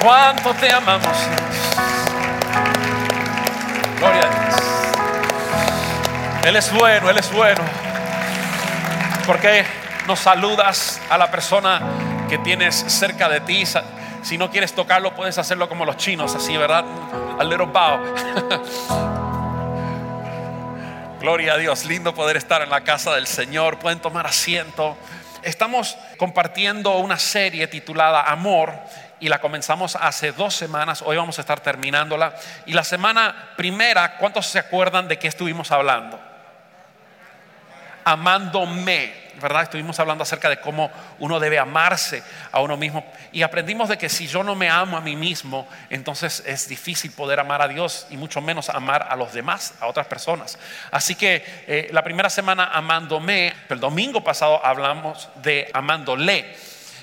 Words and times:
¿Cuánto 0.00 0.54
te 0.54 0.72
amamos? 0.72 1.16
Gloria 3.98 4.22
a 4.22 4.30
Dios. 4.30 4.54
Él 6.44 6.54
es 6.54 6.72
bueno, 6.72 7.10
Él 7.10 7.18
es 7.18 7.32
bueno. 7.32 7.62
¿Por 9.26 9.40
qué 9.40 9.64
no 10.06 10.14
saludas 10.14 11.00
a 11.10 11.18
la 11.18 11.30
persona 11.32 11.80
que 12.28 12.38
tienes 12.38 12.76
cerca 12.76 13.28
de 13.28 13.40
ti? 13.40 13.64
Si 14.22 14.38
no 14.38 14.50
quieres 14.50 14.72
tocarlo, 14.72 15.16
puedes 15.16 15.36
hacerlo 15.36 15.68
como 15.68 15.84
los 15.84 15.96
chinos, 15.96 16.32
así, 16.34 16.56
¿verdad? 16.56 16.84
A 17.38 17.42
little 17.42 17.66
bow. 17.66 17.98
Gloria 21.20 21.54
a 21.54 21.56
Dios, 21.56 21.84
lindo 21.86 22.14
poder 22.14 22.36
estar 22.36 22.62
en 22.62 22.70
la 22.70 22.82
casa 22.82 23.12
del 23.16 23.26
Señor. 23.26 23.80
Pueden 23.80 23.98
tomar 23.98 24.28
asiento. 24.28 24.96
Estamos 25.42 25.98
compartiendo 26.18 26.96
una 26.98 27.18
serie 27.18 27.66
titulada 27.66 28.22
Amor 28.22 28.72
y 29.20 29.28
la 29.28 29.40
comenzamos 29.40 29.96
hace 29.96 30.32
dos 30.32 30.54
semanas. 30.54 31.02
Hoy 31.04 31.16
vamos 31.16 31.38
a 31.38 31.42
estar 31.42 31.60
terminándola. 31.60 32.34
Y 32.66 32.72
la 32.72 32.84
semana 32.84 33.52
primera, 33.56 34.16
¿cuántos 34.16 34.46
se 34.46 34.58
acuerdan 34.58 35.08
de 35.08 35.18
qué 35.18 35.28
estuvimos 35.28 35.70
hablando? 35.72 36.20
Amándome, 38.04 39.28
¿verdad? 39.40 39.64
Estuvimos 39.64 39.98
hablando 40.00 40.22
acerca 40.22 40.48
de 40.48 40.60
cómo 40.60 40.90
uno 41.18 41.40
debe 41.40 41.58
amarse 41.58 42.22
a 42.52 42.60
uno 42.60 42.76
mismo. 42.76 43.04
Y 43.32 43.42
aprendimos 43.42 43.88
de 43.88 43.98
que 43.98 44.08
si 44.08 44.26
yo 44.26 44.42
no 44.42 44.54
me 44.54 44.70
amo 44.70 44.96
a 44.96 45.00
mí 45.00 45.16
mismo, 45.16 45.68
entonces 45.90 46.42
es 46.46 46.68
difícil 46.68 47.12
poder 47.12 47.40
amar 47.40 47.60
a 47.60 47.68
Dios 47.68 48.06
y 48.10 48.16
mucho 48.16 48.40
menos 48.40 48.70
amar 48.70 49.08
a 49.10 49.16
los 49.16 49.32
demás, 49.32 49.74
a 49.80 49.86
otras 49.86 50.06
personas. 50.06 50.58
Así 50.90 51.16
que 51.16 51.44
eh, 51.66 51.88
la 51.92 52.02
primera 52.02 52.30
semana 52.30 52.70
amándome, 52.72 53.52
el 53.68 53.80
domingo 53.80 54.22
pasado 54.22 54.64
hablamos 54.64 55.28
de 55.42 55.70
amándole. 55.74 56.56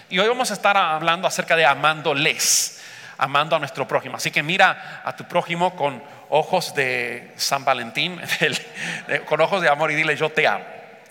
Y 0.07 0.19
hoy 0.19 0.27
vamos 0.27 0.51
a 0.51 0.53
estar 0.53 0.77
hablando 0.77 1.27
acerca 1.27 1.55
de 1.55 1.65
amándoles, 1.65 2.79
amando 3.17 3.55
a 3.55 3.59
nuestro 3.59 3.87
prójimo. 3.87 4.17
Así 4.17 4.29
que 4.29 4.43
mira 4.43 5.01
a 5.03 5.15
tu 5.15 5.23
prójimo 5.23 5.75
con 5.75 6.03
ojos 6.29 6.75
de 6.75 7.33
San 7.37 7.65
Valentín, 7.65 8.21
con 9.25 9.41
ojos 9.41 9.63
de 9.63 9.69
amor 9.69 9.89
y 9.89 9.95
dile 9.95 10.15
yo 10.15 10.29
te 10.29 10.45
amo. 10.45 10.63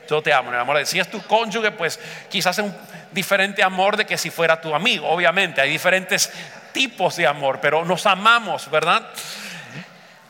Yo 0.08 0.22
te 0.22 0.32
amo, 0.32 0.52
el 0.52 0.58
amor. 0.58 0.86
Si 0.86 1.00
es 1.00 1.10
tu 1.10 1.20
cónyuge, 1.22 1.72
pues 1.72 1.98
quizás 2.28 2.56
es 2.58 2.64
un 2.64 2.76
diferente 3.10 3.64
amor 3.64 3.96
de 3.96 4.04
que 4.04 4.16
si 4.16 4.30
fuera 4.30 4.60
tu 4.60 4.72
amigo. 4.72 5.08
Obviamente, 5.08 5.60
hay 5.60 5.70
diferentes 5.70 6.30
tipos 6.72 7.16
de 7.16 7.26
amor, 7.26 7.58
pero 7.60 7.84
nos 7.84 8.06
amamos, 8.06 8.70
¿verdad? 8.70 9.08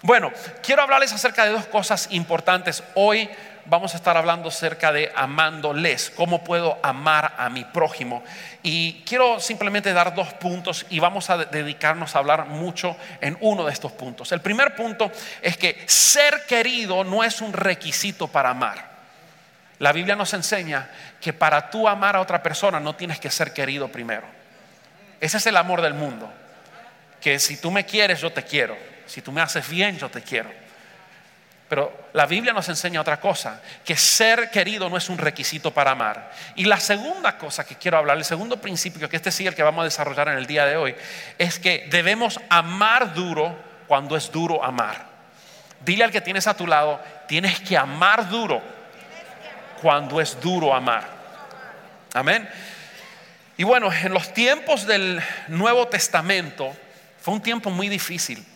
Bueno, 0.00 0.32
quiero 0.62 0.82
hablarles 0.82 1.12
acerca 1.12 1.44
de 1.44 1.50
dos 1.50 1.66
cosas 1.66 2.08
importantes. 2.12 2.82
Hoy 2.94 3.28
vamos 3.66 3.94
a 3.94 3.96
estar 3.96 4.16
hablando 4.16 4.48
acerca 4.48 4.92
de 4.92 5.12
amándoles, 5.14 6.10
cómo 6.10 6.44
puedo 6.44 6.78
amar 6.82 7.34
a 7.38 7.48
mi 7.48 7.64
prójimo. 7.64 8.22
Y 8.62 9.02
quiero 9.06 9.40
simplemente 9.40 9.92
dar 9.92 10.14
dos 10.14 10.32
puntos 10.34 10.86
y 10.90 10.98
vamos 10.98 11.30
a 11.30 11.38
de- 11.38 11.46
dedicarnos 11.46 12.14
a 12.14 12.18
hablar 12.18 12.46
mucho 12.46 12.96
en 13.20 13.36
uno 13.40 13.64
de 13.64 13.72
estos 13.72 13.92
puntos. 13.92 14.32
El 14.32 14.40
primer 14.40 14.74
punto 14.74 15.10
es 15.42 15.56
que 15.56 15.82
ser 15.86 16.44
querido 16.47 17.04
no 17.04 17.24
es 17.24 17.41
un 17.41 17.53
requisito 17.53 18.28
para 18.28 18.50
amar. 18.50 18.94
La 19.78 19.92
Biblia 19.92 20.14
nos 20.16 20.32
enseña 20.34 20.88
que 21.20 21.32
para 21.32 21.70
tú 21.70 21.88
amar 21.88 22.16
a 22.16 22.20
otra 22.20 22.42
persona 22.42 22.78
no 22.80 22.94
tienes 22.94 23.19
que 23.19 23.30
ser 23.30 23.53
querido 23.53 23.88
primero. 23.88 24.26
Ese 25.20 25.38
es 25.38 25.47
el 25.47 25.56
amor 25.56 25.80
del 25.82 25.94
mundo. 25.94 26.32
Que 27.20 27.38
si 27.38 27.56
tú 27.56 27.70
me 27.70 27.84
quieres, 27.86 28.20
yo 28.20 28.32
te 28.32 28.42
quiero. 28.44 28.76
Si 29.06 29.20
tú 29.22 29.32
me 29.32 29.41
haces 29.41 29.69
bien, 29.69 29.98
yo 29.98 30.08
te 30.10 30.22
quiero. 30.22 30.50
Pero 31.74 31.92
la 32.12 32.24
Biblia 32.24 32.52
nos 32.52 32.68
enseña 32.68 33.00
otra 33.00 33.18
cosa, 33.18 33.60
que 33.84 33.96
ser 33.96 34.48
querido 34.48 34.88
no 34.88 34.96
es 34.96 35.08
un 35.08 35.18
requisito 35.18 35.72
para 35.72 35.90
amar. 35.90 36.30
Y 36.54 36.66
la 36.66 36.78
segunda 36.78 37.36
cosa 37.36 37.66
que 37.66 37.74
quiero 37.74 37.98
hablar, 37.98 38.16
el 38.16 38.24
segundo 38.24 38.58
principio, 38.60 39.08
que 39.08 39.16
este 39.16 39.32
sí 39.32 39.44
el 39.44 39.56
que 39.56 39.64
vamos 39.64 39.80
a 39.80 39.84
desarrollar 39.86 40.28
en 40.28 40.38
el 40.38 40.46
día 40.46 40.66
de 40.66 40.76
hoy, 40.76 40.94
es 41.36 41.58
que 41.58 41.88
debemos 41.90 42.38
amar 42.48 43.12
duro 43.12 43.58
cuando 43.88 44.16
es 44.16 44.30
duro 44.30 44.62
amar. 44.62 45.04
Dile 45.84 46.04
al 46.04 46.12
que 46.12 46.20
tienes 46.20 46.46
a 46.46 46.56
tu 46.56 46.64
lado, 46.68 47.00
tienes 47.26 47.58
que 47.58 47.76
amar 47.76 48.28
duro 48.28 48.62
cuando 49.82 50.20
es 50.20 50.41
duro 50.41 50.72
amar. 50.72 51.08
Amén. 52.14 52.48
Y 53.56 53.64
bueno, 53.64 53.92
en 53.92 54.14
los 54.14 54.32
tiempos 54.32 54.86
del 54.86 55.20
Nuevo 55.48 55.88
Testamento 55.88 56.72
fue 57.20 57.34
un 57.34 57.42
tiempo 57.42 57.68
muy 57.70 57.88
difícil. 57.88 58.46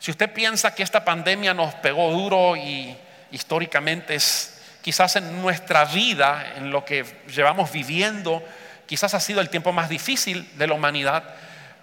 Si 0.00 0.10
usted 0.10 0.32
piensa 0.32 0.74
que 0.74 0.82
esta 0.82 1.04
pandemia 1.04 1.52
nos 1.52 1.74
pegó 1.74 2.10
duro 2.10 2.56
y 2.56 2.96
históricamente 3.32 4.14
es 4.14 4.58
quizás 4.80 5.16
en 5.16 5.42
nuestra 5.42 5.84
vida, 5.84 6.54
en 6.56 6.70
lo 6.70 6.86
que 6.86 7.04
llevamos 7.28 7.70
viviendo, 7.70 8.42
quizás 8.86 9.12
ha 9.12 9.20
sido 9.20 9.42
el 9.42 9.50
tiempo 9.50 9.72
más 9.72 9.90
difícil 9.90 10.48
de 10.56 10.66
la 10.66 10.72
humanidad, 10.72 11.22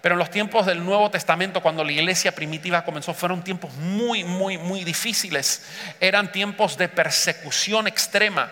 pero 0.00 0.16
en 0.16 0.18
los 0.18 0.30
tiempos 0.30 0.66
del 0.66 0.84
Nuevo 0.84 1.12
Testamento, 1.12 1.62
cuando 1.62 1.84
la 1.84 1.92
iglesia 1.92 2.34
primitiva 2.34 2.84
comenzó, 2.84 3.14
fueron 3.14 3.44
tiempos 3.44 3.72
muy, 3.74 4.24
muy, 4.24 4.58
muy 4.58 4.82
difíciles. 4.82 5.64
Eran 6.00 6.32
tiempos 6.32 6.76
de 6.76 6.88
persecución 6.88 7.86
extrema. 7.86 8.50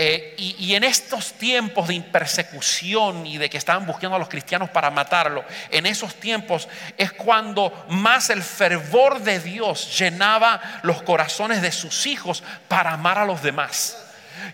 Eh, 0.00 0.36
y, 0.38 0.76
en 0.76 0.84
estos 0.84 1.32
tiempos 1.32 1.88
de 1.88 2.00
persecución 2.00 3.26
y 3.26 3.36
de 3.36 3.50
que 3.50 3.58
estaban 3.58 3.84
buscando 3.84 4.14
a 4.14 4.18
los 4.20 4.28
cristianos 4.28 4.70
para 4.70 4.92
matarlo, 4.92 5.44
en 5.72 5.86
esos 5.86 6.14
tiempos 6.14 6.68
es 6.96 7.10
cuando 7.10 7.84
más 7.88 8.30
el 8.30 8.44
fervor 8.44 9.20
de 9.20 9.40
Dios 9.40 9.98
llenaba 9.98 10.60
los 10.82 11.02
corazones 11.02 11.62
de 11.62 11.72
sus 11.72 12.06
hijos 12.06 12.44
para 12.68 12.92
amar 12.92 13.18
a 13.18 13.24
los 13.24 13.42
demás. 13.42 13.98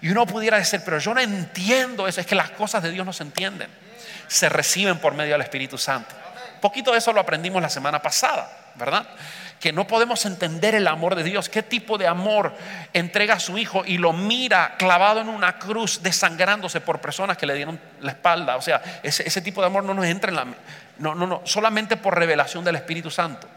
Y 0.00 0.08
uno 0.08 0.24
pudiera 0.24 0.56
decir, 0.56 0.80
pero 0.82 0.98
yo 0.98 1.12
no 1.12 1.20
entiendo 1.20 2.08
eso, 2.08 2.22
es 2.22 2.26
que 2.26 2.34
las 2.34 2.50
cosas 2.52 2.82
de 2.82 2.90
Dios 2.90 3.04
no 3.04 3.12
se 3.12 3.24
entienden, 3.24 3.68
se 4.26 4.48
reciben 4.48 4.98
por 4.98 5.12
medio 5.12 5.32
del 5.32 5.42
Espíritu 5.42 5.76
Santo. 5.76 6.14
Poquito 6.62 6.92
de 6.92 6.98
eso 6.98 7.12
lo 7.12 7.20
aprendimos 7.20 7.60
la 7.60 7.68
semana 7.68 8.00
pasada, 8.00 8.50
¿verdad? 8.76 9.06
Que 9.60 9.72
no 9.72 9.86
podemos 9.86 10.26
entender 10.26 10.74
el 10.74 10.86
amor 10.86 11.14
de 11.14 11.22
Dios, 11.22 11.48
qué 11.48 11.62
tipo 11.62 11.96
de 11.96 12.06
amor 12.06 12.54
entrega 12.92 13.34
a 13.34 13.40
su 13.40 13.56
hijo 13.56 13.82
y 13.86 13.98
lo 13.98 14.12
mira 14.12 14.74
clavado 14.78 15.20
en 15.20 15.28
una 15.28 15.58
cruz, 15.58 16.02
desangrándose 16.02 16.80
por 16.80 17.00
personas 17.00 17.36
que 17.36 17.46
le 17.46 17.54
dieron 17.54 17.80
la 18.00 18.12
espalda. 18.12 18.56
O 18.56 18.62
sea, 18.62 18.82
ese, 19.02 19.40
tipo 19.40 19.60
de 19.60 19.68
amor 19.68 19.84
no 19.84 19.94
nos 19.94 20.06
entra 20.06 20.30
en 20.30 20.36
la... 20.36 20.46
No, 20.98 21.14
no, 21.14 21.26
no, 21.26 21.42
solamente 21.44 21.96
por 21.96 22.16
revelación 22.16 22.64
del 22.64 22.76
Espíritu 22.76 23.10
Santo. 23.10 23.48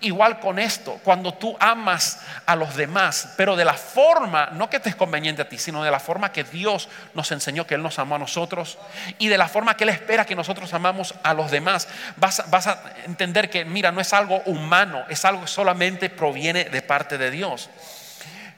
Igual 0.00 0.40
con 0.40 0.58
esto, 0.58 0.98
cuando 1.04 1.34
tú 1.34 1.56
amas 1.60 2.20
a 2.46 2.56
los 2.56 2.74
demás, 2.76 3.34
pero 3.36 3.56
de 3.56 3.64
la 3.64 3.74
forma, 3.74 4.46
no 4.52 4.68
que 4.70 4.80
te 4.80 4.88
es 4.88 4.96
conveniente 4.96 5.42
a 5.42 5.48
ti, 5.48 5.58
sino 5.58 5.84
de 5.84 5.90
la 5.90 6.00
forma 6.00 6.32
que 6.32 6.44
Dios 6.44 6.88
nos 7.14 7.30
enseñó 7.30 7.66
que 7.66 7.74
Él 7.74 7.82
nos 7.82 7.98
amó 7.98 8.14
a 8.16 8.18
nosotros 8.18 8.78
y 9.18 9.28
de 9.28 9.38
la 9.38 9.48
forma 9.48 9.76
que 9.76 9.84
Él 9.84 9.90
espera 9.90 10.24
que 10.24 10.34
nosotros 10.34 10.72
amamos 10.74 11.14
a 11.22 11.34
los 11.34 11.50
demás, 11.50 11.88
vas, 12.16 12.40
a- 12.40 12.82
entender 13.06 13.50
que, 13.50 13.64
mira, 13.64 13.92
no 13.92 14.00
es 14.00 14.12
algo 14.12 14.42
humano, 14.46 15.04
es 15.08 15.24
algo 15.24 15.42
que 15.42 15.48
solamente 15.48 16.10
proviene 16.10 16.64
de 16.64 16.82
parte 16.82 17.18
de 17.18 17.30
Dios. 17.30 17.70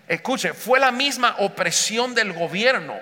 Escuche, 0.07 0.53
fue 0.53 0.79
la 0.79 0.91
misma 0.93 1.37
opresión 1.39 2.15
del 2.15 2.33
gobierno, 2.33 2.95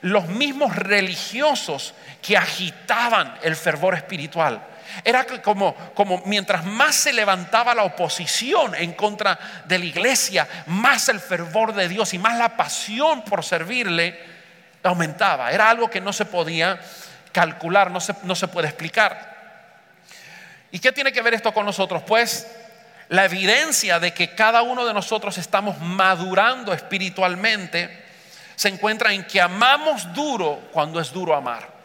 los 0.00 0.28
mismos 0.28 0.74
religiosos 0.76 1.94
que 2.20 2.36
agitaban 2.36 3.36
el 3.42 3.56
fervor 3.56 3.94
espiritual. 3.94 4.62
Era 5.04 5.24
como, 5.42 5.74
como 5.94 6.22
mientras 6.26 6.64
más 6.64 6.94
se 6.94 7.12
levantaba 7.12 7.74
la 7.74 7.84
oposición 7.84 8.74
en 8.74 8.92
contra 8.92 9.38
de 9.64 9.78
la 9.78 9.84
iglesia, 9.84 10.48
más 10.66 11.08
el 11.08 11.20
fervor 11.20 11.74
de 11.74 11.88
Dios 11.88 12.14
y 12.14 12.18
más 12.18 12.38
la 12.38 12.56
pasión 12.56 13.22
por 13.22 13.44
servirle 13.44 14.18
aumentaba. 14.82 15.52
Era 15.52 15.70
algo 15.70 15.90
que 15.90 16.00
no 16.00 16.12
se 16.12 16.24
podía 16.24 16.80
calcular, 17.32 17.90
no 17.90 18.00
se, 18.00 18.14
no 18.24 18.34
se 18.34 18.48
puede 18.48 18.68
explicar. 18.68 19.32
¿Y 20.70 20.78
qué 20.78 20.92
tiene 20.92 21.12
que 21.12 21.22
ver 21.22 21.34
esto 21.34 21.52
con 21.52 21.66
nosotros? 21.66 22.02
Pues 22.06 22.46
la 23.08 23.24
evidencia 23.24 24.00
de 24.00 24.14
que 24.14 24.34
cada 24.34 24.62
uno 24.62 24.86
de 24.86 24.94
nosotros 24.94 25.36
estamos 25.38 25.78
madurando 25.80 26.72
espiritualmente 26.72 28.02
se 28.56 28.68
encuentra 28.68 29.12
en 29.12 29.24
que 29.24 29.40
amamos 29.40 30.12
duro 30.14 30.68
cuando 30.72 31.00
es 31.00 31.12
duro 31.12 31.34
amar. 31.34 31.81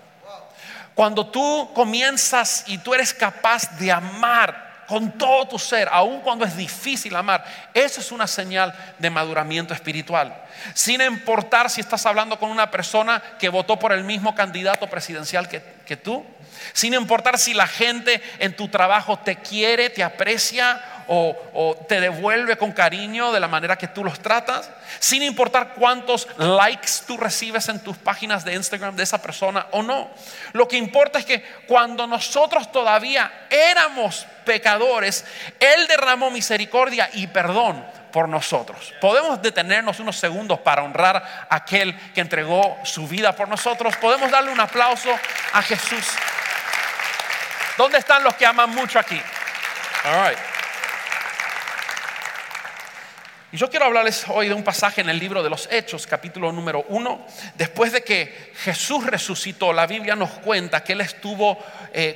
Cuando 0.97 1.27
tú 1.27 1.69
comienzas 1.75 2.63
y 2.65 2.79
tú 2.79 2.91
eres 2.91 3.13
capaz 3.13 3.77
de 3.77 3.91
amar 3.91 4.83
con 4.87 5.11
todo 5.11 5.47
tu 5.47 5.59
ser, 5.59 5.87
aun 5.91 6.21
cuando 6.21 6.43
es 6.43 6.57
difícil 6.57 7.15
amar, 7.15 7.45
eso 7.71 8.01
es 8.01 8.11
una 8.11 8.25
señal 8.25 8.73
de 8.97 9.11
maduramiento 9.11 9.75
espiritual. 9.75 10.35
Sin 10.73 10.99
importar 11.01 11.69
si 11.69 11.81
estás 11.81 12.03
hablando 12.07 12.39
con 12.39 12.49
una 12.49 12.71
persona 12.71 13.21
que 13.37 13.49
votó 13.49 13.77
por 13.77 13.91
el 13.91 14.05
mismo 14.05 14.33
candidato 14.33 14.87
presidencial 14.87 15.47
que, 15.47 15.61
que 15.85 15.97
tú, 15.97 16.25
sin 16.77 16.93
importar 16.93 17.39
si 17.39 17.55
la 17.55 17.65
gente 17.65 18.21
en 18.37 18.55
tu 18.55 18.67
trabajo 18.67 19.17
te 19.17 19.37
quiere, 19.37 19.89
te 19.89 20.03
aprecia 20.03 20.79
o, 21.07 21.75
te 21.89 21.99
devuelve 21.99 22.55
con 22.55 22.71
cariño 22.71 23.31
de 23.31 23.39
la 23.39 23.47
manera 23.47 23.79
que 23.79 23.87
tú 23.87 24.03
los 24.03 24.19
tratas, 24.19 24.69
sin 24.99 25.23
importar 25.23 25.73
cuántos 25.73 26.27
likes 26.37 26.91
tú 27.07 27.17
recibes 27.17 27.67
en 27.69 27.79
tus 27.79 27.97
páginas 27.97 28.45
de 28.45 28.53
Instagram 28.53 28.95
de 28.95 29.01
esa 29.01 29.19
persona 29.19 29.65
o 29.71 29.81
no. 29.81 30.11
Lo 30.53 30.67
que 30.67 30.77
importa 30.77 31.17
es 31.17 31.25
que 31.25 31.41
cuando 31.65 32.05
nosotros 32.05 32.71
todavía 32.71 33.47
éramos 33.49 34.27
pecadores, 34.45 35.25
Él 35.59 35.87
derramó 35.87 36.29
misericordia 36.29 37.09
y 37.11 37.25
perdón 37.25 37.83
por 38.11 38.29
nosotros. 38.29 38.93
Podemos 39.01 39.41
detenernos 39.41 39.99
unos 39.99 40.17
segundos 40.17 40.59
para 40.59 40.83
honrar 40.83 41.47
a 41.49 41.55
aquel 41.55 41.97
que 42.13 42.21
entregó 42.21 42.77
su 42.83 43.07
vida 43.07 43.35
por 43.35 43.47
nosotros. 43.47 43.97
Podemos 43.97 44.29
darle 44.29 44.51
un 44.51 44.59
aplauso 44.59 45.09
a 45.53 45.61
Jesús. 45.63 46.05
¿Dónde 47.77 47.99
están 47.99 48.23
los 48.23 48.33
que 48.35 48.45
aman 48.45 48.71
mucho 48.71 48.97
aquí? 48.97 49.21
Y 53.51 53.57
yo 53.57 53.69
quiero 53.69 53.85
hablarles 53.85 54.25
hoy 54.29 54.47
de 54.47 54.53
un 54.55 54.63
pasaje 54.63 55.01
en 55.01 55.09
el 55.09 55.19
libro 55.19 55.43
de 55.43 55.49
los 55.49 55.69
Hechos, 55.71 56.07
capítulo 56.07 56.51
número 56.51 56.85
uno. 56.89 57.25
Después 57.53 57.91
de 57.91 58.03
que 58.03 58.51
Jesús 58.63 59.05
resucitó, 59.05 59.71
la 59.73 59.85
Biblia 59.85 60.15
nos 60.15 60.31
cuenta 60.31 60.83
que 60.83 60.93
Él 60.93 61.01
estuvo 61.01 61.63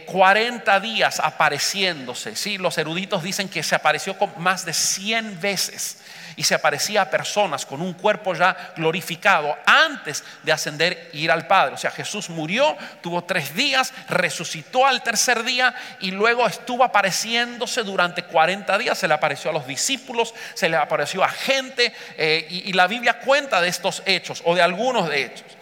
40 0.08 0.76
eh, 0.76 0.80
días 0.82 1.20
apareciéndose. 1.20 2.36
¿sí? 2.36 2.58
Los 2.58 2.80
eruditos 2.80 3.22
dicen 3.22 3.48
que 3.48 3.62
se 3.62 3.76
apareció 3.76 4.18
más 4.38 4.66
de 4.66 4.74
100 4.74 5.40
veces 5.40 6.01
y 6.36 6.44
se 6.44 6.56
aparecía 6.56 7.04
a 7.04 7.10
personas 7.10 7.66
con 7.66 7.82
un 7.82 7.94
cuerpo 7.94 8.34
ya 8.34 8.74
glorificado 8.76 9.56
antes 9.66 10.24
de 10.44 10.52
ascender 10.52 11.10
e 11.14 11.18
ir 11.18 11.32
al 11.32 11.48
Padre. 11.48 11.76
O 11.76 11.78
sea, 11.78 11.92
Jesús 11.92 12.30
murió, 12.30 12.78
tuvo 13.02 13.24
tres 13.24 13.54
días, 13.54 13.94
resucitó 14.10 14.86
al 14.86 15.04
tercer 15.04 15.44
día 15.44 15.74
y 16.00 16.12
luego 16.12 16.48
estuvo 16.48 16.84
apareciéndose 16.84 17.84
durante 17.84 18.24
40 18.24 18.78
días. 18.78 18.98
Se 18.98 19.08
le 19.08 19.14
apareció 19.14 19.52
a 19.52 19.54
los 19.54 19.68
discípulos, 19.68 20.34
se 20.54 20.70
le 20.70 20.78
apareció 20.78 21.24
a 21.24 21.30
gente 21.30 21.94
eh, 22.18 22.48
y, 22.50 22.70
y 22.70 22.74
la 22.74 22.88
Biblia 22.88 23.20
cuenta 23.20 23.62
de 23.62 23.70
estos 23.70 24.04
hechos 24.06 24.42
o 24.46 24.56
de 24.56 24.62
algunos 24.62 25.10
de 25.10 25.26
hechos. 25.26 25.58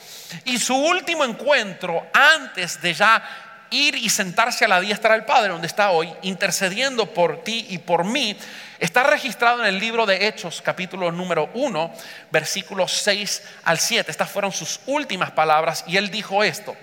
Y 0.45 0.59
su 0.59 0.75
último 0.75 1.25
encuentro 1.25 2.07
antes 2.13 2.81
de 2.81 2.93
ya 2.93 3.48
ir 3.71 3.95
y 3.95 4.09
sentarse 4.09 4.65
a 4.65 4.67
la 4.67 4.79
diestra 4.79 5.13
del 5.13 5.25
Padre, 5.25 5.49
donde 5.49 5.67
está 5.67 5.91
hoy, 5.91 6.13
intercediendo 6.21 7.13
por 7.13 7.43
ti 7.43 7.67
y 7.69 7.77
por 7.77 8.03
mí, 8.03 8.35
está 8.79 9.03
registrado 9.03 9.61
en 9.61 9.67
el 9.67 9.79
libro 9.79 10.05
de 10.05 10.27
Hechos, 10.27 10.61
capítulo 10.61 11.11
número 11.11 11.49
1, 11.53 11.93
versículos 12.31 12.91
6 12.91 13.43
al 13.63 13.79
7. 13.79 14.09
Estas 14.09 14.29
fueron 14.29 14.51
sus 14.51 14.79
últimas 14.85 15.31
palabras 15.31 15.83
y 15.87 15.97
él 15.97 16.09
dijo 16.09 16.43
esto. 16.43 16.75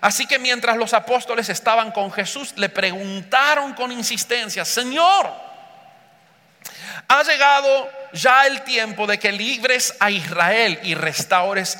Así 0.00 0.26
que 0.26 0.38
mientras 0.38 0.76
los 0.76 0.94
apóstoles 0.94 1.48
estaban 1.48 1.92
con 1.92 2.10
Jesús, 2.10 2.54
le 2.56 2.68
preguntaron 2.68 3.74
con 3.74 3.92
insistencia, 3.92 4.64
Señor, 4.64 5.30
ha 7.08 7.22
llegado 7.22 7.90
ya 8.12 8.46
el 8.46 8.62
tiempo 8.62 9.06
de 9.06 9.18
que 9.18 9.32
libres 9.32 9.94
a 10.00 10.10
Israel 10.10 10.80
y 10.82 10.94
restaures 10.94 11.78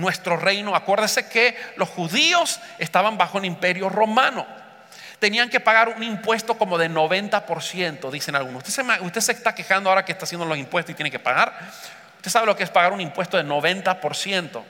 nuestro 0.00 0.36
reino. 0.36 0.74
Acuérdese 0.74 1.28
que 1.28 1.56
los 1.76 1.88
judíos 1.88 2.60
estaban 2.78 3.18
bajo 3.18 3.38
el 3.38 3.44
imperio 3.44 3.88
romano. 3.88 4.46
Tenían 5.18 5.50
que 5.50 5.60
pagar 5.60 5.90
un 5.90 6.02
impuesto 6.02 6.56
como 6.56 6.78
de 6.78 6.90
90%, 6.90 8.10
dicen 8.10 8.34
algunos. 8.34 8.66
Usted 8.66 8.82
se, 8.82 9.04
usted 9.04 9.20
se 9.20 9.32
está 9.32 9.54
quejando 9.54 9.90
ahora 9.90 10.04
que 10.04 10.12
está 10.12 10.24
haciendo 10.24 10.46
los 10.46 10.56
impuestos 10.56 10.92
y 10.92 10.94
tiene 10.94 11.10
que 11.10 11.18
pagar. 11.18 11.52
Usted 12.16 12.30
sabe 12.30 12.46
lo 12.46 12.56
que 12.56 12.64
es 12.64 12.70
pagar 12.70 12.92
un 12.92 13.00
impuesto 13.00 13.36
de 13.36 13.44
90% 13.44 14.62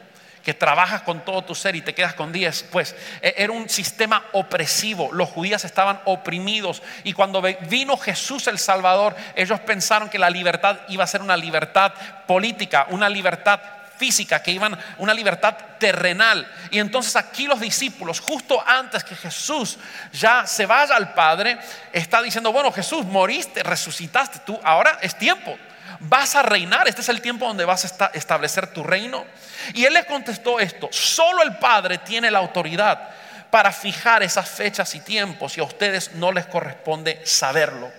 que 0.43 0.55
trabajas 0.55 1.03
con 1.03 1.25
todo 1.25 1.43
tu 1.43 1.55
ser 1.55 1.76
y 1.76 1.83
te 1.83 1.94
quedas 1.94 2.15
con 2.15 2.33
10, 2.33 2.69
pues 2.71 2.94
e, 3.21 3.35
era 3.37 3.53
un 3.53 3.69
sistema 3.69 4.25
opresivo. 4.33 5.11
Los 5.12 5.29
judíos 5.29 5.65
estaban 5.65 6.00
oprimidos 6.05 6.83
y 7.05 7.12
cuando 7.12 7.43
vino 7.43 7.97
Jesús 7.97 8.47
el 8.47 8.59
Salvador, 8.59 9.15
ellos 9.37 9.61
pensaron 9.61 10.09
que 10.09 10.19
la 10.19 10.31
libertad 10.31 10.81
iba 10.88 11.05
a 11.05 11.06
ser 11.06 11.23
una 11.23 11.37
libertad 11.37 11.93
política, 12.26 12.87
una 12.91 13.09
libertad 13.09 13.61
física, 14.00 14.43
que 14.43 14.50
iban 14.50 14.76
una 14.97 15.12
libertad 15.12 15.55
terrenal. 15.79 16.50
Y 16.70 16.79
entonces 16.79 17.14
aquí 17.17 17.47
los 17.47 17.61
discípulos, 17.61 18.19
justo 18.19 18.62
antes 18.67 19.05
que 19.05 19.14
Jesús 19.14 19.76
ya 20.11 20.47
se 20.47 20.64
vaya 20.64 20.97
al 20.97 21.12
Padre, 21.12 21.58
está 21.93 22.23
diciendo, 22.23 22.50
bueno, 22.50 22.73
Jesús, 22.73 23.05
moriste, 23.05 23.62
resucitaste, 23.62 24.38
tú 24.47 24.58
ahora 24.64 24.99
es 25.02 25.19
tiempo. 25.19 25.55
Vas 25.99 26.35
a 26.35 26.41
reinar, 26.41 26.88
este 26.88 27.02
es 27.02 27.11
el 27.11 27.20
tiempo 27.20 27.47
donde 27.47 27.67
vas 27.67 27.85
a 27.85 28.06
establecer 28.14 28.69
tu 28.69 28.82
reino. 28.82 29.26
Y 29.75 29.85
él 29.85 29.93
les 29.93 30.06
contestó 30.06 30.58
esto, 30.58 30.88
solo 30.91 31.43
el 31.43 31.58
Padre 31.58 31.99
tiene 31.99 32.31
la 32.31 32.38
autoridad 32.38 33.11
para 33.50 33.70
fijar 33.70 34.23
esas 34.23 34.49
fechas 34.49 34.94
y 34.94 35.00
tiempos 35.00 35.58
y 35.58 35.61
a 35.61 35.64
ustedes 35.64 36.12
no 36.14 36.32
les 36.32 36.47
corresponde 36.47 37.20
saberlo. 37.25 37.93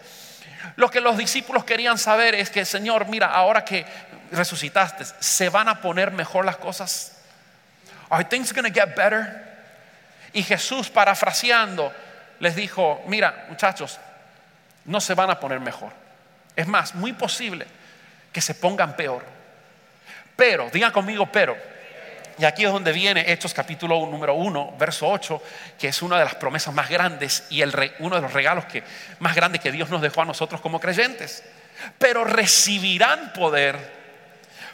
Lo 0.78 0.90
que 0.90 1.02
los 1.02 1.18
discípulos 1.18 1.64
querían 1.64 1.98
saber 1.98 2.34
es 2.34 2.50
que, 2.50 2.66
Señor, 2.66 3.08
mira, 3.08 3.28
ahora 3.28 3.64
que 3.64 3.86
resucitaste, 4.32 5.06
¿se 5.20 5.50
van 5.50 5.70
a 5.70 5.82
poner 5.82 6.12
mejor 6.12 6.46
las 6.46 6.58
cosas? 6.58 7.18
Are 8.10 8.24
things 8.26 8.54
going 8.54 8.72
to 8.72 8.74
get 8.74 8.96
better? 8.96 9.52
Y 10.34 10.44
Jesús, 10.44 10.90
parafraseando, 10.90 11.94
les 12.40 12.56
dijo, 12.56 13.04
mira, 13.08 13.46
muchachos, 13.50 14.00
no 14.86 15.00
se 15.00 15.14
van 15.14 15.30
a 15.30 15.40
poner 15.40 15.60
mejor. 15.60 15.92
Es 16.56 16.68
más, 16.68 16.96
muy 16.96 17.14
posible 17.14 17.66
que 18.32 18.42
se 18.42 18.56
pongan 18.56 18.96
peor. 18.96 19.24
Pero, 20.36 20.70
digan 20.72 20.92
conmigo, 20.92 21.32
pero. 21.32 21.56
Y 22.38 22.46
aquí 22.46 22.66
es 22.66 22.72
donde 22.72 22.92
viene 22.92 23.32
Hechos 23.32 23.54
capítulo 23.54 24.06
número 24.08 24.34
1, 24.34 24.76
verso 24.80 25.08
8, 25.08 25.44
que 25.78 25.90
es 25.90 26.02
una 26.02 26.18
de 26.18 26.26
las 26.26 26.36
promesas 26.36 26.74
más 26.74 26.90
grandes 26.90 27.44
y 27.50 27.62
el, 27.62 27.94
uno 28.00 28.16
de 28.16 28.22
los 28.22 28.34
regalos 28.34 28.66
que, 28.66 28.84
más 29.20 29.36
grandes 29.36 29.62
que 29.62 29.72
Dios 29.72 29.90
nos 29.90 30.02
dejó 30.02 30.22
a 30.24 30.26
nosotros 30.26 30.62
como 30.62 30.80
creyentes. 30.80 31.44
Pero 32.00 32.24
recibirán 32.24 33.34
poder 33.34 34.01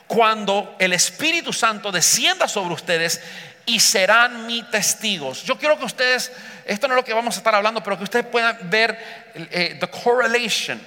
cuando 0.08 0.76
el 0.80 0.94
Espíritu 0.94 1.54
Santo 1.54 1.92
descienda 1.92 2.48
sobre 2.48 2.74
ustedes 2.74 3.22
y 3.66 3.80
serán 3.82 4.48
mis 4.48 4.70
testigos. 4.72 5.44
Yo 5.44 5.58
quiero 5.58 5.78
que 5.78 5.86
ustedes, 5.86 6.32
esto 6.66 6.88
no 6.88 6.94
es 6.94 6.96
lo 6.96 7.06
que 7.06 7.14
vamos 7.14 7.36
a 7.36 7.40
estar 7.40 7.54
hablando, 7.54 7.84
pero 7.84 7.98
que 7.98 8.06
ustedes 8.06 8.26
puedan 8.26 8.58
ver 8.70 8.98
eh, 9.36 9.78
the 9.80 9.88
correlation, 9.90 10.82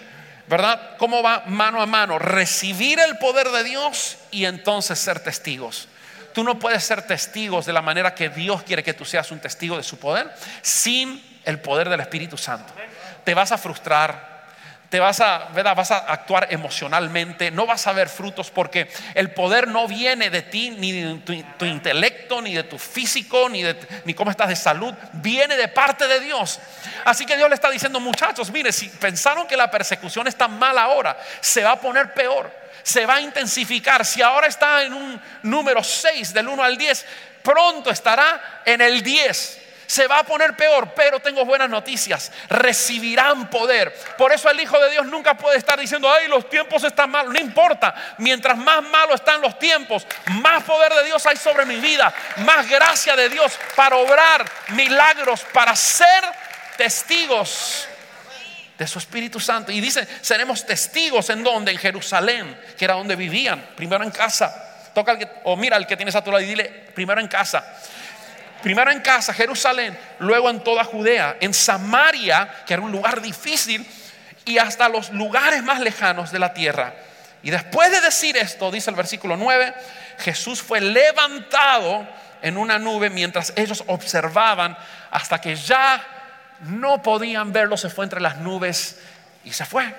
¿verdad? 0.48 0.96
Cómo 0.96 1.22
va 1.22 1.44
mano 1.46 1.82
a 1.82 1.86
mano, 1.86 2.18
recibir 2.18 2.98
el 2.98 3.18
poder 3.18 3.50
de 3.50 3.64
Dios 3.64 4.16
y 4.30 4.46
entonces 4.46 4.98
ser 4.98 5.20
testigos. 5.20 5.88
Tú 6.32 6.42
no 6.42 6.58
puedes 6.58 6.82
ser 6.82 7.02
testigos 7.02 7.66
de 7.66 7.72
la 7.72 7.82
manera 7.82 8.14
que 8.14 8.30
Dios 8.30 8.62
quiere 8.62 8.82
que 8.82 8.94
tú 8.94 9.04
seas 9.04 9.30
un 9.30 9.40
testigo 9.40 9.76
de 9.76 9.82
su 9.82 9.98
poder 9.98 10.32
sin 10.62 11.22
el 11.44 11.60
poder 11.60 11.88
del 11.88 12.00
Espíritu 12.00 12.38
Santo. 12.38 12.72
Te 13.24 13.34
vas 13.34 13.52
a 13.52 13.58
frustrar, 13.58 14.29
te 14.90 14.98
vas 14.98 15.20
a, 15.20 15.50
vas 15.54 15.90
a 15.92 15.98
actuar 15.98 16.48
emocionalmente, 16.50 17.52
no 17.52 17.64
vas 17.64 17.86
a 17.86 17.92
ver 17.92 18.08
frutos 18.08 18.50
porque 18.50 18.90
el 19.14 19.30
poder 19.30 19.68
no 19.68 19.86
viene 19.86 20.30
de 20.30 20.42
ti, 20.42 20.70
ni 20.70 20.90
de 20.90 21.44
tu, 21.56 21.64
intelecto, 21.64 22.42
ni 22.42 22.54
de 22.54 22.64
tu 22.64 22.76
físico, 22.76 23.48
ni 23.48 23.62
de 23.62 23.76
ni 24.04 24.14
cómo 24.14 24.32
estás 24.32 24.48
de 24.48 24.56
salud, 24.56 24.92
viene 25.12 25.56
de 25.56 25.68
parte 25.68 26.08
de 26.08 26.18
Dios. 26.18 26.58
Así 27.04 27.24
que 27.24 27.36
Dios 27.36 27.48
le 27.48 27.54
está 27.54 27.70
diciendo, 27.70 28.00
muchachos, 28.00 28.50
mire, 28.50 28.72
si 28.72 28.88
pensaron 28.88 29.46
que 29.46 29.56
la 29.56 29.70
persecución 29.70 30.26
está 30.26 30.48
mal 30.48 30.76
ahora, 30.76 31.16
se 31.40 31.62
va 31.62 31.72
a 31.72 31.80
poner 31.80 32.12
peor, 32.12 32.52
se 32.82 33.06
va 33.06 33.14
a 33.14 33.20
intensificar. 33.20 34.04
Si 34.04 34.20
ahora 34.20 34.48
está 34.48 34.82
en 34.82 34.92
un 34.92 35.20
número 35.44 35.84
6 35.84 36.34
del 36.34 36.48
1 36.48 36.64
al 36.64 36.76
10, 36.76 37.06
pronto 37.44 37.90
estará 37.90 38.62
en 38.64 38.80
el 38.80 39.04
10 39.04 39.59
se 39.90 40.06
va 40.06 40.20
a 40.20 40.22
poner 40.22 40.54
peor, 40.54 40.94
pero 40.94 41.18
tengo 41.18 41.44
buenas 41.44 41.68
noticias, 41.68 42.30
recibirán 42.48 43.50
poder. 43.50 43.92
Por 44.16 44.32
eso 44.32 44.48
el 44.48 44.60
Hijo 44.60 44.78
de 44.78 44.88
Dios 44.88 45.04
nunca 45.06 45.36
puede 45.36 45.58
estar 45.58 45.80
diciendo, 45.80 46.08
ay, 46.08 46.28
los 46.28 46.48
tiempos 46.48 46.84
están 46.84 47.10
malos, 47.10 47.34
no 47.34 47.40
importa, 47.40 47.92
mientras 48.18 48.56
más 48.56 48.84
malos 48.84 49.16
están 49.16 49.40
los 49.40 49.58
tiempos, 49.58 50.06
más 50.26 50.62
poder 50.62 50.94
de 50.94 51.06
Dios 51.06 51.26
hay 51.26 51.36
sobre 51.36 51.66
mi 51.66 51.74
vida, 51.80 52.14
más 52.36 52.68
gracia 52.68 53.16
de 53.16 53.30
Dios 53.30 53.58
para 53.74 53.96
obrar 53.96 54.48
milagros, 54.68 55.44
para 55.52 55.74
ser 55.74 56.22
testigos 56.76 57.88
de 58.78 58.86
su 58.86 59.00
Espíritu 59.00 59.40
Santo. 59.40 59.72
Y 59.72 59.80
dice, 59.80 60.06
seremos 60.20 60.64
testigos 60.64 61.30
en 61.30 61.42
donde, 61.42 61.72
en 61.72 61.78
Jerusalén, 61.78 62.60
que 62.78 62.84
era 62.84 62.94
donde 62.94 63.16
vivían, 63.16 63.70
primero 63.74 64.04
en 64.04 64.12
casa. 64.12 64.68
Toca 64.94 65.18
o 65.44 65.56
mira 65.56 65.74
al 65.74 65.88
que 65.88 65.96
tienes 65.96 66.14
a 66.14 66.22
tu 66.22 66.30
lado 66.30 66.44
y 66.44 66.46
dile, 66.46 66.68
primero 66.94 67.20
en 67.20 67.26
casa. 67.26 67.64
Primero 68.62 68.90
en 68.90 69.00
casa, 69.00 69.32
Jerusalén, 69.32 69.98
luego 70.18 70.50
en 70.50 70.60
toda 70.60 70.84
Judea, 70.84 71.36
en 71.40 71.54
Samaria, 71.54 72.62
que 72.66 72.74
era 72.74 72.82
un 72.82 72.92
lugar 72.92 73.20
difícil, 73.20 73.86
y 74.44 74.58
hasta 74.58 74.88
los 74.88 75.10
lugares 75.10 75.62
más 75.62 75.80
lejanos 75.80 76.32
de 76.32 76.38
la 76.38 76.52
tierra. 76.52 76.94
Y 77.42 77.50
después 77.50 77.90
de 77.90 78.00
decir 78.00 78.36
esto, 78.36 78.70
dice 78.70 78.90
el 78.90 78.96
versículo 78.96 79.36
9, 79.36 79.74
Jesús 80.18 80.62
fue 80.62 80.80
levantado 80.80 82.06
en 82.42 82.56
una 82.56 82.78
nube 82.78 83.10
mientras 83.10 83.52
ellos 83.56 83.84
observaban 83.86 84.76
hasta 85.10 85.40
que 85.40 85.54
ya 85.56 86.02
no 86.60 87.00
podían 87.02 87.52
verlo, 87.52 87.76
se 87.76 87.88
fue 87.88 88.04
entre 88.04 88.20
las 88.20 88.36
nubes 88.38 88.98
Y 89.44 89.52
se 89.52 89.64
fue. 89.64 89.94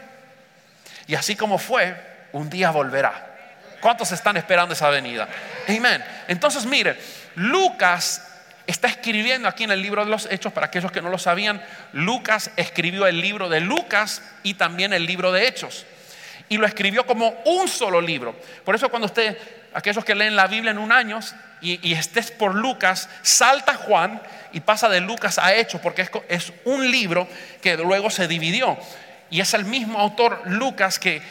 Y 1.08 1.16
así 1.16 1.36
como 1.36 1.58
fue, 1.58 1.96
un 2.34 2.50
día 2.50 2.70
volverá. 2.70 3.28
¿Cuántos 3.82 4.12
están 4.12 4.38
esperando 4.38 4.74
esa 4.74 4.90
venida? 4.90 5.28
Amén. 5.68 6.04
Entonces, 6.28 6.66
mire, 6.66 6.98
Lucas 7.36 8.31
está 8.72 8.88
escribiendo 8.88 9.48
aquí 9.48 9.64
en 9.64 9.72
el 9.72 9.82
libro 9.82 10.04
de 10.04 10.12
los 10.12 10.28
Hechos, 10.32 10.54
para 10.54 10.68
aquellos 10.68 10.92
que 10.92 11.02
no 11.02 11.10
lo 11.10 11.18
sabían, 11.18 11.64
Lucas 11.94 12.52
escribió 12.56 13.08
el 13.08 13.22
libro 13.22 13.50
de 13.50 13.60
Lucas 13.60 14.22
y 14.44 14.56
también 14.56 14.94
el 14.94 15.06
libro 15.06 15.32
de 15.32 15.48
Hechos. 15.48 15.86
Y 16.50 16.58
lo 16.58 16.66
escribió 16.66 17.06
como 17.06 17.30
un 17.46 17.68
solo 17.68 18.02
libro. 18.02 18.36
Por 18.66 18.76
eso 18.76 18.90
cuando 18.90 19.06
usted, 19.06 19.38
aquellos 19.74 20.04
que 20.04 20.16
leen 20.16 20.36
la 20.36 20.48
Biblia 20.48 20.72
en 20.72 20.78
un 20.78 20.92
año 20.92 21.20
y, 21.62 21.94
estés 21.94 22.32
por 22.32 22.56
Lucas, 22.56 23.10
salta 23.22 23.76
Juan 23.76 24.22
y 24.52 24.60
pasa 24.60 24.90
de 24.90 25.00
Lucas 25.00 25.38
a 25.38 25.54
Hechos, 25.54 25.80
porque 25.82 26.02
es, 26.02 26.12
es 26.28 26.54
un 26.66 26.90
libro 26.90 27.28
que 27.62 27.78
luego 27.78 28.10
se 28.10 28.28
dividió. 28.28 28.78
Y 29.30 29.40
es 29.40 29.54
el 29.54 29.64
mismo 29.64 29.98
autor 29.98 30.42
Lucas 30.46 31.00
que 31.00 31.22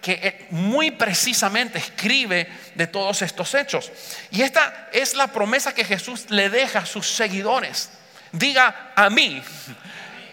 que 0.00 0.46
muy 0.50 0.90
precisamente 0.90 1.78
escribe 1.78 2.48
de 2.74 2.86
todos 2.86 3.22
estos 3.22 3.54
hechos. 3.54 3.92
Y 4.30 4.42
esta 4.42 4.88
es 4.92 5.14
la 5.14 5.28
promesa 5.28 5.74
que 5.74 5.84
Jesús 5.84 6.30
le 6.30 6.48
deja 6.48 6.80
a 6.80 6.86
sus 6.86 7.06
seguidores. 7.06 7.90
Diga 8.32 8.92
a 8.96 9.10
mí. 9.10 9.42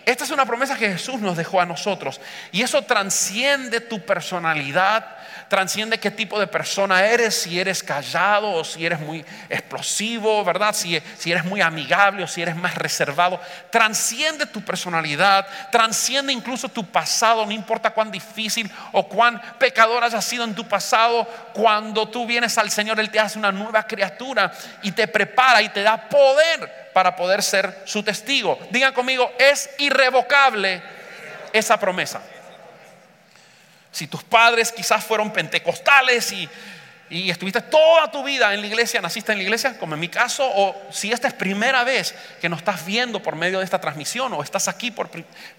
Esta 0.05 0.23
es 0.23 0.31
una 0.31 0.45
promesa 0.45 0.77
que 0.77 0.89
Jesús 0.89 1.19
nos 1.19 1.35
dejó 1.35 1.59
a 1.59 1.65
nosotros. 1.65 2.21
Y 2.53 2.61
eso 2.61 2.81
transciende 2.83 3.81
tu 3.81 4.05
personalidad, 4.05 5.16
transciende 5.47 5.99
qué 5.99 6.11
tipo 6.11 6.39
de 6.39 6.47
persona 6.47 7.05
eres, 7.05 7.35
si 7.35 7.59
eres 7.59 7.83
callado 7.83 8.51
o 8.51 8.63
si 8.63 8.85
eres 8.85 8.99
muy 8.99 9.25
explosivo, 9.49 10.43
¿verdad? 10.43 10.73
Si, 10.73 11.01
si 11.17 11.31
eres 11.31 11.45
muy 11.45 11.61
amigable 11.61 12.23
o 12.23 12.27
si 12.27 12.41
eres 12.41 12.55
más 12.55 12.75
reservado. 12.75 13.39
Transciende 13.69 14.45
tu 14.45 14.61
personalidad, 14.63 15.47
transciende 15.71 16.33
incluso 16.33 16.69
tu 16.69 16.85
pasado, 16.85 17.45
no 17.45 17.51
importa 17.51 17.91
cuán 17.91 18.11
difícil 18.11 18.71
o 18.91 19.07
cuán 19.07 19.41
pecador 19.59 20.03
hayas 20.03 20.25
sido 20.25 20.43
en 20.43 20.55
tu 20.55 20.67
pasado. 20.67 21.25
Cuando 21.53 22.07
tú 22.09 22.25
vienes 22.25 22.57
al 22.57 22.71
Señor, 22.71 22.99
Él 22.99 23.09
te 23.09 23.19
hace 23.19 23.39
una 23.39 23.51
nueva 23.51 23.83
criatura 23.83 24.51
y 24.81 24.91
te 24.91 25.07
prepara 25.07 25.61
y 25.61 25.69
te 25.69 25.83
da 25.83 26.09
poder 26.09 26.89
para 26.93 27.15
poder 27.15 27.43
ser 27.43 27.83
su 27.85 28.01
testigo. 28.03 28.59
Digan 28.71 28.93
conmigo, 28.93 29.31
es 29.37 29.69
irrevocable 29.77 30.81
esa 31.53 31.79
promesa. 31.79 32.21
Si 33.97 34.05
tus 34.05 34.23
padres 34.23 34.71
quizás 34.71 35.03
fueron 35.03 35.33
pentecostales 35.33 36.31
y, 36.31 36.47
estuviste 37.09 37.61
toda 37.61 38.11
tu 38.11 38.23
vida 38.23 38.53
en 38.53 38.61
la 38.61 38.67
iglesia, 38.67 39.01
naciste 39.01 39.31
en 39.31 39.39
la 39.39 39.43
iglesia, 39.45 39.79
como 39.79 39.95
en 39.95 39.99
mi 39.99 40.07
caso, 40.07 40.47
o 40.47 40.75
si 40.91 41.11
esta 41.11 41.29
es 41.29 41.33
primera 41.33 41.83
vez 41.83 42.13
que 42.39 42.47
nos 42.47 42.59
estás 42.59 42.85
viendo 42.85 43.23
por 43.23 43.35
medio 43.35 43.57
de 43.57 43.65
esta 43.65 43.81
transmisión 43.81 44.31
o 44.33 44.43
estás 44.43 44.67
aquí 44.67 44.91
por 44.91 45.09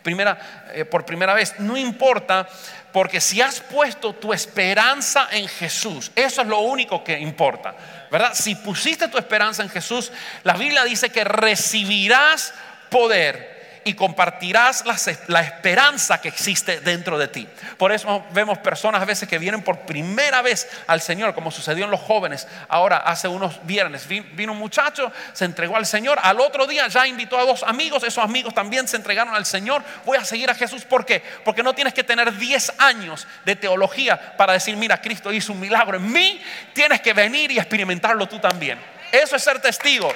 primera, 0.04 0.68
eh, 0.72 0.84
por 0.84 1.04
primera 1.04 1.34
vez, 1.34 1.58
no 1.58 1.76
importa, 1.76 2.48
porque 2.92 3.20
si 3.20 3.40
has 3.40 3.58
puesto 3.58 4.14
tu 4.14 4.32
esperanza 4.32 5.26
en 5.32 5.48
Jesús, 5.48 6.12
eso 6.14 6.42
es 6.42 6.46
lo 6.46 6.60
único 6.60 7.02
que 7.02 7.18
importa, 7.18 7.74
¿verdad? 8.08 8.34
Si 8.34 8.54
pusiste 8.54 9.08
tu 9.08 9.18
esperanza 9.18 9.64
en 9.64 9.70
Jesús, 9.70 10.12
la 10.44 10.54
Biblia 10.54 10.84
dice 10.84 11.10
que 11.10 11.24
recibirás 11.24 12.54
poder 12.88 13.57
y 13.88 13.94
compartirás 13.94 14.84
la, 15.28 15.40
esperanza 15.40 16.20
que 16.20 16.28
existe 16.28 16.80
dentro 16.80 17.18
de 17.18 17.26
ti. 17.28 17.48
Por 17.78 17.90
eso 17.90 18.22
vemos 18.32 18.58
personas 18.58 19.00
a 19.00 19.06
veces 19.06 19.26
que 19.26 19.38
vienen 19.38 19.62
por 19.62 19.80
primera 19.80 20.42
vez 20.42 20.68
al 20.86 21.00
Señor, 21.00 21.34
como 21.34 21.50
sucedió 21.50 21.86
en 21.86 21.90
los 21.90 22.00
jóvenes. 22.00 22.46
Ahora, 22.68 22.98
hace 22.98 23.28
unos 23.28 23.64
viernes, 23.64 24.06
vino 24.06 24.52
un 24.52 24.58
muchacho, 24.58 25.10
se 25.32 25.46
entregó 25.46 25.76
al 25.76 25.86
Señor, 25.86 26.18
al 26.22 26.38
otro 26.38 26.66
día 26.66 26.86
ya 26.88 27.06
invitó 27.06 27.38
a 27.38 27.46
dos 27.46 27.62
amigos, 27.62 28.02
esos 28.04 28.22
amigos 28.22 28.52
también 28.52 28.86
se 28.86 28.96
entregaron 28.96 29.34
al 29.34 29.46
Señor. 29.46 29.82
Voy 30.04 30.18
a 30.18 30.24
seguir 30.24 30.50
a 30.50 30.54
Jesús, 30.54 30.84
¿por 30.84 31.06
qué? 31.06 31.22
Porque 31.46 31.62
no 31.62 31.74
tienes 31.74 31.94
que 31.94 32.04
tener 32.04 32.36
10 32.36 32.74
años 32.76 33.26
de 33.46 33.56
teología 33.56 34.36
para 34.36 34.52
decir, 34.52 34.76
mira, 34.76 35.00
Cristo 35.00 35.32
hizo 35.32 35.54
un 35.54 35.60
milagro 35.60 35.96
en 35.96 36.12
mí, 36.12 36.42
tienes 36.74 37.00
que 37.00 37.14
venir 37.14 37.50
y 37.52 37.58
experimentarlo 37.58 38.28
tú 38.28 38.38
también. 38.38 38.78
Eso 39.10 39.34
es 39.34 39.42
ser 39.42 39.60
testigo. 39.60 40.12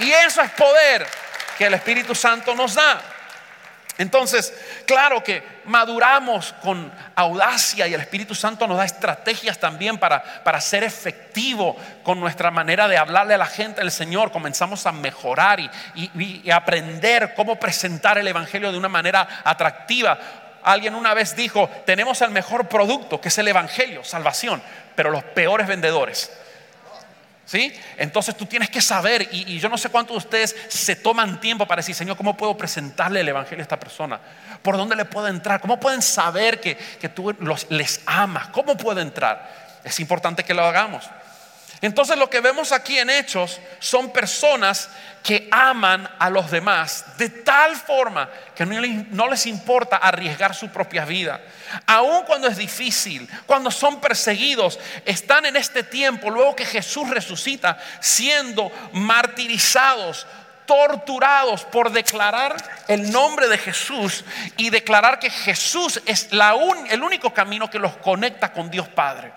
Y 0.00 0.10
eso 0.10 0.42
es 0.42 0.50
poder 0.50 1.06
que 1.58 1.66
el 1.66 1.74
Espíritu 1.74 2.14
Santo 2.14 2.54
nos 2.54 2.74
da. 2.74 3.02
Entonces, 3.98 4.54
claro 4.86 5.24
que 5.24 5.42
maduramos 5.64 6.54
con 6.62 6.92
audacia 7.16 7.88
y 7.88 7.94
el 7.94 8.00
Espíritu 8.00 8.32
Santo 8.32 8.68
nos 8.68 8.78
da 8.78 8.84
estrategias 8.84 9.58
también 9.58 9.98
para, 9.98 10.22
para 10.44 10.60
ser 10.60 10.84
efectivo 10.84 11.76
con 12.04 12.20
nuestra 12.20 12.52
manera 12.52 12.86
de 12.86 12.96
hablarle 12.96 13.34
a 13.34 13.38
la 13.38 13.46
gente 13.46 13.80
del 13.80 13.90
Señor. 13.90 14.30
Comenzamos 14.30 14.86
a 14.86 14.92
mejorar 14.92 15.58
y, 15.58 15.70
y 16.14 16.48
aprender 16.52 17.34
cómo 17.34 17.58
presentar 17.58 18.18
el 18.18 18.28
Evangelio 18.28 18.70
de 18.70 18.78
una 18.78 18.88
manera 18.88 19.42
atractiva. 19.42 20.16
Alguien 20.62 20.94
una 20.94 21.12
vez 21.12 21.34
dijo, 21.34 21.68
tenemos 21.84 22.22
el 22.22 22.30
mejor 22.30 22.68
producto, 22.68 23.20
que 23.20 23.28
es 23.28 23.38
el 23.38 23.48
Evangelio, 23.48 24.04
salvación, 24.04 24.62
pero 24.94 25.10
los 25.10 25.24
peores 25.24 25.66
vendedores. 25.66 26.30
¿Sí? 27.48 27.72
Entonces 27.96 28.36
tú 28.36 28.44
tienes 28.44 28.68
que 28.68 28.82
saber, 28.82 29.26
y, 29.32 29.58
yo 29.58 29.70
no 29.70 29.78
sé 29.78 29.88
cuántos 29.88 30.12
de 30.12 30.18
ustedes 30.18 30.54
se 30.68 30.96
toman 30.96 31.40
tiempo 31.40 31.66
para 31.66 31.80
decir, 31.80 31.94
Señor, 31.94 32.14
¿cómo 32.14 32.36
puedo 32.36 32.54
presentarle 32.58 33.20
el 33.20 33.28
Evangelio 33.28 33.62
a 33.62 33.62
esta 33.62 33.80
persona? 33.80 34.20
¿Por 34.60 34.76
dónde 34.76 34.94
le 34.94 35.06
puedo 35.06 35.28
entrar? 35.28 35.58
¿Cómo 35.58 35.80
pueden 35.80 36.02
saber 36.02 36.60
que, 36.60 36.76
tú 37.08 37.34
les 37.70 38.02
amas? 38.04 38.48
¿Cómo 38.48 38.76
puedo 38.76 39.00
entrar? 39.00 39.80
Es 39.82 39.98
importante 39.98 40.44
que 40.44 40.52
lo 40.52 40.62
hagamos. 40.62 41.08
Entonces 41.80 42.18
lo 42.18 42.28
que 42.28 42.40
vemos 42.40 42.72
aquí 42.72 42.98
en 42.98 43.08
Hechos 43.08 43.60
son 43.78 44.12
personas 44.12 44.88
que 45.22 45.48
aman 45.52 46.08
a 46.18 46.30
los 46.30 46.50
demás 46.50 47.04
de 47.18 47.28
tal 47.28 47.76
forma 47.76 48.28
que 48.54 48.66
no 48.66 49.28
les 49.28 49.46
importa 49.46 49.96
arriesgar 49.96 50.54
su 50.54 50.70
propia 50.70 51.04
vida. 51.04 51.40
Aun 51.86 52.24
cuando 52.24 52.48
es 52.48 52.56
difícil, 52.56 53.28
cuando 53.46 53.70
son 53.70 54.00
perseguidos, 54.00 54.78
están 55.04 55.46
en 55.46 55.56
este 55.56 55.84
tiempo, 55.84 56.30
luego 56.30 56.56
que 56.56 56.64
Jesús 56.64 57.08
resucita, 57.10 57.78
siendo 58.00 58.72
martirizados, 58.92 60.26
torturados 60.66 61.64
por 61.64 61.90
declarar 61.90 62.56
el 62.88 63.10
nombre 63.10 63.48
de 63.48 63.56
Jesús 63.56 64.24
y 64.56 64.70
declarar 64.70 65.18
que 65.18 65.30
Jesús 65.30 66.02
es 66.06 66.28
el 66.30 67.02
único 67.02 67.32
camino 67.32 67.70
que 67.70 67.78
los 67.78 67.96
conecta 67.96 68.52
con 68.52 68.70
Dios 68.70 68.88
Padre. 68.88 69.32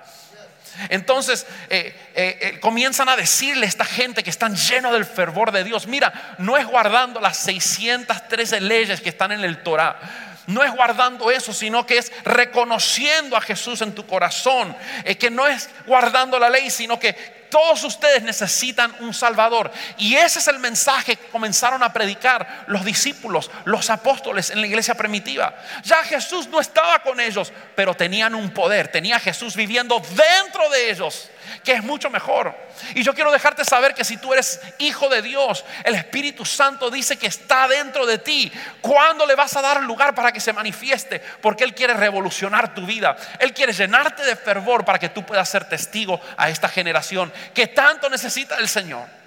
Entonces 0.90 1.46
eh, 1.70 1.96
eh, 2.16 2.38
eh, 2.42 2.60
comienzan 2.60 3.10
a 3.10 3.16
decirle 3.16 3.66
a 3.66 3.70
esta 3.70 3.86
gente 3.86 4.24
que 4.24 4.30
están 4.30 4.56
llenos 4.56 4.94
del 4.94 5.06
fervor 5.06 5.52
de 5.52 5.64
Dios, 5.64 5.88
mira, 5.88 6.36
no 6.38 6.58
es 6.58 6.66
guardando 6.66 7.20
las 7.20 7.38
613 7.38 8.62
leyes 8.62 9.02
que 9.02 9.10
están 9.10 9.32
en 9.32 9.44
el 9.44 9.64
Torah. 9.64 10.00
No 10.48 10.64
es 10.64 10.72
guardando 10.72 11.30
eso, 11.30 11.54
sino 11.54 11.86
que 11.86 11.98
es 11.98 12.12
reconociendo 12.24 13.38
a 13.38 13.42
Jesús 13.42 13.82
en 13.82 13.94
tu 13.94 14.06
corazón. 14.06 14.76
que 15.20 15.30
no 15.30 15.48
es 15.48 15.70
guardando 15.86 16.40
la 16.40 16.50
ley, 16.50 16.70
sino 16.70 17.00
que 17.00 17.41
todos 17.52 17.84
ustedes 17.84 18.24
necesitan 18.24 18.96
un 19.02 19.14
Salvador. 19.14 19.72
Y 19.98 20.16
ese 20.16 20.40
es 20.40 20.48
el 20.48 20.58
mensaje 20.58 21.18
que 21.18 21.28
comenzaron 21.28 21.84
a 21.84 21.94
predicar 21.94 22.64
los 22.68 22.84
discípulos, 22.84 23.52
los 23.66 23.92
apóstoles 23.92 24.50
en 24.50 24.62
la 24.62 24.68
iglesia 24.68 24.96
primitiva. 24.96 25.54
Ya 25.84 25.98
Jesús 26.04 26.48
no 26.48 26.60
estaba 26.60 27.04
con 27.04 27.20
ellos, 27.20 27.54
pero 27.76 27.94
tenían 27.94 28.34
un 28.34 28.50
poder. 28.50 28.88
Tenía 28.88 29.20
Jesús 29.20 29.56
viviendo 29.56 30.00
dentro 30.00 30.68
de 30.70 30.90
ellos 30.90 31.30
que 31.64 31.74
es 31.74 31.84
mucho 31.84 32.10
mejor. 32.10 32.56
Y 32.96 33.04
yo 33.04 33.14
quiero 33.14 33.32
dejarte 33.32 33.66
saber 33.66 33.94
que 33.94 34.04
si 34.04 34.18
tú 34.18 34.34
eres 34.34 34.60
hijo 34.80 35.10
de 35.10 35.22
Dios, 35.22 35.64
el 35.84 35.96
Espíritu 35.96 36.46
Santo 36.46 36.90
dice 36.90 37.18
que 37.18 37.28
está 37.28 37.68
dentro 37.68 38.06
de 38.06 38.18
ti. 38.18 38.52
¿Cuándo 38.82 39.26
le 39.26 39.36
vas 39.36 39.56
a 39.56 39.62
dar 39.62 39.82
lugar 39.84 40.16
para 40.16 40.32
que 40.32 40.40
se 40.40 40.54
manifieste? 40.54 41.20
Porque 41.42 41.64
Él 41.64 41.74
quiere 41.74 41.94
revolucionar 41.94 42.74
tu 42.74 42.86
vida. 42.86 43.16
Él 43.40 43.54
quiere 43.54 43.74
llenarte 43.74 44.24
de 44.24 44.36
fervor 44.36 44.86
para 44.86 45.00
que 45.00 45.10
tú 45.10 45.26
puedas 45.26 45.48
ser 45.50 45.66
testigo 45.66 46.20
a 46.38 46.50
esta 46.50 46.70
generación 46.70 47.32
que 47.54 47.68
tanto 47.68 48.10
necesita 48.10 48.56
el 48.56 48.68
Señor. 48.68 49.22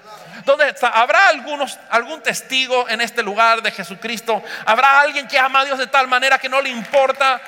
¿Dónde 0.45 0.75
¿Habrá 0.93 1.29
algunos, 1.29 1.79
algún 1.91 2.21
testigo 2.21 2.89
en 2.89 3.01
este 3.01 3.23
lugar 3.23 3.63
de 3.63 3.71
Jesucristo? 3.71 4.43
¿Habrá 4.67 5.01
alguien 5.01 5.27
que 5.27 5.39
ama 5.39 5.61
a 5.61 5.65
Dios 5.65 5.79
de 5.79 5.87
tal 5.87 6.09
manera 6.09 6.39
que 6.39 6.49
no 6.49 6.61
le 6.61 6.71
importa 6.71 7.41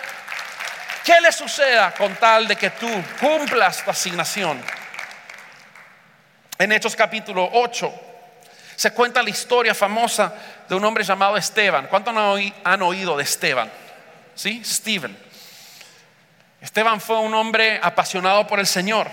¿Qué 1.07 1.21
le 1.21 1.31
suceda 1.31 1.95
con 1.95 2.17
tal 2.17 2.49
de 2.49 2.57
que 2.57 2.71
tú 2.71 2.91
cumplas 3.21 3.85
tu 3.85 3.93
asignación? 3.93 4.61
En 6.59 6.73
Hechos 6.73 6.97
capítulo 6.97 7.49
8 7.53 7.95
se 8.75 8.91
cuenta 8.91 9.23
la 9.23 9.31
historia 9.31 9.73
famosa 9.73 10.35
de 10.69 10.75
un 10.75 10.85
hombre 10.85 11.05
llamado 11.05 11.37
Esteban. 11.37 11.87
¿Cuántos 11.87 12.13
han 12.65 12.83
oído 12.83 13.17
de 13.17 13.23
Esteban? 13.23 13.71
¿Sí? 14.35 14.61
Stephen. 14.65 15.17
Esteban 16.61 17.01
fue 17.01 17.21
un 17.21 17.35
hombre 17.35 17.79
apasionado 17.81 18.45
por 18.49 18.59
el 18.59 18.67
Señor. 18.67 19.09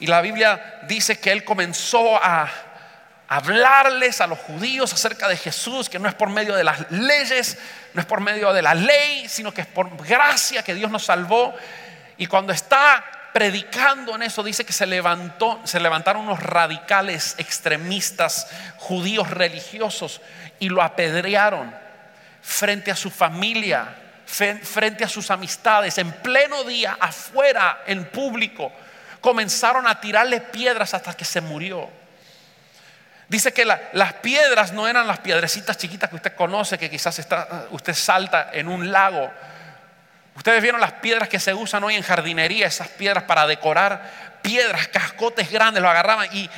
Y 0.00 0.08
la 0.08 0.20
Biblia 0.20 0.80
dice 0.82 1.18
que 1.18 1.32
él 1.32 1.44
comenzó 1.44 2.22
a 2.22 2.46
hablarles 3.28 4.20
a 4.20 4.26
los 4.26 4.38
judíos 4.38 4.92
acerca 4.92 5.28
de 5.28 5.36
Jesús, 5.36 5.88
que 5.88 5.98
no 5.98 6.08
es 6.08 6.14
por 6.14 6.28
medio 6.28 6.54
de 6.54 6.64
las 6.64 6.90
leyes, 6.90 7.58
no 7.94 8.00
es 8.00 8.06
por 8.06 8.20
medio 8.20 8.52
de 8.52 8.62
la 8.62 8.74
ley, 8.74 9.28
sino 9.28 9.52
que 9.52 9.62
es 9.62 9.66
por 9.66 9.96
gracia 10.06 10.62
que 10.62 10.74
Dios 10.74 10.90
nos 10.90 11.04
salvó. 11.04 11.54
Y 12.18 12.26
cuando 12.26 12.52
está 12.52 13.04
predicando 13.32 14.14
en 14.14 14.22
eso, 14.22 14.42
dice 14.42 14.64
que 14.64 14.72
se 14.72 14.86
levantó, 14.86 15.60
se 15.64 15.80
levantaron 15.80 16.22
unos 16.22 16.40
radicales 16.40 17.34
extremistas 17.38 18.48
judíos 18.76 19.30
religiosos 19.30 20.20
y 20.58 20.68
lo 20.68 20.82
apedrearon 20.82 21.74
frente 22.42 22.90
a 22.90 22.96
su 22.96 23.10
familia, 23.10 23.96
frente 24.26 25.04
a 25.04 25.08
sus 25.08 25.30
amistades, 25.30 25.96
en 25.98 26.12
pleno 26.12 26.64
día, 26.64 26.96
afuera, 27.00 27.82
en 27.86 28.04
público, 28.06 28.72
comenzaron 29.20 29.86
a 29.86 30.00
tirarle 30.00 30.40
piedras 30.40 30.92
hasta 30.94 31.14
que 31.14 31.24
se 31.24 31.40
murió. 31.40 32.01
Dice 33.32 33.50
que 33.54 33.64
la- 33.64 33.80
las 33.94 34.12
piedras 34.12 34.72
no 34.74 34.86
eran 34.86 35.06
las 35.06 35.20
piedrecitas 35.20 35.78
chiquitas 35.78 36.10
que 36.10 36.16
usted 36.16 36.34
conoce, 36.34 36.76
que 36.76 36.90
quizás 36.90 37.18
está- 37.18 37.64
usted 37.70 37.94
salta 37.94 38.50
en 38.52 38.68
un 38.68 38.92
lago. 38.92 39.32
Ustedes 40.36 40.60
vieron 40.60 40.82
las 40.82 40.92
piedras 40.92 41.30
que 41.30 41.40
se 41.40 41.54
usan 41.54 41.82
hoy 41.82 41.94
en 41.94 42.02
jardinería, 42.02 42.66
esas 42.66 42.88
piedras 42.88 43.24
para 43.24 43.46
decorar, 43.46 44.38
piedras, 44.42 44.86
cascotes 44.88 45.50
grandes, 45.50 45.82
lo 45.82 45.88
agarraban 45.88 46.28
y 46.36 46.50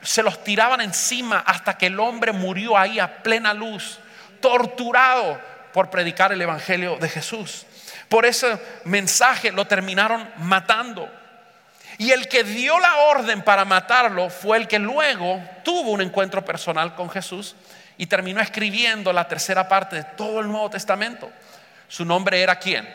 se 0.00 0.22
los 0.22 0.42
tiraban 0.42 0.80
encima 0.80 1.44
hasta 1.46 1.76
que 1.76 1.88
el 1.88 2.00
hombre 2.00 2.32
murió 2.32 2.78
ahí 2.78 2.98
a 2.98 3.22
plena 3.22 3.52
luz, 3.52 3.98
torturado 4.40 5.38
por 5.74 5.90
predicar 5.90 6.32
el 6.32 6.40
Evangelio 6.40 6.96
de 6.96 7.10
Jesús. 7.10 7.66
Por 8.08 8.24
ese 8.24 8.58
mensaje 8.84 9.52
lo 9.52 9.66
terminaron 9.66 10.26
matando. 10.38 11.10
Y 12.02 12.10
el 12.10 12.26
que 12.26 12.42
dio 12.42 12.80
la 12.80 12.96
orden 12.96 13.42
para 13.42 13.64
matarlo 13.64 14.28
fue 14.28 14.56
el 14.56 14.66
que 14.66 14.80
luego 14.80 15.40
tuvo 15.62 15.92
un 15.92 16.00
encuentro 16.00 16.44
personal 16.44 16.96
con 16.96 17.08
Jesús 17.08 17.54
y 17.96 18.06
terminó 18.06 18.40
escribiendo 18.40 19.12
la 19.12 19.28
tercera 19.28 19.68
parte 19.68 19.94
de 19.94 20.02
todo 20.02 20.40
el 20.40 20.48
Nuevo 20.48 20.68
Testamento. 20.68 21.30
Su 21.86 22.04
nombre 22.04 22.42
era 22.42 22.56
quién? 22.56 22.92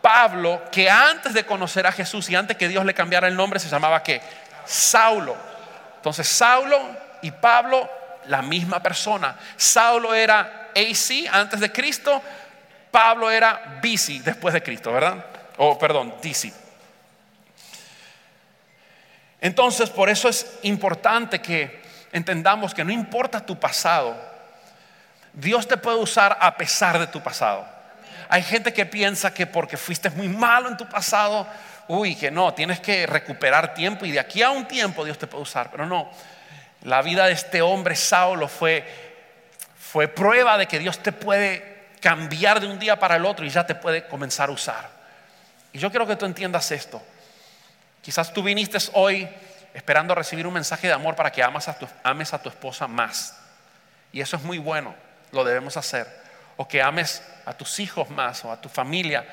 Pablo, 0.00 0.62
que 0.72 0.88
antes 0.88 1.34
de 1.34 1.44
conocer 1.44 1.86
a 1.86 1.92
Jesús 1.92 2.30
y 2.30 2.36
antes 2.36 2.56
que 2.56 2.68
Dios 2.68 2.86
le 2.86 2.94
cambiara 2.94 3.28
el 3.28 3.36
nombre, 3.36 3.60
se 3.60 3.68
llamaba 3.68 4.02
qué? 4.02 4.22
Saulo. 4.64 5.36
Entonces 5.96 6.26
Saulo 6.26 6.80
y 7.20 7.30
Pablo, 7.30 7.86
la 8.28 8.40
misma 8.40 8.82
persona. 8.82 9.36
Saulo 9.58 10.14
era 10.14 10.70
AC 10.74 11.28
antes 11.30 11.60
de 11.60 11.70
Cristo, 11.70 12.22
Pablo 12.90 13.30
era 13.30 13.78
BC 13.82 14.22
después 14.24 14.54
de 14.54 14.62
Cristo, 14.62 14.90
¿verdad? 14.90 15.22
O 15.58 15.78
perdón, 15.78 16.14
DC. 16.22 16.69
Entonces, 19.40 19.88
por 19.90 20.10
eso 20.10 20.28
es 20.28 20.58
importante 20.62 21.40
que 21.40 21.80
entendamos 22.12 22.74
que 22.74 22.84
no 22.84 22.92
importa 22.92 23.44
tu 23.44 23.58
pasado, 23.58 24.16
Dios 25.32 25.66
te 25.66 25.76
puede 25.76 25.98
usar 25.98 26.36
a 26.40 26.56
pesar 26.56 26.98
de 26.98 27.06
tu 27.06 27.22
pasado. 27.22 27.66
Hay 28.28 28.42
gente 28.42 28.72
que 28.72 28.86
piensa 28.86 29.32
que 29.32 29.46
porque 29.46 29.76
fuiste 29.76 30.10
muy 30.10 30.28
malo 30.28 30.68
en 30.68 30.76
tu 30.76 30.88
pasado, 30.88 31.46
uy, 31.88 32.14
que 32.14 32.30
no, 32.30 32.54
tienes 32.54 32.80
que 32.80 33.06
recuperar 33.06 33.74
tiempo 33.74 34.04
y 34.04 34.12
de 34.12 34.20
aquí 34.20 34.42
a 34.42 34.50
un 34.50 34.66
tiempo 34.66 35.04
Dios 35.04 35.18
te 35.18 35.26
puede 35.26 35.42
usar. 35.42 35.70
Pero 35.70 35.86
no, 35.86 36.10
la 36.82 37.02
vida 37.02 37.26
de 37.26 37.32
este 37.32 37.62
hombre 37.62 37.96
Saulo 37.96 38.46
fue, 38.46 38.84
fue 39.78 40.06
prueba 40.08 40.58
de 40.58 40.66
que 40.66 40.78
Dios 40.78 40.98
te 40.98 41.12
puede 41.12 41.88
cambiar 42.00 42.60
de 42.60 42.66
un 42.66 42.78
día 42.78 42.98
para 42.98 43.16
el 43.16 43.26
otro 43.26 43.44
y 43.44 43.50
ya 43.50 43.66
te 43.66 43.74
puede 43.74 44.06
comenzar 44.06 44.48
a 44.48 44.52
usar. 44.52 44.88
Y 45.72 45.78
yo 45.78 45.90
quiero 45.90 46.06
que 46.06 46.16
tú 46.16 46.26
entiendas 46.26 46.70
esto. 46.72 47.02
Quizás 48.02 48.32
tú 48.32 48.42
viniste 48.42 48.78
hoy 48.94 49.28
esperando 49.74 50.14
recibir 50.14 50.46
un 50.46 50.54
mensaje 50.54 50.86
de 50.86 50.92
amor 50.92 51.14
para 51.14 51.30
que 51.30 51.42
amas 51.42 51.68
a 51.68 51.78
tu- 51.78 51.88
ames 52.02 52.32
a 52.34 52.42
tu 52.42 52.48
esposa 52.48 52.86
más. 52.86 53.36
Y 54.12 54.20
eso 54.20 54.36
es 54.36 54.42
muy 54.42 54.58
bueno, 54.58 54.94
lo 55.32 55.44
debemos 55.44 55.76
hacer. 55.76 56.06
O 56.56 56.66
que 56.66 56.82
ames 56.82 57.22
a 57.46 57.52
tus 57.52 57.78
hijos 57.78 58.10
más 58.10 58.44
o 58.44 58.52
a 58.52 58.60
tu 58.60 58.68
familia. 58.68 59.26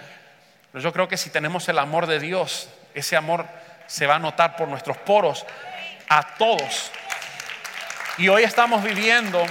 Pero 0.71 0.83
yo 0.83 0.93
creo 0.93 1.07
que 1.07 1.17
si 1.17 1.29
tenemos 1.29 1.67
el 1.69 1.79
amor 1.79 2.07
de 2.07 2.19
Dios, 2.19 2.69
ese 2.93 3.15
amor 3.15 3.45
se 3.87 4.05
va 4.05 4.15
a 4.15 4.19
notar 4.19 4.55
por 4.55 4.67
nuestros 4.67 4.97
poros 4.97 5.45
a 6.09 6.35
todos. 6.35 6.91
Y 8.17 8.27
hoy 8.29 8.43
estamos 8.43 8.83
viviendo 8.83 9.45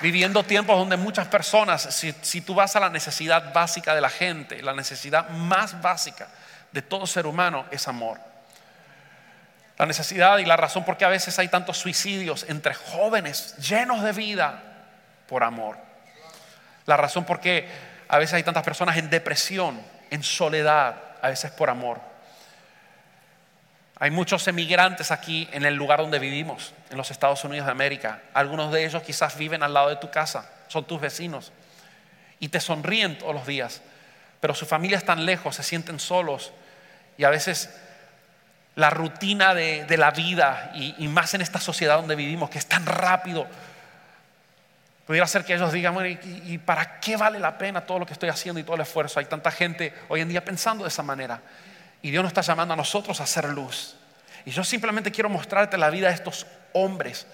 viviendo 0.00 0.42
tiempos 0.42 0.76
donde 0.76 0.96
muchas 0.96 1.28
personas, 1.28 1.82
si, 1.94 2.12
si 2.22 2.40
tú 2.40 2.54
vas 2.56 2.74
a 2.74 2.80
la 2.80 2.88
necesidad 2.90 3.52
básica 3.52 3.94
de 3.94 4.00
la 4.00 4.10
gente, 4.10 4.60
la 4.60 4.72
necesidad 4.72 5.28
más 5.28 5.80
básica 5.80 6.26
de 6.72 6.82
todo 6.82 7.06
ser 7.06 7.26
humano 7.26 7.66
es 7.70 7.86
amor. 7.88 8.18
La 9.78 9.86
necesidad 9.86 10.38
y 10.38 10.44
la 10.44 10.56
razón 10.56 10.84
por 10.84 10.96
qué 10.96 11.04
a 11.04 11.08
veces 11.08 11.38
hay 11.38 11.48
tantos 11.48 11.78
suicidios 11.78 12.44
entre 12.48 12.74
jóvenes 12.74 13.56
llenos 13.56 14.02
de 14.02 14.12
vida 14.12 14.62
por 15.26 15.44
amor. 15.44 15.76
La 16.86 16.96
razón 16.96 17.24
por 17.24 17.40
qué 17.40 17.68
a 18.08 18.18
veces 18.18 18.34
hay 18.34 18.42
tantas 18.42 18.64
personas 18.64 18.96
en 18.96 19.10
depresión, 19.10 19.80
en 20.10 20.22
soledad, 20.22 20.96
a 21.20 21.28
veces 21.28 21.50
por 21.52 21.70
amor. 21.70 22.00
Hay 23.98 24.10
muchos 24.10 24.46
emigrantes 24.48 25.10
aquí 25.10 25.48
en 25.52 25.64
el 25.64 25.74
lugar 25.74 26.00
donde 26.00 26.18
vivimos, 26.18 26.74
en 26.90 26.96
los 26.96 27.10
Estados 27.10 27.44
Unidos 27.44 27.66
de 27.66 27.72
América. 27.72 28.20
Algunos 28.34 28.72
de 28.72 28.84
ellos 28.84 29.02
quizás 29.02 29.36
viven 29.38 29.62
al 29.62 29.72
lado 29.72 29.88
de 29.88 29.96
tu 29.96 30.10
casa, 30.10 30.50
son 30.68 30.84
tus 30.84 31.00
vecinos 31.00 31.52
y 32.40 32.48
te 32.48 32.58
sonríen 32.58 33.16
todos 33.16 33.32
los 33.32 33.46
días, 33.46 33.80
pero 34.42 34.56
su 34.56 34.66
familia 34.66 34.98
es 34.98 35.04
tan 35.04 35.24
lejos, 35.24 35.54
se 35.54 35.62
sienten 35.62 36.00
solos 36.00 36.52
y 37.16 37.22
a 37.22 37.30
veces 37.30 37.70
la 38.74 38.90
rutina 38.90 39.54
de, 39.54 39.84
de 39.84 39.96
la 39.96 40.10
vida 40.10 40.72
y, 40.74 41.06
más 41.06 41.32
en 41.34 41.42
esta 41.42 41.60
sociedad 41.60 41.94
donde 41.94 42.16
vivimos, 42.16 42.50
que 42.50 42.58
es 42.58 42.66
tan 42.66 42.84
rápido, 42.84 43.46
pudiera 45.06 45.28
ser 45.28 45.44
que 45.44 45.54
ellos 45.54 45.72
digan, 45.72 45.94
¿y, 46.24 46.58
para 46.58 46.98
qué 46.98 47.16
vale 47.16 47.38
la 47.38 47.56
pena 47.56 47.82
todo 47.82 48.00
lo 48.00 48.04
que 48.06 48.14
estoy 48.14 48.30
haciendo 48.30 48.58
y 48.58 48.64
todo 48.64 48.74
el 48.74 48.82
esfuerzo? 48.82 49.20
Hay 49.20 49.26
tanta 49.26 49.52
gente 49.52 49.94
hoy 50.08 50.22
en 50.22 50.28
día 50.28 50.44
pensando 50.44 50.82
de 50.82 50.88
esa 50.88 51.04
manera. 51.04 51.40
Y 52.02 52.10
Dios 52.10 52.24
nos 52.24 52.30
está 52.30 52.40
llamando 52.40 52.74
a 52.74 52.76
nosotros 52.76 53.20
a 53.20 53.22
hacer 53.22 53.48
luz. 53.48 53.94
Y 54.44 54.50
yo 54.50 54.64
simplemente 54.64 55.12
quiero 55.12 55.28
mostrarte 55.28 55.78
la 55.78 55.88
vida 55.88 56.08
de 56.08 56.14
estos 56.14 56.48
hombres. 56.72 57.28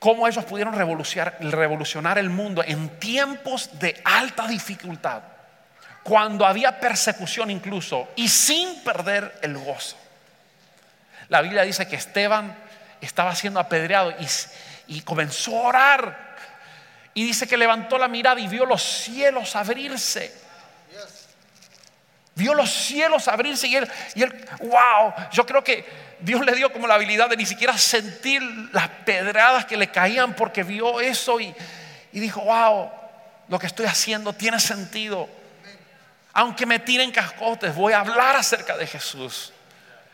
Cómo 0.00 0.26
ellos 0.26 0.44
pudieron 0.44 0.74
revolucionar 0.74 2.18
el 2.18 2.30
mundo 2.30 2.64
en 2.66 2.98
tiempos 2.98 3.78
de 3.78 4.02
alta 4.04 4.48
dificultad. 4.48 5.33
Cuando 6.04 6.46
había 6.46 6.78
persecución 6.78 7.50
incluso. 7.50 8.08
Y 8.14 8.28
sin 8.28 8.84
perder 8.84 9.38
el 9.42 9.56
gozo. 9.58 9.96
La 11.28 11.40
Biblia 11.40 11.62
dice 11.62 11.88
que 11.88 11.96
Esteban 11.96 12.54
estaba 13.00 13.34
siendo 13.34 13.58
apedreado 13.58 14.14
y, 14.86 15.00
comenzó 15.00 15.56
a 15.56 15.68
orar. 15.68 16.36
Y 17.14 17.24
dice 17.24 17.46
que 17.46 17.56
levantó 17.56 17.98
la 17.98 18.08
mirada 18.08 18.40
y 18.40 18.48
vio 18.48 18.66
los 18.66 18.82
cielos 18.82 19.56
abrirse. 19.56 20.44
Vio 22.36 22.52
los 22.52 22.70
cielos 22.70 23.28
abrirse 23.28 23.68
y 23.68 23.76
él, 23.76 23.90
wow, 24.60 25.14
yo 25.30 25.46
creo 25.46 25.62
que 25.62 25.86
Dios 26.18 26.44
le 26.44 26.54
dio 26.56 26.72
como 26.72 26.88
la 26.88 26.94
habilidad 26.94 27.30
de 27.30 27.36
ni 27.36 27.46
siquiera 27.46 27.78
sentir 27.78 28.42
las 28.72 28.88
pedradas 28.88 29.66
que 29.66 29.76
le 29.76 29.88
caían 29.88 30.34
porque 30.34 30.64
vio 30.64 31.00
eso 31.00 31.38
y 31.40 31.54
dijo, 32.12 32.40
wow, 32.40 32.90
lo 33.48 33.58
que 33.58 33.68
estoy 33.68 33.86
haciendo 33.86 34.32
tiene 34.32 34.58
sentido. 34.58 35.28
Aunque 36.34 36.66
me 36.66 36.80
tiren 36.80 37.12
cascotes, 37.12 37.74
voy 37.74 37.92
a 37.92 38.00
hablar 38.00 38.34
acerca 38.34 38.76
de 38.76 38.86
Jesús. 38.88 39.52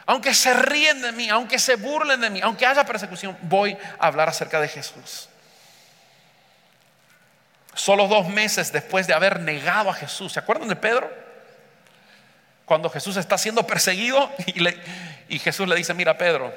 Aunque 0.04 0.34
se 0.34 0.52
ríen 0.52 1.00
de 1.00 1.12
mí, 1.12 1.30
aunque 1.30 1.58
se 1.58 1.76
burlen 1.76 2.20
de 2.20 2.28
mí, 2.28 2.40
aunque 2.42 2.66
haya 2.66 2.84
persecución, 2.84 3.36
voy 3.42 3.76
a 3.98 4.06
hablar 4.06 4.28
acerca 4.28 4.60
de 4.60 4.68
Jesús. 4.68 5.28
Solo 7.74 8.06
dos 8.06 8.28
meses 8.28 8.70
después 8.70 9.06
de 9.06 9.14
haber 9.14 9.40
negado 9.40 9.88
a 9.88 9.94
Jesús, 9.94 10.32
¿se 10.32 10.40
acuerdan 10.40 10.68
de 10.68 10.76
Pedro? 10.76 11.10
Cuando 12.66 12.90
Jesús 12.90 13.16
está 13.16 13.38
siendo 13.38 13.66
perseguido 13.66 14.30
y, 14.46 14.68
y 15.34 15.38
Jesús 15.38 15.66
le 15.66 15.76
dice, 15.76 15.94
mira 15.94 16.18
Pedro, 16.18 16.52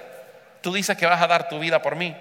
tú 0.62 0.74
dices 0.74 0.98
que 0.98 1.06
vas 1.06 1.22
a 1.22 1.28
dar 1.28 1.48
tu 1.48 1.60
vida 1.60 1.82
por 1.82 1.96
mí. 1.96 2.16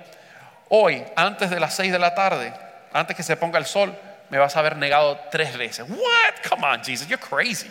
Hoy, 0.68 1.04
antes 1.16 1.50
de 1.50 1.58
las 1.58 1.74
seis 1.74 1.90
de 1.90 1.98
la 1.98 2.14
tarde, 2.14 2.52
antes 2.92 3.16
que 3.16 3.22
se 3.22 3.36
ponga 3.36 3.58
el 3.58 3.66
sol, 3.66 3.98
me 4.32 4.38
vas 4.38 4.56
a 4.56 4.60
haber 4.60 4.78
negado 4.78 5.20
tres 5.30 5.58
veces. 5.58 5.86
What? 5.86 6.48
Come 6.48 6.66
on, 6.66 6.82
Jesus, 6.82 7.06
you're 7.06 7.22
crazy. 7.22 7.70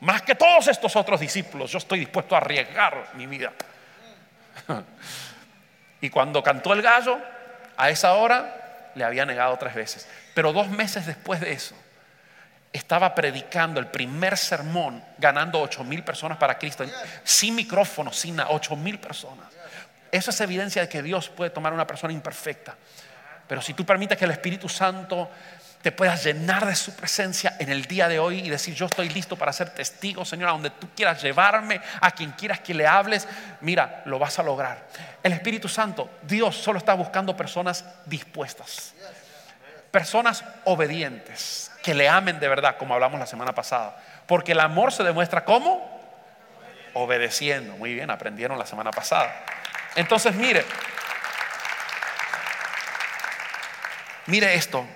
Más 0.00 0.22
que 0.22 0.34
todos 0.34 0.66
estos 0.66 0.96
otros 0.96 1.20
discípulos, 1.20 1.70
yo 1.70 1.76
estoy 1.76 1.98
dispuesto 1.98 2.34
a 2.34 2.38
arriesgar 2.38 3.10
mi 3.14 3.26
vida. 3.26 3.52
Y 6.00 6.10
cuando 6.10 6.42
cantó 6.42 6.72
el 6.72 6.82
gallo, 6.82 7.16
a 7.76 7.88
esa 7.88 8.14
hora 8.14 8.90
le 8.96 9.04
había 9.04 9.24
negado 9.24 9.56
tres 9.56 9.72
veces. 9.72 10.08
Pero 10.34 10.52
dos 10.52 10.66
meses 10.68 11.06
después 11.06 11.38
de 11.38 11.52
eso, 11.52 11.76
estaba 12.72 13.14
predicando 13.14 13.78
el 13.78 13.86
primer 13.86 14.36
sermón, 14.36 15.04
ganando 15.18 15.60
ocho 15.60 15.84
mil 15.84 16.02
personas 16.02 16.38
para 16.38 16.58
Cristo, 16.58 16.84
sin 17.22 17.54
micrófono, 17.54 18.12
sin 18.12 18.40
ocho 18.40 18.74
mil 18.74 18.98
personas. 18.98 19.46
Eso 20.10 20.30
es 20.30 20.40
evidencia 20.40 20.82
de 20.82 20.88
que 20.88 21.02
Dios 21.02 21.28
puede 21.28 21.50
tomar 21.50 21.72
una 21.72 21.86
persona 21.86 22.12
imperfecta. 22.12 22.74
Pero 23.46 23.60
si 23.60 23.74
tú 23.74 23.84
permites 23.84 24.16
que 24.16 24.24
el 24.24 24.30
Espíritu 24.30 24.68
Santo 24.68 25.30
te 25.82 25.90
puedas 25.90 26.24
llenar 26.24 26.64
de 26.64 26.76
su 26.76 26.94
presencia 26.94 27.56
en 27.58 27.68
el 27.68 27.84
día 27.86 28.08
de 28.08 28.20
hoy 28.20 28.38
y 28.38 28.48
decir, 28.48 28.72
yo 28.74 28.86
estoy 28.86 29.08
listo 29.08 29.36
para 29.36 29.52
ser 29.52 29.70
testigo, 29.70 30.24
Señor, 30.24 30.48
a 30.48 30.52
donde 30.52 30.70
tú 30.70 30.88
quieras 30.94 31.20
llevarme, 31.20 31.80
a 32.00 32.12
quien 32.12 32.30
quieras 32.32 32.60
que 32.60 32.72
le 32.72 32.86
hables, 32.86 33.26
mira, 33.60 34.02
lo 34.06 34.18
vas 34.18 34.38
a 34.38 34.44
lograr. 34.44 34.86
El 35.22 35.32
Espíritu 35.32 35.68
Santo, 35.68 36.08
Dios 36.22 36.56
solo 36.56 36.78
está 36.78 36.94
buscando 36.94 37.36
personas 37.36 37.84
dispuestas, 38.06 38.94
personas 39.90 40.44
obedientes, 40.64 41.72
que 41.82 41.94
le 41.94 42.08
amen 42.08 42.38
de 42.38 42.48
verdad, 42.48 42.76
como 42.76 42.94
hablamos 42.94 43.18
la 43.18 43.26
semana 43.26 43.52
pasada. 43.52 43.96
Porque 44.26 44.52
el 44.52 44.60
amor 44.60 44.92
se 44.92 45.02
demuestra 45.02 45.44
como 45.44 46.00
obedeciendo. 46.94 47.76
Muy 47.76 47.94
bien, 47.94 48.08
aprendieron 48.08 48.56
la 48.56 48.66
semana 48.66 48.92
pasada. 48.92 49.34
Entonces, 49.96 50.34
mire, 50.34 50.64
mire 54.26 54.54
esto. 54.54 54.86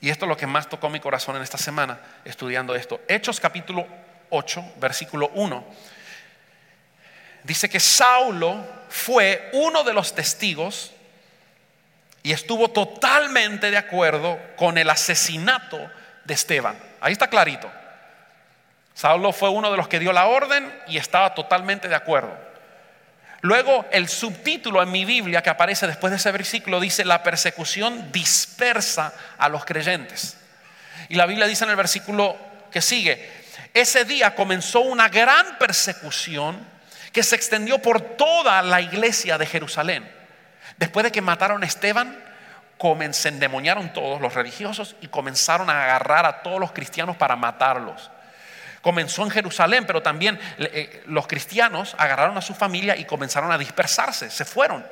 Y 0.00 0.10
esto 0.10 0.24
es 0.24 0.28
lo 0.28 0.36
que 0.36 0.46
más 0.46 0.68
tocó 0.68 0.88
mi 0.90 1.00
corazón 1.00 1.36
en 1.36 1.42
esta 1.42 1.58
semana 1.58 1.98
estudiando 2.24 2.74
esto. 2.74 3.00
Hechos 3.08 3.40
capítulo 3.40 3.86
8, 4.30 4.74
versículo 4.76 5.30
1. 5.34 5.64
Dice 7.44 7.68
que 7.68 7.80
Saulo 7.80 8.64
fue 8.88 9.50
uno 9.52 9.84
de 9.84 9.92
los 9.92 10.14
testigos 10.14 10.92
y 12.22 12.32
estuvo 12.32 12.70
totalmente 12.70 13.70
de 13.70 13.76
acuerdo 13.76 14.38
con 14.56 14.78
el 14.78 14.90
asesinato 14.90 15.78
de 16.24 16.34
Esteban. 16.34 16.76
Ahí 17.00 17.12
está 17.12 17.28
clarito. 17.28 17.70
Saulo 18.94 19.32
fue 19.32 19.50
uno 19.50 19.70
de 19.70 19.76
los 19.76 19.88
que 19.88 19.98
dio 20.00 20.12
la 20.12 20.26
orden 20.26 20.72
y 20.88 20.96
estaba 20.96 21.34
totalmente 21.34 21.86
de 21.88 21.94
acuerdo. 21.94 22.36
Luego 23.42 23.86
el 23.90 24.08
subtítulo 24.08 24.82
en 24.82 24.90
mi 24.90 25.04
Biblia 25.04 25.42
que 25.42 25.50
aparece 25.50 25.86
después 25.86 26.10
de 26.10 26.16
ese 26.16 26.32
versículo 26.32 26.80
dice 26.80 27.04
la 27.04 27.22
persecución 27.22 28.10
dispersa 28.10 29.12
a 29.38 29.48
los 29.48 29.64
creyentes. 29.64 30.36
Y 31.08 31.14
la 31.14 31.26
Biblia 31.26 31.46
dice 31.46 31.64
en 31.64 31.70
el 31.70 31.76
versículo 31.76 32.36
que 32.70 32.82
sigue, 32.82 33.30
ese 33.74 34.04
día 34.04 34.34
comenzó 34.34 34.80
una 34.80 35.08
gran 35.08 35.58
persecución 35.58 36.58
que 37.12 37.22
se 37.22 37.36
extendió 37.36 37.78
por 37.78 38.00
toda 38.00 38.62
la 38.62 38.80
iglesia 38.80 39.38
de 39.38 39.46
Jerusalén. 39.46 40.10
Después 40.78 41.04
de 41.04 41.12
que 41.12 41.20
mataron 41.20 41.62
a 41.62 41.66
Esteban, 41.66 42.26
se 43.12 43.28
endemoniaron 43.28 43.92
todos 43.92 44.20
los 44.20 44.34
religiosos 44.34 44.96
y 45.00 45.08
comenzaron 45.08 45.70
a 45.70 45.84
agarrar 45.84 46.26
a 46.26 46.42
todos 46.42 46.60
los 46.60 46.72
cristianos 46.72 47.16
para 47.16 47.36
matarlos. 47.36 48.10
Comenzó 48.82 49.22
en 49.22 49.30
Jerusalén, 49.30 49.84
pero 49.86 50.02
también 50.02 50.38
eh, 50.58 51.02
los 51.06 51.26
cristianos 51.26 51.94
agarraron 51.98 52.36
a 52.38 52.42
su 52.42 52.54
familia 52.54 52.96
y 52.96 53.04
comenzaron 53.04 53.50
a 53.50 53.58
dispersarse, 53.58 54.30
se 54.30 54.44
fueron. 54.44 54.86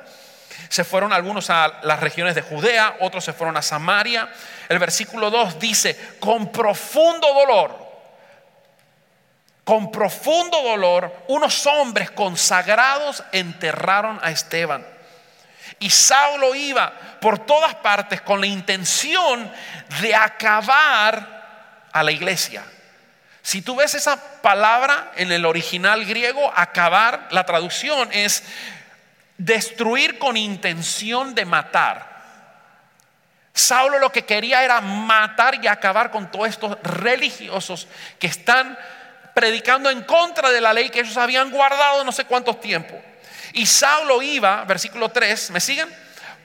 Se 0.69 0.83
fueron 0.83 1.13
algunos 1.13 1.49
a 1.49 1.79
las 1.83 1.99
regiones 1.99 2.35
de 2.35 2.41
Judea, 2.41 2.97
otros 3.01 3.23
se 3.23 3.33
fueron 3.33 3.57
a 3.57 3.61
Samaria. 3.61 4.29
El 4.69 4.79
versículo 4.79 5.29
2 5.29 5.59
dice, 5.59 6.15
con 6.19 6.51
profundo 6.51 7.27
dolor, 7.33 7.85
con 9.63 9.91
profundo 9.91 10.61
dolor, 10.61 11.23
unos 11.27 11.65
hombres 11.65 12.11
consagrados 12.11 13.23
enterraron 13.31 14.19
a 14.21 14.31
Esteban. 14.31 14.85
Y 15.79 15.89
Saulo 15.89 16.55
iba 16.55 16.93
por 17.19 17.39
todas 17.39 17.75
partes 17.75 18.21
con 18.21 18.39
la 18.39 18.47
intención 18.47 19.51
de 20.01 20.15
acabar 20.15 21.87
a 21.91 22.03
la 22.03 22.11
iglesia. 22.11 22.63
Si 23.45 23.61
tú 23.61 23.75
ves 23.75 23.93
esa 23.93 24.41
palabra 24.41 25.11
en 25.17 25.31
el 25.31 25.45
original 25.45 26.03
griego, 26.03 26.51
acabar, 26.55 27.27
la 27.29 27.45
traducción 27.45 28.09
es 28.11 28.41
destruir 29.37 30.17
con 30.17 30.35
intención 30.35 31.35
de 31.35 31.45
matar. 31.45 32.23
Saulo 33.53 33.99
lo 33.99 34.11
que 34.11 34.25
quería 34.25 34.63
era 34.63 34.81
matar 34.81 35.63
y 35.63 35.67
acabar 35.67 36.09
con 36.09 36.31
todos 36.31 36.49
estos 36.49 36.75
religiosos 36.81 37.87
que 38.17 38.25
están 38.25 38.79
predicando 39.35 39.91
en 39.91 40.01
contra 40.05 40.49
de 40.49 40.59
la 40.59 40.73
ley 40.73 40.89
que 40.89 41.01
ellos 41.01 41.15
habían 41.15 41.51
guardado 41.51 42.03
no 42.03 42.11
sé 42.11 42.25
cuántos 42.25 42.59
tiempos. 42.59 42.97
Y 43.53 43.67
Saulo 43.67 44.23
iba, 44.23 44.63
versículo 44.63 45.09
3, 45.09 45.51
¿me 45.51 45.59
siguen? 45.59 45.95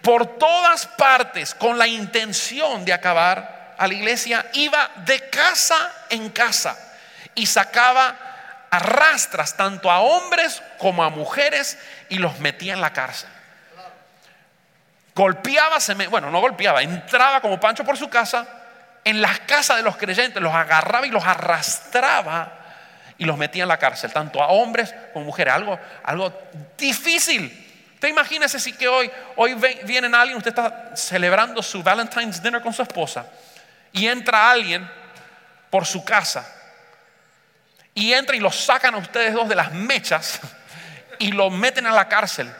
Por 0.02 0.36
todas 0.36 0.86
partes 0.86 1.54
con 1.54 1.78
la 1.78 1.86
intención 1.86 2.84
de 2.84 2.92
acabar 2.92 3.74
a 3.78 3.88
la 3.88 3.94
iglesia, 3.94 4.50
iba 4.52 4.90
de 4.96 5.30
casa 5.30 6.04
en 6.10 6.28
casa 6.28 6.88
y 7.40 7.46
sacaba 7.46 8.14
arrastras 8.70 9.56
tanto 9.56 9.90
a 9.90 10.00
hombres 10.00 10.62
como 10.78 11.02
a 11.02 11.08
mujeres 11.08 11.78
y 12.10 12.18
los 12.18 12.38
metía 12.38 12.74
en 12.74 12.82
la 12.82 12.92
cárcel. 12.92 13.30
Golpeaba, 15.14 15.78
bueno, 16.10 16.30
no 16.30 16.38
golpeaba, 16.40 16.82
entraba 16.82 17.40
como 17.40 17.58
Pancho 17.58 17.82
por 17.82 17.96
su 17.96 18.10
casa, 18.10 18.46
en 19.04 19.22
las 19.22 19.40
casas 19.40 19.78
de 19.78 19.82
los 19.82 19.96
creyentes, 19.96 20.42
los 20.42 20.52
agarraba 20.52 21.06
y 21.06 21.10
los 21.10 21.24
arrastraba 21.24 22.52
y 23.16 23.24
los 23.24 23.38
metía 23.38 23.62
en 23.62 23.70
la 23.70 23.78
cárcel, 23.78 24.12
tanto 24.12 24.42
a 24.42 24.48
hombres 24.48 24.94
como 25.14 25.24
mujeres. 25.24 25.54
Algo, 25.54 25.78
algo 26.04 26.38
difícil. 26.76 27.44
Usted 27.94 28.08
imagínese 28.08 28.60
si 28.60 28.74
que 28.74 28.86
hoy, 28.86 29.10
hoy 29.36 29.54
viene 29.84 30.14
alguien, 30.14 30.36
usted 30.36 30.50
está 30.50 30.94
celebrando 30.94 31.62
su 31.62 31.82
Valentine's 31.82 32.42
Dinner 32.42 32.60
con 32.60 32.74
su 32.74 32.82
esposa 32.82 33.24
y 33.92 34.06
entra 34.06 34.50
alguien 34.50 34.88
por 35.70 35.86
su 35.86 36.04
casa 36.04 36.59
y 37.94 38.12
entran 38.12 38.38
y 38.38 38.40
los 38.40 38.56
sacan 38.56 38.94
a 38.94 38.98
ustedes 38.98 39.34
dos 39.34 39.48
de 39.48 39.54
las 39.54 39.72
mechas 39.72 40.40
y 41.18 41.32
los 41.32 41.52
meten 41.52 41.86
a 41.86 41.92
la 41.92 42.08
cárcel. 42.08 42.52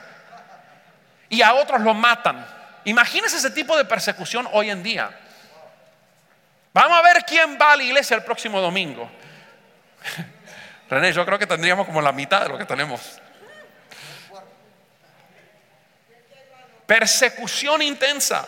Y 1.29 1.41
a 1.41 1.53
otros 1.53 1.81
los 1.81 1.95
matan. 1.95 2.45
Imagínense 2.85 3.37
ese 3.37 3.51
tipo 3.51 3.77
de 3.77 3.85
persecución 3.85 4.47
hoy 4.51 4.69
en 4.69 4.83
día. 4.83 5.09
Vamos 6.73 6.97
a 6.97 7.01
ver 7.01 7.23
quién 7.25 7.57
va 7.59 7.73
a 7.73 7.77
la 7.77 7.83
iglesia 7.83 8.15
el 8.15 8.23
próximo 8.23 8.59
domingo. 8.61 9.09
René, 10.89 11.13
yo 11.13 11.25
creo 11.25 11.39
que 11.39 11.47
tendríamos 11.47 11.85
como 11.85 12.01
la 12.01 12.11
mitad 12.11 12.43
de 12.43 12.49
lo 12.49 12.57
que 12.57 12.65
tenemos. 12.65 13.19
Persecución 16.85 17.81
intensa. 17.81 18.47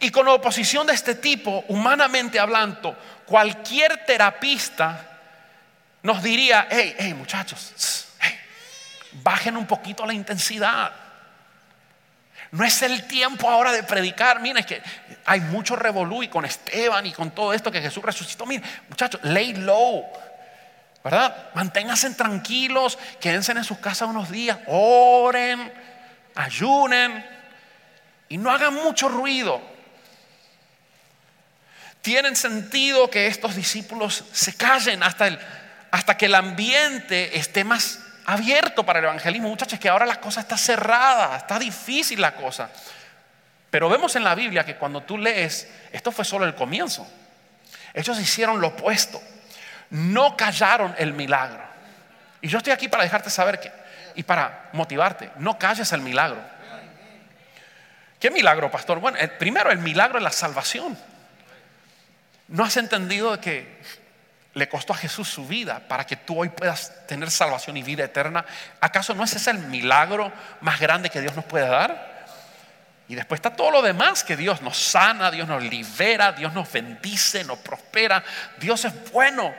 Y 0.00 0.10
con 0.10 0.28
oposición 0.28 0.86
de 0.86 0.92
este 0.92 1.14
tipo, 1.14 1.64
humanamente 1.68 2.38
hablando, 2.38 2.98
cualquier 3.24 4.04
terapista 4.04 5.15
nos 6.06 6.22
diría, 6.22 6.68
hey, 6.70 6.94
hey 6.96 7.14
muchachos, 7.14 8.06
bajen 9.24 9.56
un 9.56 9.66
poquito 9.66 10.06
la 10.06 10.14
intensidad. 10.14 10.92
No 12.52 12.64
es 12.64 12.80
el 12.82 13.08
tiempo 13.08 13.50
ahora 13.50 13.72
de 13.72 13.82
predicar. 13.82 14.40
Miren, 14.40 14.58
es 14.58 14.66
que 14.66 14.82
hay 15.24 15.40
mucho 15.40 15.74
revolú 15.74 16.22
y 16.22 16.28
con 16.28 16.44
Esteban 16.44 17.04
y 17.06 17.12
con 17.12 17.32
todo 17.32 17.52
esto 17.52 17.72
que 17.72 17.82
Jesús 17.82 18.04
resucitó. 18.04 18.46
Miren, 18.46 18.64
muchachos, 18.88 19.20
lay 19.24 19.54
low. 19.54 20.06
¿Verdad? 21.02 21.50
Manténganse 21.54 22.08
tranquilos, 22.14 22.96
quédense 23.20 23.50
en 23.50 23.64
sus 23.64 23.78
casas 23.78 24.08
unos 24.08 24.30
días, 24.30 24.58
oren, 24.66 25.72
ayunen 26.34 27.24
y 28.28 28.38
no 28.38 28.50
hagan 28.50 28.74
mucho 28.74 29.08
ruido. 29.08 29.60
Tienen 32.00 32.36
sentido 32.36 33.10
que 33.10 33.26
estos 33.26 33.56
discípulos 33.56 34.24
se 34.32 34.54
callen 34.54 35.02
hasta 35.02 35.26
el 35.26 35.38
hasta 35.96 36.18
que 36.18 36.26
el 36.26 36.34
ambiente 36.34 37.38
esté 37.38 37.64
más 37.64 38.00
abierto 38.26 38.84
para 38.84 38.98
el 38.98 39.06
evangelismo. 39.06 39.48
Muchachos, 39.48 39.78
que 39.78 39.88
ahora 39.88 40.04
la 40.04 40.20
cosa 40.20 40.40
está 40.40 40.58
cerrada, 40.58 41.38
está 41.38 41.58
difícil 41.58 42.20
la 42.20 42.34
cosa. 42.34 42.68
Pero 43.70 43.88
vemos 43.88 44.14
en 44.14 44.22
la 44.22 44.34
Biblia 44.34 44.62
que 44.62 44.76
cuando 44.76 45.02
tú 45.04 45.16
lees, 45.16 45.66
esto 45.90 46.12
fue 46.12 46.26
solo 46.26 46.44
el 46.44 46.54
comienzo. 46.54 47.10
Ellos 47.94 48.20
hicieron 48.20 48.60
lo 48.60 48.68
opuesto. 48.68 49.22
No 49.88 50.36
callaron 50.36 50.94
el 50.98 51.14
milagro. 51.14 51.64
Y 52.42 52.48
yo 52.48 52.58
estoy 52.58 52.74
aquí 52.74 52.88
para 52.88 53.02
dejarte 53.02 53.30
saber 53.30 53.58
que, 53.58 53.72
y 54.16 54.22
para 54.22 54.68
motivarte, 54.74 55.30
no 55.38 55.58
calles 55.58 55.90
el 55.92 56.02
milagro. 56.02 56.42
¿Qué 58.20 58.30
milagro, 58.30 58.70
pastor? 58.70 59.00
Bueno, 59.00 59.16
primero 59.38 59.70
el 59.70 59.78
milagro 59.78 60.18
es 60.18 60.24
la 60.24 60.30
salvación. 60.30 60.98
¿No 62.48 62.64
has 62.64 62.76
entendido 62.76 63.40
que 63.40 63.80
le 64.56 64.70
costó 64.70 64.94
a 64.94 64.96
Jesús 64.96 65.28
su 65.28 65.46
vida 65.46 65.82
para 65.86 66.06
que 66.06 66.16
tú 66.16 66.40
hoy 66.40 66.48
puedas 66.48 67.06
tener 67.06 67.30
salvación 67.30 67.76
y 67.76 67.82
vida 67.82 68.04
eterna. 68.04 68.42
¿Acaso 68.80 69.12
no 69.12 69.22
es 69.22 69.36
ese 69.36 69.50
el 69.50 69.58
milagro 69.58 70.32
más 70.62 70.80
grande 70.80 71.10
que 71.10 71.20
Dios 71.20 71.36
nos 71.36 71.44
puede 71.44 71.68
dar? 71.68 72.24
Y 73.06 73.14
después 73.14 73.38
está 73.38 73.54
todo 73.54 73.70
lo 73.70 73.82
demás 73.82 74.24
que 74.24 74.34
Dios 74.34 74.62
nos 74.62 74.78
sana, 74.78 75.30
Dios 75.30 75.46
nos 75.46 75.62
libera, 75.62 76.32
Dios 76.32 76.54
nos 76.54 76.72
bendice, 76.72 77.44
nos 77.44 77.58
prospera. 77.58 78.24
Dios 78.58 78.86
es 78.86 79.12
bueno. 79.12 79.54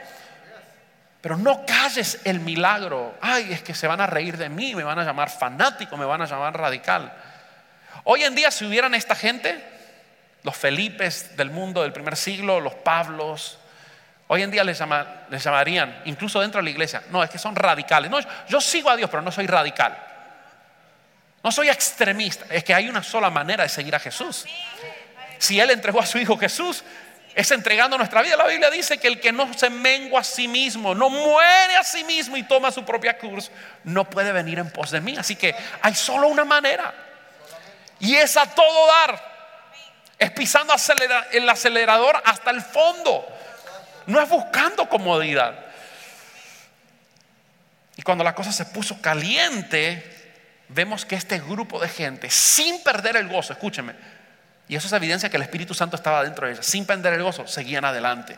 Pero 1.22 1.38
no 1.38 1.64
calles 1.64 2.20
el 2.24 2.40
milagro. 2.40 3.20
Ay, 3.22 3.54
es 3.54 3.62
que 3.62 3.76
se 3.76 3.86
van 3.86 4.02
a 4.02 4.08
reír 4.08 4.36
de 4.36 4.50
mí, 4.50 4.74
me 4.74 4.84
van 4.84 4.98
a 4.98 5.04
llamar 5.04 5.30
fanático, 5.30 5.96
me 5.96 6.06
van 6.06 6.24
a 6.24 6.26
llamar 6.26 6.58
radical. 6.58 7.14
Hoy 8.04 8.24
en 8.24 8.34
día 8.34 8.50
si 8.50 8.66
hubieran 8.66 8.96
esta 8.96 9.14
gente, 9.14 9.64
los 10.42 10.58
Felipes 10.58 11.38
del 11.38 11.52
mundo 11.52 11.84
del 11.84 11.94
primer 11.94 12.16
siglo, 12.16 12.60
los 12.60 12.74
Pablos, 12.74 13.60
Hoy 14.30 14.44
en 14.44 14.52
día 14.52 14.63
les, 14.63 14.78
llamarían, 14.78 16.02
incluso 16.06 16.42
dentro 16.42 16.60
de 16.60 16.66
la 16.66 16.70
iglesia, 16.70 17.02
no, 17.12 17.24
es 17.24 17.30
que 17.30 17.38
son 17.38 17.56
radicales. 17.56 18.12
No, 18.12 18.20
yo 18.50 18.60
sigo 18.60 18.90
a 18.90 18.98
Dios, 18.98 19.10
pero 19.10 19.22
no 19.22 19.32
soy 19.32 19.48
radical. 19.48 19.98
No 21.42 21.52
soy 21.52 21.70
extremista. 21.70 22.46
Es 22.50 22.63
que 22.66 22.74
hay 22.74 22.90
una 22.90 23.02
sola 23.02 23.30
manera 23.30 23.63
de 23.63 23.70
seguir 23.70 23.96
a 23.96 24.00
Jesús. 24.00 24.46
Si 25.38 25.60
Él 25.60 25.72
entregó 25.72 26.02
a 26.02 26.06
su 26.06 26.18
Hijo 26.18 26.38
Jesús, 26.38 26.84
es 27.34 27.52
entregando 27.52 27.98
nuestra 27.98 28.22
vida. 28.22 28.36
La 28.36 28.48
Biblia 28.48 28.70
dice 28.70 28.98
que 28.98 29.08
el 29.08 29.22
que 29.22 29.32
no 29.32 29.54
se 29.54 29.70
mengua 29.70 30.20
a 30.22 30.24
sí 30.26 30.50
mismo, 30.50 30.94
no 30.94 31.10
muere 31.10 31.78
a 31.78 31.84
sí 31.84 32.04
mismo 32.04 32.36
y 32.36 32.44
toma 32.44 32.70
su 32.72 32.84
propia 32.84 33.18
cruz, 33.18 33.50
no 33.86 34.10
puede 34.10 34.34
venir 34.34 34.60
en 34.60 34.70
pos 34.72 34.92
de 34.92 35.00
mí. 35.00 35.16
Así 35.18 35.38
que 35.38 35.56
hay 35.82 35.96
solo 35.96 36.28
una 36.28 36.44
manera. 36.44 36.94
Y 38.02 38.16
es 38.16 38.36
a 38.36 38.46
todo 38.46 38.88
dar. 38.88 39.38
Es 40.20 40.32
pisando 40.32 40.74
el 41.32 41.48
acelerador 41.48 42.22
hasta 42.26 42.52
el 42.52 42.62
fondo 42.62 43.37
no 44.08 44.22
es 44.22 44.28
buscando 44.28 44.89
comodidad. 44.89 45.54
Y 47.96 48.02
cuando 48.02 48.24
la 48.24 48.34
cosa 48.34 48.52
se 48.52 48.65
puso 48.65 49.02
caliente, 49.02 50.04
vemos 50.70 51.06
que 51.06 51.15
este 51.15 51.39
grupo 51.39 51.80
de 51.80 51.89
gente, 51.89 52.30
sin 52.30 52.82
perder 52.84 53.17
el 53.17 53.28
gozo, 53.28 53.54
escúcheme, 53.54 53.93
Y 54.70 54.76
eso 54.76 54.88
es 54.88 54.93
evidencia 54.93 55.30
que 55.30 55.38
el 55.38 55.43
Espíritu 55.43 55.74
Santo 55.74 55.96
estaba 55.96 56.24
dentro 56.24 56.46
de 56.46 56.54
ellas. 56.54 56.65
Sin 56.65 56.86
perder 56.86 57.13
el 57.13 57.24
gozo, 57.24 57.48
seguían 57.48 57.86
adelante. 57.86 58.38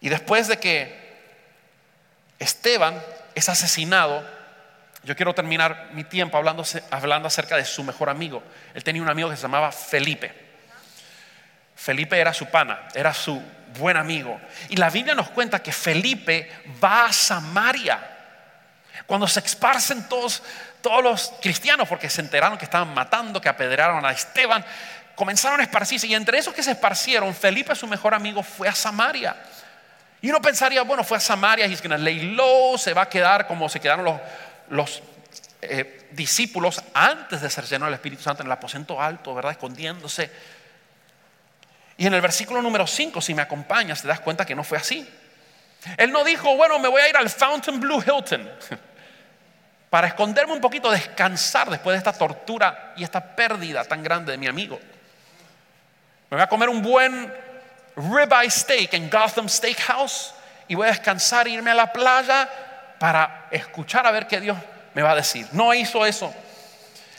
Y 0.00 0.08
después 0.08 0.48
de 0.48 0.58
que 0.58 0.98
Esteban 2.38 3.02
es 3.34 3.50
asesinado, 3.50 4.26
yo 5.04 5.14
quiero 5.14 5.34
terminar 5.34 5.90
mi 5.92 6.04
tiempo 6.04 6.38
hablando, 6.38 6.64
hablando 6.90 7.28
acerca 7.28 7.56
de 7.56 7.66
su 7.66 7.84
mejor 7.84 8.08
amigo. 8.08 8.42
Él 8.74 8.82
tenía 8.82 9.02
un 9.02 9.10
amigo 9.10 9.28
que 9.28 9.36
se 9.36 9.42
llamaba 9.42 9.72
Felipe. 9.72 10.49
Felipe 11.80 12.18
era 12.18 12.34
su 12.34 12.44
pana, 12.44 12.88
era 12.94 13.14
su 13.14 13.42
buen 13.78 13.96
amigo. 13.96 14.38
Y 14.68 14.76
la 14.76 14.90
Biblia 14.90 15.14
nos 15.14 15.30
cuenta 15.30 15.62
que 15.62 15.72
Felipe 15.72 16.52
va 16.84 17.06
a 17.06 17.12
Samaria. 17.12 17.98
Cuando 19.06 19.26
se 19.26 19.40
esparcen 19.40 20.06
todos, 20.06 20.42
todos 20.82 21.02
los 21.02 21.32
cristianos, 21.40 21.88
porque 21.88 22.10
se 22.10 22.20
enteraron 22.20 22.58
que 22.58 22.66
estaban 22.66 22.92
matando, 22.92 23.40
que 23.40 23.48
apedrearon 23.48 24.04
a 24.04 24.12
Esteban, 24.12 24.62
comenzaron 25.14 25.58
a 25.58 25.62
esparcirse. 25.62 26.06
Y 26.06 26.14
entre 26.14 26.36
esos 26.36 26.52
que 26.52 26.62
se 26.62 26.72
esparcieron, 26.72 27.34
Felipe, 27.34 27.74
su 27.74 27.86
mejor 27.86 28.12
amigo, 28.12 28.42
fue 28.42 28.68
a 28.68 28.74
Samaria. 28.74 29.34
Y 30.20 30.28
uno 30.28 30.42
pensaría, 30.42 30.82
bueno, 30.82 31.02
fue 31.02 31.16
a 31.16 31.20
Samaria, 31.20 31.64
he's 31.64 31.80
gonna 31.80 31.96
lay 31.96 32.34
low, 32.34 32.76
se 32.76 32.92
va 32.92 33.02
a 33.02 33.08
quedar 33.08 33.46
como 33.46 33.70
se 33.70 33.80
quedaron 33.80 34.04
los, 34.04 34.20
los 34.68 35.02
eh, 35.62 36.10
discípulos 36.10 36.82
antes 36.92 37.40
de 37.40 37.48
ser 37.48 37.64
llenos 37.64 37.86
del 37.86 37.94
Espíritu 37.94 38.22
Santo 38.22 38.42
en 38.42 38.48
el 38.48 38.52
aposento 38.52 39.00
alto, 39.00 39.34
¿verdad? 39.34 39.52
Escondiéndose. 39.52 40.59
Y 42.00 42.06
en 42.06 42.14
el 42.14 42.22
versículo 42.22 42.62
número 42.62 42.86
5, 42.86 43.20
si 43.20 43.34
me 43.34 43.42
acompañas, 43.42 44.00
te 44.00 44.08
das 44.08 44.20
cuenta 44.20 44.46
que 44.46 44.54
no 44.54 44.64
fue 44.64 44.78
así. 44.78 45.06
Él 45.98 46.10
no 46.10 46.24
dijo, 46.24 46.56
bueno, 46.56 46.78
me 46.78 46.88
voy 46.88 47.02
a 47.02 47.10
ir 47.10 47.14
al 47.14 47.28
Fountain 47.28 47.78
Blue 47.78 48.02
Hilton 48.02 48.50
para 49.90 50.06
esconderme 50.06 50.54
un 50.54 50.62
poquito, 50.62 50.90
descansar 50.90 51.68
después 51.68 51.92
de 51.92 51.98
esta 51.98 52.14
tortura 52.14 52.94
y 52.96 53.04
esta 53.04 53.36
pérdida 53.36 53.84
tan 53.84 54.02
grande 54.02 54.32
de 54.32 54.38
mi 54.38 54.46
amigo. 54.46 54.80
Me 56.30 56.38
voy 56.38 56.40
a 56.40 56.46
comer 56.46 56.70
un 56.70 56.80
buen 56.80 57.30
ribeye 57.96 58.50
steak 58.50 58.94
en 58.94 59.10
Gotham 59.10 59.46
Steakhouse 59.46 60.32
y 60.68 60.76
voy 60.76 60.86
a 60.86 60.92
descansar 60.92 61.48
e 61.48 61.50
irme 61.50 61.70
a 61.70 61.74
la 61.74 61.92
playa 61.92 62.48
para 62.98 63.48
escuchar 63.50 64.06
a 64.06 64.10
ver 64.10 64.26
qué 64.26 64.40
Dios 64.40 64.56
me 64.94 65.02
va 65.02 65.10
a 65.10 65.16
decir. 65.16 65.46
No 65.52 65.74
hizo 65.74 66.06
eso. 66.06 66.34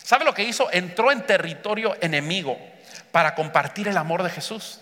¿Sabe 0.02 0.26
lo 0.26 0.34
que 0.34 0.42
hizo? 0.42 0.72
Entró 0.72 1.12
en 1.12 1.22
territorio 1.22 1.96
enemigo 2.02 2.71
para 3.12 3.36
compartir 3.36 3.88
el 3.88 3.98
amor 3.98 4.24
de 4.24 4.30
Jesús. 4.30 4.80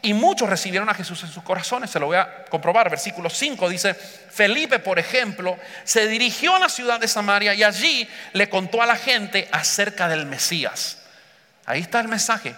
Y 0.00 0.14
muchos 0.14 0.48
recibieron 0.48 0.88
a 0.88 0.94
Jesús 0.94 1.22
en 1.22 1.28
sus 1.28 1.42
corazones, 1.42 1.90
se 1.90 2.00
lo 2.00 2.06
voy 2.06 2.16
a 2.16 2.44
comprobar. 2.46 2.88
Versículo 2.88 3.28
5 3.28 3.68
dice, 3.68 3.94
Felipe, 3.94 4.78
por 4.78 4.98
ejemplo, 4.98 5.58
se 5.84 6.06
dirigió 6.06 6.56
a 6.56 6.60
la 6.60 6.68
ciudad 6.68 6.98
de 6.98 7.08
Samaria 7.08 7.52
y 7.52 7.62
allí 7.62 8.08
le 8.32 8.48
contó 8.48 8.80
a 8.80 8.86
la 8.86 8.96
gente 8.96 9.48
acerca 9.52 10.08
del 10.08 10.24
Mesías. 10.24 10.98
Ahí 11.66 11.80
está 11.80 12.00
el 12.00 12.08
mensaje. 12.08 12.54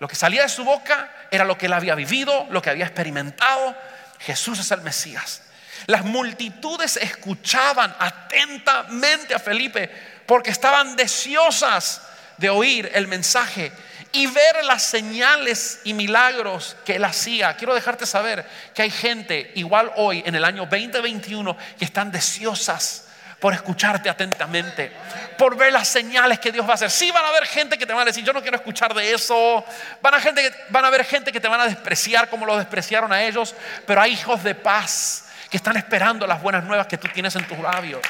Lo 0.00 0.08
que 0.08 0.16
salía 0.16 0.42
de 0.42 0.48
su 0.48 0.64
boca 0.64 1.10
era 1.30 1.44
lo 1.44 1.58
que 1.58 1.66
él 1.66 1.72
había 1.72 1.94
vivido, 1.94 2.46
lo 2.50 2.62
que 2.62 2.70
había 2.70 2.86
experimentado. 2.86 3.76
Jesús 4.20 4.58
es 4.58 4.70
el 4.70 4.80
Mesías. 4.80 5.42
Las 5.86 6.04
multitudes 6.04 6.96
escuchaban 6.96 7.94
atentamente 7.98 9.34
a 9.34 9.38
Felipe 9.38 9.90
porque 10.26 10.50
estaban 10.50 10.96
deseosas 10.96 12.00
de 12.38 12.48
oír 12.48 12.90
el 12.94 13.06
mensaje 13.06 13.70
y 14.14 14.28
ver 14.28 14.64
las 14.64 14.84
señales 14.84 15.80
y 15.82 15.92
milagros 15.92 16.76
que 16.84 16.96
él 16.96 17.04
hacía. 17.04 17.56
Quiero 17.56 17.74
dejarte 17.74 18.06
saber 18.06 18.46
que 18.72 18.82
hay 18.82 18.90
gente 18.90 19.50
igual 19.56 19.92
hoy 19.96 20.22
en 20.24 20.36
el 20.36 20.44
año 20.44 20.62
2021 20.66 21.56
que 21.76 21.84
están 21.84 22.12
deseosas 22.12 23.08
por 23.40 23.52
escucharte 23.52 24.08
atentamente, 24.08 24.92
por 25.36 25.56
ver 25.56 25.72
las 25.72 25.88
señales 25.88 26.38
que 26.38 26.52
Dios 26.52 26.64
va 26.64 26.70
a 26.70 26.74
hacer. 26.74 26.92
Sí 26.92 27.10
van 27.10 27.24
a 27.24 27.28
haber 27.28 27.44
gente 27.44 27.76
que 27.76 27.86
te 27.86 27.92
van 27.92 28.02
a 28.02 28.04
decir, 28.06 28.24
yo 28.24 28.32
no 28.32 28.40
quiero 28.40 28.56
escuchar 28.56 28.94
de 28.94 29.12
eso. 29.12 29.64
Van 30.00 30.14
a, 30.14 30.20
gente, 30.20 30.54
van 30.68 30.84
a 30.84 30.88
haber 30.88 31.04
gente 31.04 31.32
que 31.32 31.40
te 31.40 31.48
van 31.48 31.60
a 31.60 31.66
despreciar 31.66 32.30
como 32.30 32.46
lo 32.46 32.56
despreciaron 32.56 33.12
a 33.12 33.22
ellos, 33.24 33.54
pero 33.84 34.00
hay 34.00 34.12
hijos 34.12 34.44
de 34.44 34.54
paz 34.54 35.24
que 35.50 35.56
están 35.56 35.76
esperando 35.76 36.24
las 36.24 36.40
buenas 36.40 36.62
nuevas 36.62 36.86
que 36.86 36.98
tú 36.98 37.08
tienes 37.08 37.34
en 37.34 37.46
tus 37.48 37.58
labios. 37.58 38.00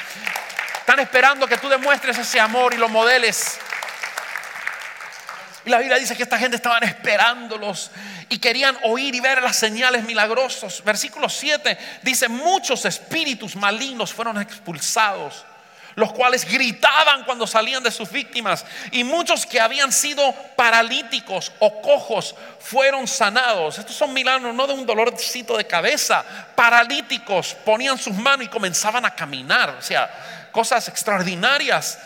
Están 0.81 1.01
esperando 1.01 1.47
que 1.47 1.57
tú 1.57 1.71
demuestres 1.71 2.19
ese 2.19 2.39
amor 2.39 2.75
y 2.75 2.77
lo 2.77 2.91
modeles. 2.91 3.59
Y 5.65 5.71
la 5.71 5.79
Biblia 5.79 5.99
dice 5.99 6.17
que 6.17 6.23
esta 6.23 6.39
gente 6.39 6.57
estaban 6.57 6.83
esperándolos 6.85 7.91
y 8.29 8.39
querían 8.39 8.77
oír 8.83 9.15
y 9.15 9.21
ver 9.21 9.43
las 9.43 9.57
señales 9.57 10.05
milagrosas. 10.05 10.85
Versículo 10.85 11.29
7 11.29 11.79
dice, 12.03 12.29
muchos 12.29 12.85
espíritus 12.85 13.57
malignos 13.57 14.13
fueron 14.13 14.41
expulsados, 14.43 15.47
los 15.95 16.13
cuales 16.13 16.45
gritaban 16.45 17.25
cuando 17.25 17.47
salían 17.47 17.83
de 17.83 17.91
sus 17.91 18.11
víctimas. 18.11 18.67
Y 18.91 19.05
muchos 19.05 19.47
que 19.47 19.59
habían 19.59 19.91
sido 19.91 20.35
paralíticos 20.55 21.51
o 21.61 21.81
cojos 21.81 22.35
fueron 22.61 23.09
sanados. 23.09 23.79
Estos 23.79 23.97
son 23.97 24.13
milagros 24.13 24.55
no 24.55 24.67
de 24.67 24.75
un 24.75 24.85
dolorcito 24.85 25.57
de 25.57 25.67
cabeza. 25.67 26.23
Paralíticos 26.55 27.57
ponían 27.65 27.97
sus 27.97 28.15
manos 28.15 28.47
y 28.47 28.51
comenzaban 28.51 29.07
a 29.07 29.15
caminar. 29.15 29.71
O 29.79 29.83
sea, 29.83 30.51
cosas 30.53 30.89
extraordinarias 30.89 31.99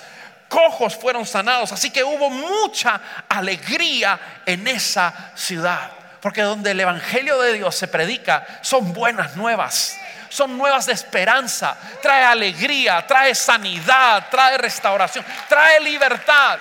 cojos 0.48 0.96
fueron 0.96 1.26
sanados. 1.26 1.72
Así 1.72 1.90
que 1.90 2.02
hubo 2.02 2.30
mucha 2.30 3.00
alegría 3.28 4.18
en 4.44 4.66
esa 4.66 5.32
ciudad. 5.34 5.90
Porque 6.20 6.42
donde 6.42 6.72
el 6.72 6.80
Evangelio 6.80 7.40
de 7.40 7.52
Dios 7.52 7.76
se 7.76 7.86
predica 7.88 8.46
son 8.62 8.92
buenas 8.92 9.36
nuevas. 9.36 9.96
Son 10.28 10.58
nuevas 10.58 10.86
de 10.86 10.92
esperanza. 10.92 11.76
Trae 12.02 12.24
alegría, 12.24 13.06
trae 13.06 13.34
sanidad, 13.34 14.26
trae 14.30 14.58
restauración, 14.58 15.24
trae 15.48 15.80
libertad. 15.80 16.58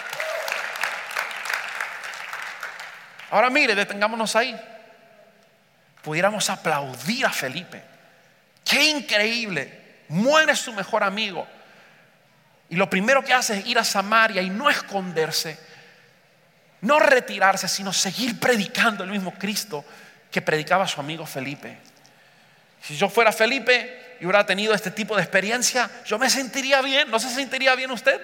Ahora 3.32 3.50
mire, 3.50 3.76
detengámonos 3.76 4.36
ahí. 4.36 4.56
Pudiéramos 6.02 6.50
aplaudir 6.50 7.26
a 7.26 7.32
Felipe. 7.32 7.84
Qué 8.64 8.84
increíble. 8.84 10.06
Muere 10.10 10.56
su 10.56 10.72
mejor 10.72 11.04
amigo 11.04 11.46
y 12.70 12.76
lo 12.76 12.90
primero 12.90 13.24
que 13.24 13.34
hace 13.34 13.60
es 13.60 13.66
ir 13.68 13.80
a 13.80 13.84
Samaria 13.84 14.42
y 14.42 14.50
no 14.50 14.70
esconderse, 14.70 15.58
no 16.82 17.00
retirarse, 17.00 17.68
sino 17.68 17.94
seguir 17.94 18.40
predicando 18.40 19.04
el 19.04 19.12
mismo 19.12 19.34
Cristo 19.34 19.86
que 20.30 20.42
predicaba 20.42 20.88
su 20.88 21.00
amigo 21.00 21.26
Felipe. 21.26 21.78
Si 22.82 22.96
yo 22.98 23.10
fuera 23.10 23.32
Felipe 23.32 24.18
y 24.20 24.26
hubiera 24.26 24.46
tenido 24.46 24.74
este 24.74 24.92
tipo 24.92 25.16
de 25.16 25.22
experiencia, 25.22 25.90
yo 26.06 26.20
me 26.20 26.30
sentiría 26.30 26.82
bien. 26.82 27.10
¿No 27.10 27.20
se 27.20 27.30
sentiría 27.30 27.76
bien 27.76 27.92
usted? 27.92 28.20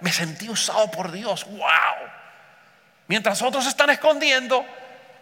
Me 0.00 0.10
sentí 0.10 0.48
usado 0.48 0.90
por 0.90 1.12
Dios. 1.12 1.44
¡Wow! 1.44 2.10
Mientras 3.08 3.42
otros 3.42 3.66
están 3.66 3.90
escondiendo, 3.90 4.64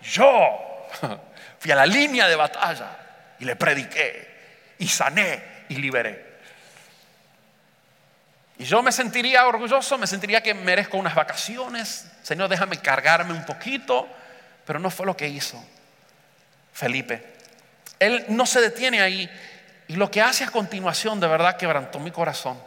yo 0.01 0.89
fui 1.59 1.71
a 1.73 1.77
la 1.77 1.87
línea 1.87 2.29
de 2.29 2.37
batalla 2.37 2.97
y 3.39 3.45
le 3.45 3.57
prediqué 3.57 4.75
y 4.79 4.87
sané 4.87 5.65
y 5.69 5.75
liberé. 5.75 6.30
Y 8.61 8.65
yo 8.65 8.83
me 8.83 8.93
sentiría 8.93 9.47
orgulloso, 9.47 9.97
me 9.97 10.07
sentiría 10.07 10.43
que 10.43 10.53
merezco 10.53 10.99
unas 10.99 11.15
vacaciones. 11.15 12.05
Señor, 12.23 12.51
déjame 12.51 12.77
cargarme 12.77 13.33
un 13.33 13.47
poquito. 13.47 14.07
Pero 14.67 14.79
no 14.79 14.91
fue 14.91 15.07
lo 15.07 15.17
que 15.17 15.27
hizo 15.27 15.59
Felipe. 16.75 17.37
Él 17.99 18.27
no 18.29 18.45
se 18.45 18.61
detiene 18.61 19.01
ahí. 19.01 19.31
Y 19.89 19.97
lo 19.97 20.11
que 20.11 20.21
hace 20.21 20.45
a 20.45 20.51
continuación 20.51 21.21
de 21.21 21.27
verdad 21.27 21.57
quebrantó 21.57 22.01
mi 22.01 22.11
corazón 22.11 22.63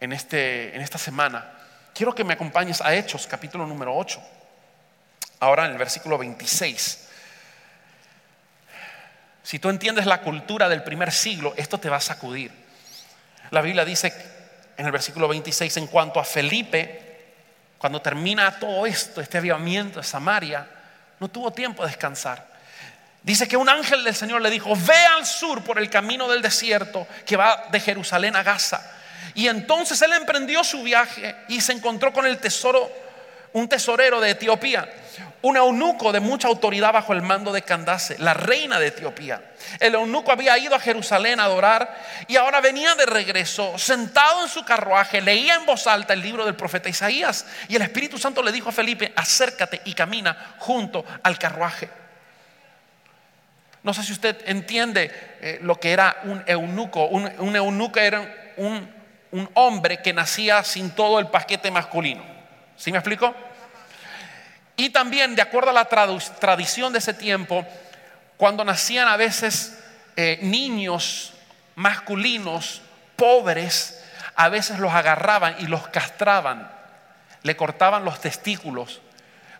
en, 0.00 0.12
este, 0.12 0.76
en 0.76 0.82
esta 0.82 0.98
semana. 0.98 1.50
Quiero 1.94 2.14
que 2.14 2.22
me 2.22 2.34
acompañes 2.34 2.82
a 2.82 2.94
Hechos, 2.94 3.26
capítulo 3.26 3.66
número 3.66 3.96
8. 3.96 4.22
Ahora 5.40 5.64
en 5.64 5.72
el 5.72 5.78
versículo 5.78 6.18
26. 6.18 7.08
Si 9.42 9.58
tú 9.58 9.70
entiendes 9.70 10.04
la 10.04 10.20
cultura 10.20 10.68
del 10.68 10.82
primer 10.82 11.10
siglo, 11.10 11.54
esto 11.56 11.80
te 11.80 11.88
va 11.88 11.96
a 11.96 12.02
sacudir. 12.02 12.52
La 13.50 13.62
Biblia 13.62 13.86
dice 13.86 14.33
en 14.76 14.86
el 14.86 14.92
versículo 14.92 15.28
26 15.28 15.76
en 15.76 15.86
cuanto 15.86 16.20
a 16.20 16.24
Felipe, 16.24 17.04
cuando 17.78 18.00
termina 18.00 18.58
todo 18.58 18.86
esto, 18.86 19.20
este 19.20 19.38
avivamiento 19.38 20.00
de 20.00 20.04
Samaria, 20.04 20.66
no 21.20 21.28
tuvo 21.28 21.52
tiempo 21.52 21.82
de 21.82 21.88
descansar. 21.88 22.54
Dice 23.22 23.48
que 23.48 23.56
un 23.56 23.68
ángel 23.68 24.04
del 24.04 24.14
Señor 24.14 24.42
le 24.42 24.50
dijo, 24.50 24.74
ve 24.76 25.06
al 25.16 25.24
sur 25.24 25.62
por 25.62 25.78
el 25.78 25.88
camino 25.88 26.28
del 26.28 26.42
desierto 26.42 27.06
que 27.24 27.36
va 27.36 27.68
de 27.70 27.80
Jerusalén 27.80 28.36
a 28.36 28.42
Gaza. 28.42 28.82
Y 29.34 29.48
entonces 29.48 30.00
él 30.02 30.12
emprendió 30.12 30.62
su 30.62 30.82
viaje 30.82 31.34
y 31.48 31.60
se 31.60 31.72
encontró 31.72 32.12
con 32.12 32.26
el 32.26 32.38
tesoro, 32.38 32.90
un 33.54 33.68
tesorero 33.68 34.20
de 34.20 34.30
Etiopía, 34.30 34.92
un 35.42 35.56
eunuco 35.56 36.10
de 36.10 36.18
mucha 36.18 36.48
autoridad 36.48 36.92
bajo 36.92 37.12
el 37.12 37.22
mando 37.22 37.52
de 37.52 37.62
Candace, 37.62 38.16
la 38.18 38.34
reina 38.34 38.80
de 38.80 38.88
Etiopía. 38.88 39.42
El 39.78 39.94
eunuco 39.94 40.32
había 40.32 40.58
ido 40.58 40.74
a 40.74 40.80
Jerusalén 40.80 41.38
a 41.38 41.44
adorar 41.44 42.02
y 42.26 42.36
ahora 42.36 42.60
venía 42.60 42.96
de 42.96 43.06
regreso, 43.06 43.78
sentado 43.78 44.42
en 44.42 44.48
su 44.48 44.64
carruaje, 44.64 45.20
leía 45.20 45.54
en 45.54 45.66
voz 45.66 45.86
alta 45.86 46.14
el 46.14 46.20
libro 46.20 46.44
del 46.44 46.56
profeta 46.56 46.88
Isaías. 46.88 47.46
Y 47.68 47.76
el 47.76 47.82
Espíritu 47.82 48.18
Santo 48.18 48.42
le 48.42 48.50
dijo 48.50 48.70
a 48.70 48.72
Felipe, 48.72 49.12
acércate 49.14 49.82
y 49.84 49.94
camina 49.94 50.56
junto 50.58 51.04
al 51.22 51.38
carruaje. 51.38 51.88
No 53.84 53.94
sé 53.94 54.02
si 54.02 54.12
usted 54.12 54.36
entiende 54.46 55.36
eh, 55.40 55.60
lo 55.62 55.78
que 55.78 55.92
era 55.92 56.16
un 56.24 56.42
eunuco. 56.46 57.06
Un, 57.06 57.54
eunuco 57.54 58.00
era 58.00 58.52
un, 58.56 58.90
un 59.30 59.48
hombre 59.54 60.02
que 60.02 60.12
nacía 60.12 60.64
sin 60.64 60.90
todo 60.90 61.20
el 61.20 61.28
paquete 61.28 61.70
masculino. 61.70 62.33
¿Sí 62.76 62.90
me 62.92 62.98
explico? 62.98 63.34
Y 64.76 64.90
también, 64.90 65.36
de 65.36 65.42
acuerdo 65.42 65.70
a 65.70 65.72
la 65.72 65.84
tradición 65.86 66.92
de 66.92 66.98
ese 66.98 67.14
tiempo, 67.14 67.64
cuando 68.36 68.64
nacían 68.64 69.06
a 69.08 69.16
veces 69.16 69.78
eh, 70.16 70.38
niños 70.42 71.32
masculinos 71.76 72.82
pobres, 73.16 74.02
a 74.34 74.48
veces 74.48 74.78
los 74.80 74.92
agarraban 74.92 75.56
y 75.60 75.66
los 75.66 75.86
castraban, 75.88 76.70
le 77.42 77.56
cortaban 77.56 78.04
los 78.04 78.20
testículos. 78.20 79.00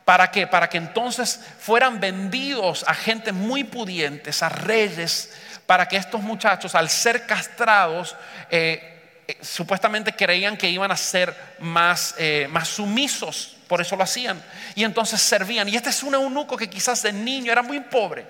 ¿Para 0.05 0.31
qué? 0.31 0.47
Para 0.47 0.69
que 0.69 0.79
entonces 0.79 1.41
fueran 1.59 2.01
vendidos 2.01 2.85
a 2.87 2.95
gente 2.95 3.33
muy 3.33 3.65
pudientes, 3.65 4.43
a 4.43 4.49
reyes, 4.49 5.33
para 5.67 5.87
que 5.89 5.97
estos 5.97 6.21
muchachos, 6.21 6.75
al 6.75 6.91
ser 6.91 7.25
castrados, 7.27 8.17
eh, 8.51 8.94
eh, 9.27 9.39
supuestamente 9.41 10.15
creían 10.15 10.57
que 10.57 10.69
iban 10.69 10.91
a 10.91 10.97
ser 10.97 11.35
más, 11.61 12.15
eh, 12.19 12.47
más 12.51 12.69
sumisos, 12.69 13.57
por 13.67 13.81
eso 13.81 13.97
lo 13.97 14.03
hacían. 14.03 14.43
Y 14.75 14.85
entonces 14.85 15.21
servían. 15.21 15.69
Y 15.69 15.77
este 15.77 15.91
es 15.91 16.03
un 16.03 16.15
eunuco 16.15 16.57
que 16.57 16.69
quizás 16.69 17.03
de 17.03 17.13
niño 17.13 17.51
era 17.51 17.63
muy 17.63 17.81
pobre, 17.81 18.27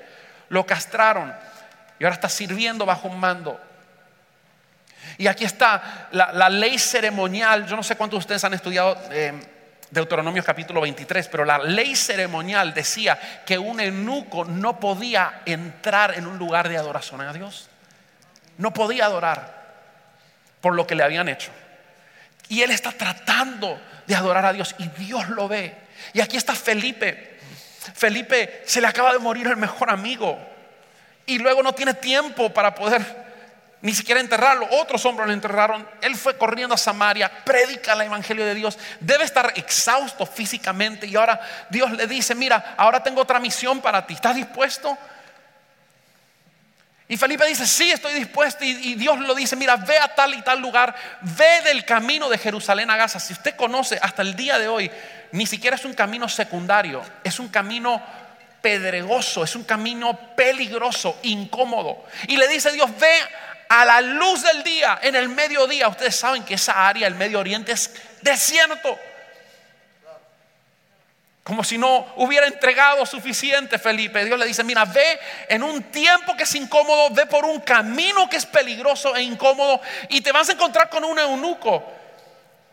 lo 0.49 0.65
castraron 0.65 1.35
y 1.99 2.05
ahora 2.05 2.15
está 2.15 2.29
sirviendo 2.29 2.87
bajo 2.87 3.09
un 3.09 3.19
mando. 3.19 3.61
Y 5.19 5.27
aquí 5.27 5.45
está 5.45 6.09
la, 6.13 6.49
ley 6.49 6.79
ceremonial. 6.79 7.67
Yo 7.67 7.77
no 7.77 7.83
sé 7.83 7.97
cuántos 7.97 8.19
de 8.19 8.21
ustedes 8.21 8.45
han 8.45 8.55
estudiado 8.55 8.97
eh, 9.11 9.33
Deuteronomio 9.91 10.43
capítulo 10.43 10.81
23, 10.81 11.29
pero 11.29 11.45
la 11.45 11.59
ley 11.59 11.95
ceremonial 11.95 12.75
decía 12.75 13.19
que 13.47 13.59
un 13.59 13.81
eunuco 13.81 14.45
no 14.45 14.81
podía 14.81 15.43
entrar 15.45 16.15
en 16.17 16.27
un 16.27 16.39
lugar 16.39 16.69
de 16.69 16.77
adoración 16.77 17.21
a 17.21 17.33
Dios. 17.33 17.69
No 18.59 18.73
podía 18.73 19.07
adorar 19.07 19.64
por 20.65 20.75
lo 20.75 20.87
que 20.87 20.95
le 20.95 21.03
habían 21.03 21.29
hecho. 21.29 21.51
Y 22.49 22.63
él 22.63 22.71
está 22.71 22.91
tratando 22.91 23.79
de 24.07 24.15
adorar 24.15 24.47
a 24.47 24.53
Dios 24.55 24.75
y 24.79 24.89
Dios 24.89 25.29
lo 25.29 25.47
ve. 25.47 25.77
Y 26.15 26.23
aquí 26.23 26.39
está 26.39 26.55
Felipe. 26.55 27.39
Felipe 27.95 28.63
se 28.65 28.81
le 28.81 28.87
acaba 28.87 29.13
de 29.13 29.19
morir 29.19 29.47
el 29.47 29.59
mejor 29.59 29.91
amigo 29.91 30.39
y 31.27 31.39
luego 31.39 31.63
no 31.63 31.75
tiene 31.75 31.93
tiempo 31.93 32.49
para 32.49 32.75
poder 32.75 33.03
ni 33.83 33.93
siquiera 33.93 34.23
enterrarlo. 34.23 34.67
Otros 34.71 35.05
hombres 35.05 35.27
lo 35.27 35.35
enterraron. 35.35 35.87
Él 36.01 36.17
fue 36.17 36.39
corriendo 36.39 36.75
a 36.75 36.79
Samaria, 36.79 37.31
predica 37.45 37.93
el 37.93 38.01
evangelio 38.01 38.47
de 38.47 38.55
Dios. 38.55 38.79
Debe 39.01 39.25
estar 39.25 39.53
exhausto 39.57 40.25
físicamente 40.25 41.07
y 41.07 41.15
ahora 41.15 41.43
Dios 41.69 41.93
le 41.93 42.07
dice, 42.07 42.35
mira, 42.35 42.75
ahora 42.79 43.03
tengo 43.03 43.21
otra 43.21 43.39
misión 43.39 43.83
para 43.83 44.07
ti. 44.07 44.15
¿Estás 44.15 44.35
dispuesto? 44.35 44.97
Y 47.07 47.17
Felipe 47.19 47.47
dice, 47.47 47.67
sí, 47.67 47.91
estoy 47.91 48.15
dispuesto. 48.15 48.65
Y, 48.65 48.95
Dios 48.95 49.19
lo 49.21 49.35
dice, 49.35 49.57
mira, 49.57 49.77
ve 49.77 49.99
a 49.99 50.15
tal 50.15 50.35
y 50.35 50.43
tal 50.43 50.61
lugar, 50.61 50.95
ve 51.21 51.61
del 51.65 51.85
camino 51.85 52.29
de 52.29 52.39
Jerusalén 52.39 52.91
a 52.91 52.97
Gaza. 52.97 53.21
Si 53.21 53.33
usted 53.33 53.57
conoce 53.57 53.99
hasta 54.01 54.23
el 54.23 54.35
día 54.35 54.59
de 54.59 54.69
hoy, 54.69 54.91
ni 55.33 55.47
siquiera 55.47 55.77
es 55.77 55.85
un 55.85 55.93
camino 55.93 56.29
secundario, 56.29 57.03
es 57.23 57.39
un 57.39 57.49
camino 57.49 58.03
pedregoso, 58.63 59.45
es 59.45 59.55
un 59.55 59.65
camino 59.65 60.19
peligroso, 60.35 61.19
incómodo. 61.23 62.07
Y 62.29 62.39
le 62.39 62.49
dice 62.49 62.73
Dios, 62.73 62.91
ve 62.99 63.13
a 63.69 63.85
la 63.85 64.01
luz 64.01 64.43
del 64.43 64.63
día, 64.63 64.99
en 65.03 65.15
el 65.15 65.29
mediodía. 65.29 65.89
Ustedes 65.89 66.17
saben 66.17 66.43
que 66.45 66.55
esa 66.55 66.89
área, 66.89 67.07
el 67.07 67.15
Medio 67.15 67.41
Oriente, 67.41 67.73
es 67.73 67.91
desierto. 68.23 68.99
Como 71.45 71.63
si 71.63 71.77
no 71.77 72.07
hubiera 72.17 72.47
entregado 72.47 73.05
suficiente 73.05 73.79
Felipe. 73.79 74.25
Dios 74.25 74.39
le 74.39 74.47
dice, 74.47 74.65
mira, 74.65 74.87
ve 74.87 75.21
en 75.47 75.63
un 75.63 75.83
tiempo 75.85 76.35
que 76.35 76.45
es 76.45 76.55
incómodo, 76.55 77.11
ve 77.11 77.27
por 77.27 77.45
un 77.45 77.61
camino 77.61 78.29
que 78.31 78.39
es 78.39 78.47
peligroso 78.47 79.15
e 79.15 79.23
incómodo 79.23 79.79
y 80.09 80.23
te 80.23 80.33
vas 80.33 80.49
a 80.49 80.53
encontrar 80.53 80.89
con 80.89 81.05
un 81.05 81.19
eunuco, 81.19 81.85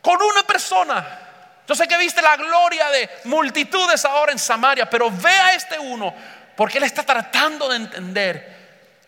con 0.01 0.21
una 0.21 0.43
persona. 0.43 1.19
Yo 1.67 1.75
sé 1.75 1.85
que 1.85 1.97
viste 1.97 2.21
la 2.21 2.37
gloria 2.37 2.89
de 2.91 3.09
multitudes 3.25 4.05
ahora 4.05 4.31
en 4.31 4.39
Samaria, 4.39 4.89
pero 4.89 5.11
ve 5.11 5.29
a 5.29 5.53
este 5.53 5.77
uno, 5.77 6.15
porque 6.55 6.77
él 6.77 6.85
está 6.85 7.03
tratando 7.03 7.67
de 7.67 7.75
entender 7.75 8.61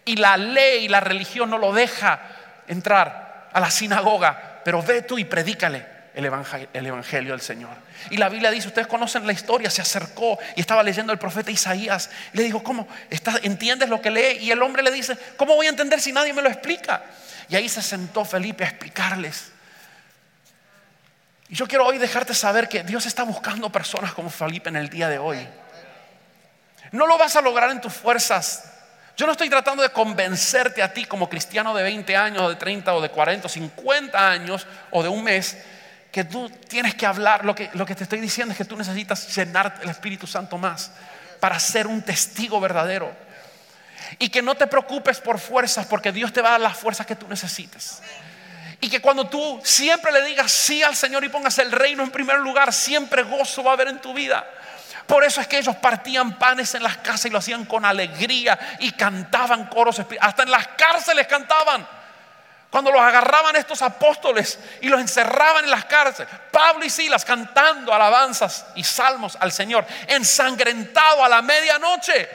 y 0.03 0.17
la 0.17 0.35
ley 0.35 0.85
y 0.85 0.87
la 0.89 0.99
religión 0.99 1.49
no 1.49 1.57
lo 1.57 1.71
deja 1.71 2.19
entrar 2.67 3.47
a 3.53 3.59
la 3.61 3.71
sinagoga, 3.71 4.59
pero 4.65 4.83
ve 4.83 5.03
tú 5.03 5.17
y 5.17 5.23
predícale 5.23 5.92
el 6.13 6.25
evangelio, 6.25 6.67
el 6.73 6.85
evangelio, 6.85 7.31
del 7.31 7.41
Señor. 7.41 7.75
Y 8.09 8.17
la 8.17 8.29
Biblia 8.29 8.51
dice, 8.51 8.67
ustedes 8.67 8.87
conocen 8.87 9.25
la 9.25 9.33
historia, 9.33 9.69
se 9.69 9.81
acercó 9.81 10.37
y 10.55 10.61
estaba 10.61 10.83
leyendo 10.83 11.11
el 11.11 11.19
profeta 11.19 11.51
Isaías. 11.51 12.09
Le 12.33 12.43
dijo, 12.43 12.61
¿cómo? 12.61 12.87
¿Estás, 13.09 13.39
¿Entiendes 13.43 13.89
lo 13.89 14.01
que 14.01 14.11
lee? 14.11 14.37
Y 14.41 14.51
el 14.51 14.61
hombre 14.61 14.83
le 14.83 14.91
dice, 14.91 15.17
¿cómo 15.37 15.55
voy 15.55 15.67
a 15.67 15.69
entender 15.69 15.99
si 15.99 16.11
nadie 16.11 16.33
me 16.33 16.41
lo 16.41 16.49
explica? 16.49 17.03
Y 17.49 17.55
ahí 17.55 17.67
se 17.67 17.81
sentó 17.81 18.23
Felipe 18.25 18.63
a 18.63 18.67
explicarles. 18.67 19.51
Y 21.49 21.55
yo 21.55 21.67
quiero 21.67 21.85
hoy 21.85 21.97
dejarte 21.97 22.33
saber 22.33 22.67
que 22.67 22.83
Dios 22.83 23.05
está 23.05 23.23
buscando 23.23 23.71
personas 23.71 24.13
como 24.13 24.29
Felipe 24.29 24.69
en 24.69 24.75
el 24.75 24.89
día 24.89 25.09
de 25.09 25.17
hoy. 25.19 25.47
No 26.91 27.07
lo 27.07 27.17
vas 27.17 27.35
a 27.35 27.41
lograr 27.41 27.71
en 27.71 27.81
tus 27.81 27.93
fuerzas. 27.93 28.71
Yo 29.15 29.25
no 29.25 29.33
estoy 29.33 29.49
tratando 29.49 29.83
de 29.83 29.89
convencerte 29.89 30.81
a 30.81 30.93
ti 30.93 31.05
como 31.05 31.29
cristiano 31.29 31.73
de 31.75 31.83
20 31.83 32.15
años, 32.15 32.49
de 32.49 32.55
30, 32.55 32.93
o 32.93 33.01
de 33.01 33.09
40, 33.09 33.47
o 33.47 33.49
50 33.49 34.29
años, 34.29 34.65
o 34.89 35.03
de 35.03 35.09
un 35.09 35.23
mes, 35.23 35.57
que 36.13 36.23
tú 36.23 36.47
tienes 36.69 36.93
que 36.93 37.07
hablar. 37.07 37.43
Lo 37.43 37.55
que, 37.55 37.71
lo 37.73 37.87
que 37.87 37.95
te 37.95 38.03
estoy 38.03 38.21
diciendo 38.21 38.51
es 38.51 38.57
que 38.57 38.65
tú 38.65 38.77
necesitas 38.77 39.35
llenar 39.35 39.79
el 39.81 39.89
Espíritu 39.89 40.27
Santo 40.27 40.59
más 40.59 40.91
para 41.39 41.59
ser 41.59 41.87
un 41.87 42.03
testigo 42.03 42.61
verdadero. 42.61 43.11
Y 44.19 44.29
que 44.29 44.43
no 44.43 44.53
te 44.53 44.67
preocupes 44.67 45.19
por 45.19 45.39
fuerzas, 45.39 45.87
porque 45.87 46.11
Dios 46.11 46.31
te 46.31 46.41
va 46.41 46.49
a 46.49 46.51
dar 46.51 46.61
las 46.61 46.77
fuerzas 46.77 47.07
que 47.07 47.15
tú 47.15 47.27
necesites. 47.27 48.03
Y 48.79 48.89
que 48.89 49.01
cuando 49.01 49.27
tú 49.27 49.59
siempre 49.63 50.11
le 50.11 50.23
digas 50.23 50.51
sí 50.51 50.83
al 50.83 50.95
Señor 50.95 51.23
y 51.23 51.29
pongas 51.29 51.57
el 51.57 51.71
reino 51.71 52.03
en 52.03 52.11
primer 52.11 52.37
lugar, 52.39 52.71
siempre 52.71 53.23
gozo 53.23 53.63
va 53.63 53.71
a 53.71 53.73
haber 53.73 53.87
en 53.87 53.99
tu 53.99 54.13
vida. 54.13 54.45
Por 55.07 55.23
eso 55.23 55.41
es 55.41 55.47
que 55.47 55.57
ellos 55.57 55.75
partían 55.77 56.37
panes 56.37 56.75
en 56.75 56.83
las 56.83 56.97
casas 56.97 57.25
y 57.25 57.29
lo 57.31 57.39
hacían 57.39 57.65
con 57.65 57.85
alegría 57.85 58.77
y 58.79 58.91
cantaban 58.91 59.65
coros, 59.65 59.99
hasta 60.21 60.43
en 60.43 60.51
las 60.51 60.67
cárceles 60.67 61.25
cantaban. 61.25 62.02
Cuando 62.73 62.91
los 62.91 63.01
agarraban 63.01 63.55
estos 63.55 63.83
apóstoles 63.83 64.57
y 64.81 64.87
los 64.87 64.99
encerraban 64.99 65.63
en 65.63 65.69
las 65.69 65.85
cárceles, 65.85 66.27
Pablo 66.49 66.83
y 66.83 66.89
Silas 66.89 67.23
cantando 67.23 67.93
alabanzas 67.93 68.65
y 68.73 68.83
salmos 68.83 69.37
al 69.39 69.51
Señor, 69.51 69.85
ensangrentado 70.07 71.23
a 71.23 71.29
la 71.29 71.43
medianoche. 71.43 72.27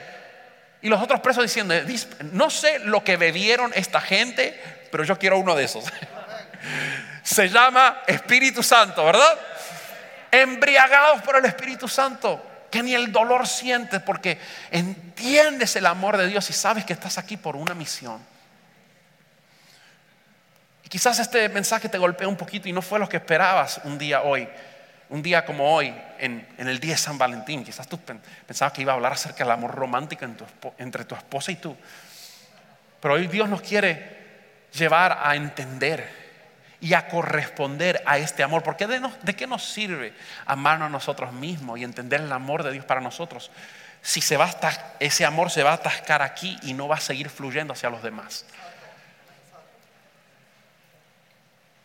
Y 0.80 0.88
los 0.88 1.02
otros 1.02 1.18
presos 1.18 1.42
diciendo, 1.42 1.74
no 2.30 2.50
sé 2.50 2.78
lo 2.78 3.02
que 3.02 3.16
bebieron 3.16 3.72
esta 3.74 4.00
gente, 4.00 4.86
pero 4.92 5.02
yo 5.02 5.18
quiero 5.18 5.38
uno 5.38 5.56
de 5.56 5.64
esos. 5.64 5.86
Se 7.24 7.48
llama 7.48 8.02
Espíritu 8.06 8.62
Santo, 8.62 9.04
¿verdad? 9.04 9.36
Embriagados 10.30 11.20
por 11.22 11.34
el 11.34 11.46
Espíritu 11.46 11.88
Santo, 11.88 12.40
que 12.70 12.80
ni 12.80 12.94
el 12.94 13.10
dolor 13.10 13.48
sientes 13.48 14.00
porque 14.02 14.38
entiendes 14.70 15.74
el 15.74 15.86
amor 15.86 16.16
de 16.16 16.28
Dios 16.28 16.48
y 16.48 16.52
sabes 16.52 16.84
que 16.84 16.92
estás 16.92 17.18
aquí 17.18 17.36
por 17.36 17.56
una 17.56 17.74
misión. 17.74 18.37
Quizás 20.88 21.18
este 21.18 21.48
mensaje 21.48 21.88
te 21.88 21.98
golpea 21.98 22.28
un 22.28 22.36
poquito 22.36 22.68
y 22.68 22.72
no 22.72 22.82
fue 22.82 22.98
lo 22.98 23.08
que 23.08 23.18
esperabas 23.18 23.80
un 23.84 23.98
día 23.98 24.22
hoy, 24.22 24.48
un 25.10 25.22
día 25.22 25.44
como 25.44 25.74
hoy, 25.74 25.94
en, 26.18 26.46
el 26.56 26.80
día 26.80 26.92
de 26.92 26.98
San 26.98 27.18
Valentín. 27.18 27.64
Quizás 27.64 27.86
tú 27.86 27.98
pensabas 27.98 28.72
que 28.72 28.82
iba 28.82 28.92
a 28.92 28.96
hablar 28.96 29.12
acerca 29.12 29.44
del 29.44 29.52
amor 29.52 29.74
romántico 29.74 30.24
entre 30.78 31.04
tu 31.04 31.14
esposa 31.14 31.52
y 31.52 31.56
tú. 31.56 31.76
Pero 33.00 33.14
hoy 33.14 33.26
Dios 33.26 33.48
nos 33.48 33.60
quiere 33.60 34.18
llevar 34.72 35.20
a 35.22 35.36
entender 35.36 36.28
y 36.80 36.94
a 36.94 37.08
corresponder 37.08 38.02
a 38.06 38.18
este 38.18 38.42
amor. 38.42 38.62
Porque 38.62 38.86
de, 38.86 39.00
¿de 39.22 39.36
qué 39.36 39.46
nos 39.46 39.64
sirve 39.64 40.14
amarnos 40.46 40.86
a 40.86 40.90
nosotros 40.90 41.32
mismos 41.32 41.78
y 41.78 41.84
entender 41.84 42.20
el 42.20 42.32
amor 42.32 42.62
de 42.62 42.72
Dios 42.72 42.84
para 42.84 43.00
nosotros? 43.00 43.50
Si 44.00 44.20
se 44.20 44.36
va 44.36 44.50
ese 45.00 45.24
amor 45.24 45.50
se 45.50 45.62
va 45.62 45.72
a 45.72 45.74
atascar 45.74 46.22
aquí 46.22 46.56
y 46.62 46.72
no 46.72 46.88
va 46.88 46.96
a 46.96 47.00
seguir 47.00 47.28
fluyendo 47.28 47.72
hacia 47.72 47.90
los 47.90 48.02
demás. 48.02 48.44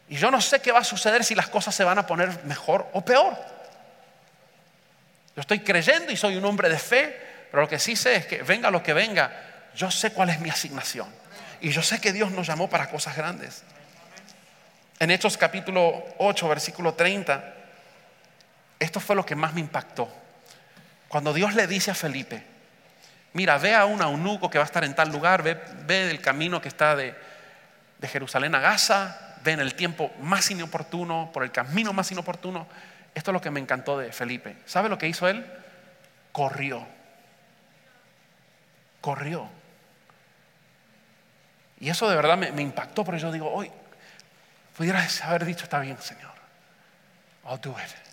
Y 0.10 0.18
yo 0.18 0.30
no 0.30 0.42
sé 0.42 0.62
qué 0.62 0.72
va 0.72 0.80
a 0.80 0.84
suceder 0.84 1.24
si 1.24 1.36
las 1.36 1.48
cosas 1.48 1.74
se 1.74 1.84
van 1.84 1.98
a 1.98 2.06
poner 2.06 2.44
mejor 2.46 2.90
o 2.94 3.04
peor. 3.04 3.36
Yo 5.36 5.42
estoy 5.42 5.60
creyendo 5.60 6.12
y 6.12 6.18
soy 6.18 6.36
un 6.36 6.46
hombre 6.46 6.70
de 6.70 6.78
fe, 6.78 7.48
pero 7.50 7.64
lo 7.64 7.70
que 7.70 7.80
sí 7.80 7.96
sé 7.96 8.16
es 8.16 8.26
que 8.26 8.44
venga 8.44 8.70
lo 8.70 8.84
que 8.84 8.94
venga, 8.94 9.32
yo 9.76 9.90
sé 9.90 10.12
cuál 10.12 10.30
es 10.30 10.40
mi 10.40 10.50
asignación. 10.50 11.08
Y 11.62 11.70
yo 11.70 11.82
sé 11.82 12.00
que 12.00 12.12
Dios 12.12 12.32
nos 12.32 12.46
llamó 12.46 12.70
para 12.70 12.90
cosas 12.90 13.16
grandes. 13.16 13.64
En 15.00 15.10
Hechos 15.10 15.38
capítulo 15.38 16.04
8, 16.20 16.48
versículo 16.48 16.94
30, 16.94 17.54
esto 18.80 19.00
fue 19.00 19.16
lo 19.16 19.26
que 19.26 19.36
más 19.36 19.54
me 19.54 19.62
impactó. 19.62 20.10
Cuando 21.08 21.34
Dios 21.34 21.56
le 21.56 21.68
dice 21.68 21.92
a 21.92 21.96
Felipe, 21.96 22.44
mira, 23.34 23.58
ve 23.58 23.74
a 23.74 23.86
un 23.86 24.02
eunuco 24.02 24.50
que 24.50 24.58
va 24.58 24.66
a 24.66 24.68
estar 24.68 24.84
en 24.84 24.94
tal 24.94 25.10
lugar, 25.12 25.42
ve, 25.42 25.60
ve 25.86 26.06
del 26.06 26.22
camino 26.22 26.62
que 26.62 26.68
está 26.68 26.96
de, 26.96 27.16
de 27.98 28.08
Jerusalén 28.08 28.54
a 28.56 28.60
Gaza, 28.60 29.33
en 29.52 29.60
el 29.60 29.76
tiempo 29.76 30.12
más 30.22 30.50
inoportuno, 30.52 31.30
por 31.34 31.44
el 31.44 31.52
camino 31.52 31.94
más 31.94 32.12
inoportuno. 32.12 32.68
Esto 33.14 33.32
es 33.32 33.34
lo 33.34 33.42
que 33.42 33.52
me 33.52 33.60
encantó 33.60 33.98
de 33.98 34.12
Felipe. 34.12 34.58
¿Sabe 34.66 34.90
lo 34.90 34.98
que 34.98 35.08
hizo 35.08 35.28
él? 35.28 35.46
Corrió. 36.32 36.88
Corrió. 39.02 39.50
Y 41.80 41.90
eso 41.90 42.10
de 42.10 42.16
verdad 42.16 42.38
me, 42.38 42.52
me 42.52 42.62
impactó, 42.62 43.04
porque 43.04 43.20
yo 43.20 43.32
digo, 43.32 43.52
hoy 43.52 43.70
pudieras 44.78 45.22
haber 45.24 45.46
dicho, 45.46 45.64
está 45.64 45.80
bien, 45.80 45.98
Señor. 46.00 46.32
I'll 47.46 47.60
do 47.60 47.72
it. 47.72 48.04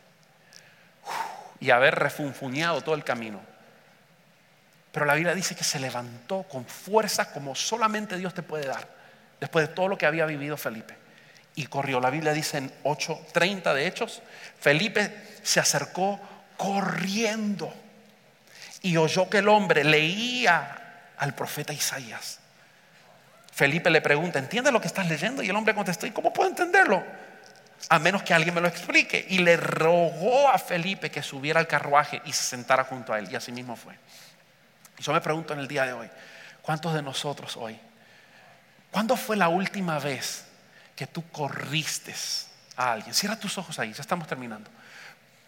y 1.61 1.71
haber 1.71 1.95
refunfuñado 1.95 2.81
todo 2.83 2.95
el 2.95 3.05
camino. 3.05 3.41
Pero 4.93 5.07
la 5.07 5.15
Biblia 5.15 5.35
dice 5.35 5.55
que 5.55 5.63
se 5.63 5.79
levantó 5.79 6.43
con 6.45 6.65
fuerza 6.65 7.33
como 7.33 7.55
solamente 7.55 8.17
Dios 8.17 8.35
te 8.35 8.43
puede 8.43 8.67
dar, 8.67 8.89
después 9.39 9.69
de 9.69 9.75
todo 9.75 9.89
lo 9.89 9.97
que 9.97 10.07
había 10.07 10.27
vivido 10.27 10.57
Felipe. 10.57 11.00
Y 11.61 11.67
corrió. 11.67 12.01
La 12.01 12.09
Biblia 12.09 12.33
dice 12.33 12.57
en 12.57 12.73
8:30 12.85 13.75
de 13.75 13.87
Hechos, 13.87 14.23
Felipe 14.59 15.15
se 15.43 15.61
acercó 15.61 16.19
corriendo 16.57 17.71
y 18.81 18.97
oyó 18.97 19.29
que 19.29 19.39
el 19.39 19.49
hombre 19.51 19.85
leía 19.85 21.11
al 21.19 21.35
profeta 21.35 21.75
Isaías. 21.75 22.39
Felipe 23.53 23.91
le 23.91 24.01
pregunta, 24.01 24.39
¿entiendes 24.39 24.73
lo 24.73 24.81
que 24.81 24.87
estás 24.87 25.07
leyendo? 25.07 25.43
Y 25.43 25.51
el 25.51 25.57
hombre 25.57 25.75
contestó, 25.75 26.07
¿y 26.07 26.13
cómo 26.13 26.33
puedo 26.33 26.49
entenderlo? 26.49 27.05
A 27.91 27.99
menos 27.99 28.23
que 28.23 28.33
alguien 28.33 28.55
me 28.55 28.63
lo 28.63 28.69
explique. 28.69 29.27
Y 29.29 29.41
le 29.41 29.59
rogó 29.59 30.49
a 30.49 30.59
Felipe 30.59 31.11
que 31.11 31.23
subiera 31.23 31.61
al 31.61 31.67
carruaje 31.67 32.23
y 32.25 32.33
se 32.33 32.43
sentara 32.43 32.85
junto 32.85 33.13
a 33.13 33.19
él. 33.19 33.31
Y 33.31 33.37
así 33.37 33.53
mismo 33.53 33.77
fue. 33.77 33.93
Y 34.97 35.03
yo 35.03 35.13
me 35.13 35.21
pregunto 35.21 35.53
en 35.53 35.59
el 35.61 35.69
día 35.69 35.85
de 35.85 35.93
hoy, 35.93 36.09
¿cuántos 36.63 36.95
de 36.95 37.03
nosotros 37.03 37.55
hoy? 37.59 37.79
¿Cuándo 38.91 39.15
fue 39.15 39.37
la 39.37 39.51
última 39.51 39.99
vez 39.99 40.47
que 41.01 41.07
tú 41.07 41.25
corriste 41.31 42.15
a 42.77 42.93
alguien? 42.93 43.15
Cierra 43.15 43.39
tus 43.39 43.57
ojos 43.57 43.79
ahí, 43.79 43.93
ya 43.93 44.03
estamos 44.03 44.29
terminando. 44.29 44.71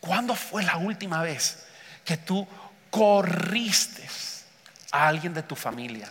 ¿Cuándo 0.01 0.35
fue 0.35 0.63
la 0.63 0.79
última 0.79 1.23
vez 1.23 1.67
que 2.05 2.17
tú 2.17 2.49
corriste 2.91 4.09
a 4.91 5.07
alguien 5.07 5.35
de 5.35 5.43
tu 5.43 5.55
familia? 5.55 6.11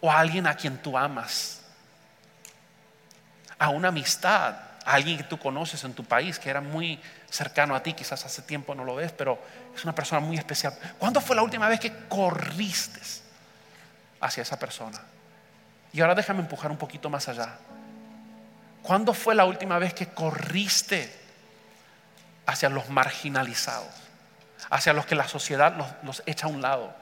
o 0.00 0.10
a 0.10 0.18
alguien 0.18 0.46
a 0.46 0.54
quien 0.54 0.78
tú 0.78 0.96
amas, 0.96 1.62
a 3.58 3.70
una 3.70 3.88
amistad, 3.88 4.54
a 4.84 4.92
alguien 4.92 5.16
que 5.16 5.24
tú 5.24 5.38
conoces 5.38 5.82
en 5.84 5.94
tu 5.94 6.04
país, 6.04 6.38
que 6.38 6.50
era 6.50 6.60
muy 6.60 7.00
cercano 7.30 7.74
a 7.74 7.82
ti, 7.82 7.92
quizás 7.94 8.24
hace 8.24 8.42
tiempo 8.42 8.74
no 8.74 8.84
lo 8.84 8.94
ves, 8.96 9.12
pero 9.12 9.38
es 9.74 9.82
una 9.84 9.94
persona 9.94 10.20
muy 10.20 10.36
especial. 10.36 10.78
¿Cuándo 10.98 11.20
fue 11.20 11.34
la 11.34 11.42
última 11.42 11.68
vez 11.68 11.80
que 11.80 11.92
corriste 12.08 13.00
hacia 14.20 14.42
esa 14.42 14.58
persona? 14.58 15.00
Y 15.92 16.00
ahora 16.00 16.14
déjame 16.14 16.40
empujar 16.40 16.70
un 16.70 16.76
poquito 16.76 17.08
más 17.08 17.28
allá. 17.28 17.58
¿Cuándo 18.86 19.14
fue 19.14 19.34
la 19.34 19.44
última 19.44 19.80
vez 19.80 19.94
que 19.94 20.06
corriste 20.06 21.12
hacia 22.46 22.68
los 22.68 22.88
marginalizados? 22.88 23.92
Hacia 24.70 24.92
los 24.92 25.06
que 25.06 25.16
la 25.16 25.26
sociedad 25.26 25.74
los, 26.04 26.22
echa 26.24 26.46
a 26.46 26.50
un 26.50 26.62
lado. 26.62 26.94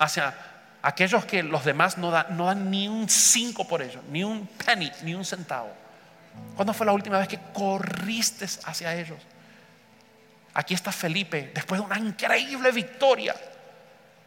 Hacia 0.00 0.34
aquellos 0.82 1.24
que 1.24 1.44
los 1.44 1.64
demás 1.64 1.98
no 1.98 2.10
dan, 2.10 2.36
no 2.36 2.46
dan 2.46 2.68
ni 2.68 2.88
un 2.88 3.08
cinco 3.08 3.68
por 3.68 3.80
ellos, 3.80 4.02
ni 4.10 4.24
un 4.24 4.48
penny, 4.48 4.90
ni 5.02 5.14
un 5.14 5.24
centavo. 5.24 5.72
¿Cuándo 6.56 6.74
fue 6.74 6.84
la 6.84 6.92
última 6.92 7.16
vez 7.16 7.28
que 7.28 7.38
corriste 7.52 8.46
hacia 8.64 8.92
ellos? 8.92 9.18
Aquí 10.52 10.74
está 10.74 10.90
Felipe, 10.90 11.52
después 11.54 11.80
de 11.80 11.86
una 11.86 11.98
increíble 11.98 12.72
victoria, 12.72 13.36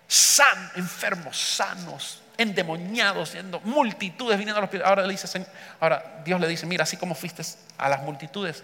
san, 0.08 0.72
enfermos, 0.76 1.38
sanos, 1.38 2.22
endemoniados, 2.38 3.29
siendo 3.29 3.59
multitudes 3.61 4.38
viniendo 4.38 4.59
a 4.59 4.61
los 4.61 4.69
pies. 4.69 4.83
Ahora, 4.83 5.03
le 5.03 5.11
dice, 5.11 5.45
ahora 5.79 6.21
Dios 6.23 6.39
le 6.39 6.47
dice, 6.47 6.65
mira, 6.65 6.83
así 6.83 6.97
como 6.97 7.15
fuiste 7.15 7.43
a 7.77 7.89
las 7.89 8.01
multitudes, 8.01 8.63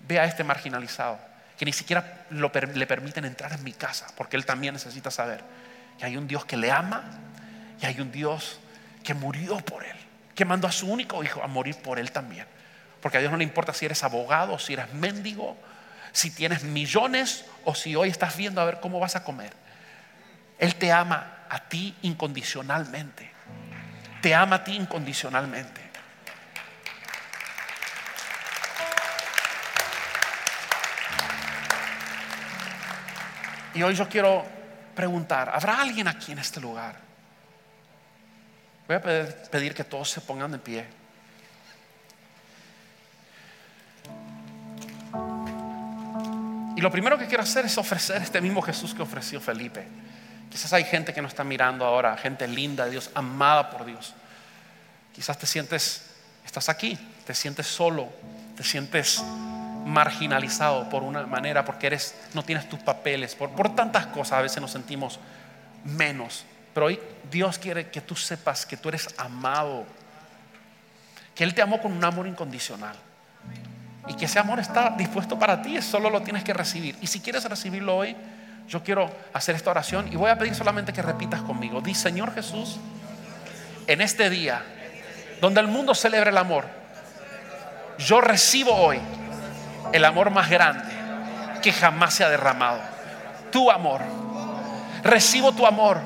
ve 0.00 0.18
a 0.18 0.24
este 0.24 0.44
marginalizado, 0.44 1.18
que 1.56 1.64
ni 1.64 1.72
siquiera 1.72 2.26
le 2.30 2.86
permiten 2.86 3.24
entrar 3.24 3.52
en 3.52 3.62
mi 3.64 3.72
casa, 3.72 4.06
porque 4.16 4.36
él 4.36 4.46
también 4.46 4.74
necesita 4.74 5.10
saber 5.10 5.42
y 6.00 6.04
hay 6.04 6.16
un 6.16 6.26
Dios 6.26 6.44
que 6.44 6.56
le 6.56 6.70
ama 6.70 7.02
y 7.80 7.86
hay 7.86 8.00
un 8.00 8.10
Dios 8.10 8.58
que 9.02 9.14
murió 9.14 9.58
por 9.58 9.84
él, 9.84 9.96
que 10.34 10.44
mandó 10.44 10.68
a 10.68 10.72
su 10.72 10.90
único 10.90 11.22
hijo 11.22 11.42
a 11.42 11.46
morir 11.46 11.76
por 11.76 11.98
él 11.98 12.12
también. 12.12 12.46
Porque 13.00 13.18
a 13.18 13.20
Dios 13.20 13.32
no 13.32 13.38
le 13.38 13.44
importa 13.44 13.74
si 13.74 13.84
eres 13.84 14.04
abogado, 14.04 14.58
si 14.58 14.74
eres 14.74 14.92
mendigo, 14.94 15.56
si 16.12 16.30
tienes 16.30 16.62
millones 16.62 17.44
o 17.64 17.74
si 17.74 17.96
hoy 17.96 18.08
estás 18.08 18.36
viendo 18.36 18.60
a 18.60 18.64
ver 18.64 18.80
cómo 18.80 19.00
vas 19.00 19.16
a 19.16 19.24
comer. 19.24 19.52
Él 20.58 20.74
te 20.76 20.92
ama 20.92 21.41
a 21.52 21.58
ti 21.68 21.94
incondicionalmente. 22.02 23.30
Te 24.22 24.34
ama 24.34 24.56
a 24.56 24.64
ti 24.64 24.74
incondicionalmente. 24.74 25.82
Y 33.74 33.82
hoy 33.82 33.94
yo 33.94 34.08
quiero 34.08 34.46
preguntar, 34.94 35.50
¿habrá 35.54 35.80
alguien 35.80 36.08
aquí 36.08 36.32
en 36.32 36.38
este 36.38 36.58
lugar? 36.58 36.96
Voy 38.86 38.96
a 38.96 39.02
pedir 39.02 39.74
que 39.74 39.84
todos 39.84 40.08
se 40.08 40.22
pongan 40.22 40.52
de 40.52 40.58
pie. 40.58 40.86
Y 46.76 46.80
lo 46.80 46.90
primero 46.90 47.18
que 47.18 47.26
quiero 47.26 47.42
hacer 47.42 47.66
es 47.66 47.76
ofrecer 47.76 48.22
este 48.22 48.40
mismo 48.40 48.62
Jesús 48.62 48.94
que 48.94 49.02
ofreció 49.02 49.38
Felipe. 49.38 49.86
Quizás 50.52 50.70
hay 50.74 50.84
gente 50.84 51.14
que 51.14 51.22
nos 51.22 51.30
está 51.30 51.44
mirando 51.44 51.82
ahora, 51.86 52.14
gente 52.14 52.46
linda 52.46 52.84
Dios, 52.84 53.10
amada 53.14 53.70
por 53.70 53.86
Dios. 53.86 54.12
Quizás 55.14 55.38
te 55.38 55.46
sientes, 55.46 56.02
estás 56.44 56.68
aquí, 56.68 56.98
te 57.24 57.32
sientes 57.32 57.66
solo, 57.66 58.10
te 58.54 58.62
sientes 58.62 59.24
marginalizado 59.86 60.90
por 60.90 61.04
una 61.04 61.26
manera, 61.26 61.64
porque 61.64 61.86
eres, 61.86 62.14
no 62.34 62.42
tienes 62.42 62.68
tus 62.68 62.80
papeles, 62.80 63.34
por, 63.34 63.48
por 63.52 63.74
tantas 63.74 64.08
cosas 64.08 64.40
a 64.40 64.42
veces 64.42 64.60
nos 64.60 64.70
sentimos 64.70 65.18
menos. 65.84 66.44
Pero 66.74 66.84
hoy 66.84 67.00
Dios 67.30 67.58
quiere 67.58 67.88
que 67.88 68.02
tú 68.02 68.14
sepas 68.14 68.66
que 68.66 68.76
tú 68.76 68.90
eres 68.90 69.08
amado, 69.16 69.86
que 71.34 71.44
Él 71.44 71.54
te 71.54 71.62
amó 71.62 71.80
con 71.80 71.92
un 71.92 72.04
amor 72.04 72.26
incondicional 72.26 72.96
y 74.06 74.12
que 74.16 74.26
ese 74.26 74.38
amor 74.38 74.60
está 74.60 74.90
dispuesto 74.90 75.38
para 75.38 75.62
ti, 75.62 75.80
solo 75.80 76.10
lo 76.10 76.20
tienes 76.20 76.44
que 76.44 76.52
recibir. 76.52 76.98
Y 77.00 77.06
si 77.06 77.20
quieres 77.20 77.42
recibirlo 77.44 77.96
hoy, 77.96 78.14
yo 78.68 78.82
quiero 78.82 79.10
hacer 79.32 79.54
esta 79.54 79.70
oración 79.70 80.12
y 80.12 80.16
voy 80.16 80.30
a 80.30 80.38
pedir 80.38 80.54
solamente 80.54 80.92
que 80.92 81.02
repitas 81.02 81.42
conmigo. 81.42 81.80
Di, 81.80 81.94
Señor 81.94 82.34
Jesús, 82.34 82.78
en 83.86 84.00
este 84.00 84.30
día, 84.30 84.62
donde 85.40 85.60
el 85.60 85.68
mundo 85.68 85.94
celebra 85.94 86.30
el 86.30 86.38
amor, 86.38 86.64
yo 87.98 88.20
recibo 88.20 88.74
hoy 88.74 89.00
el 89.92 90.04
amor 90.04 90.30
más 90.30 90.48
grande 90.48 90.92
que 91.62 91.72
jamás 91.72 92.14
se 92.14 92.24
ha 92.24 92.28
derramado. 92.28 92.80
Tu 93.50 93.70
amor. 93.70 94.00
Recibo 95.02 95.52
tu 95.52 95.66
amor 95.66 96.00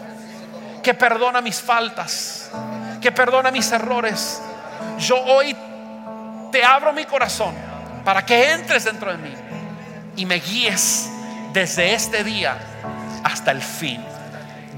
que 0.82 0.94
perdona 0.94 1.40
mis 1.40 1.60
faltas, 1.60 2.50
que 3.00 3.12
perdona 3.12 3.50
mis 3.50 3.70
errores. 3.72 4.42
Yo 4.98 5.16
hoy 5.22 5.56
te 6.50 6.64
abro 6.64 6.92
mi 6.92 7.04
corazón 7.04 7.54
para 8.04 8.24
que 8.24 8.52
entres 8.52 8.84
dentro 8.84 9.10
de 9.10 9.18
mí 9.18 9.34
y 10.16 10.24
me 10.24 10.36
guíes 10.36 11.10
desde 11.56 11.94
este 11.94 12.22
día 12.22 12.58
hasta 13.24 13.50
el 13.50 13.62
fin. 13.62 14.04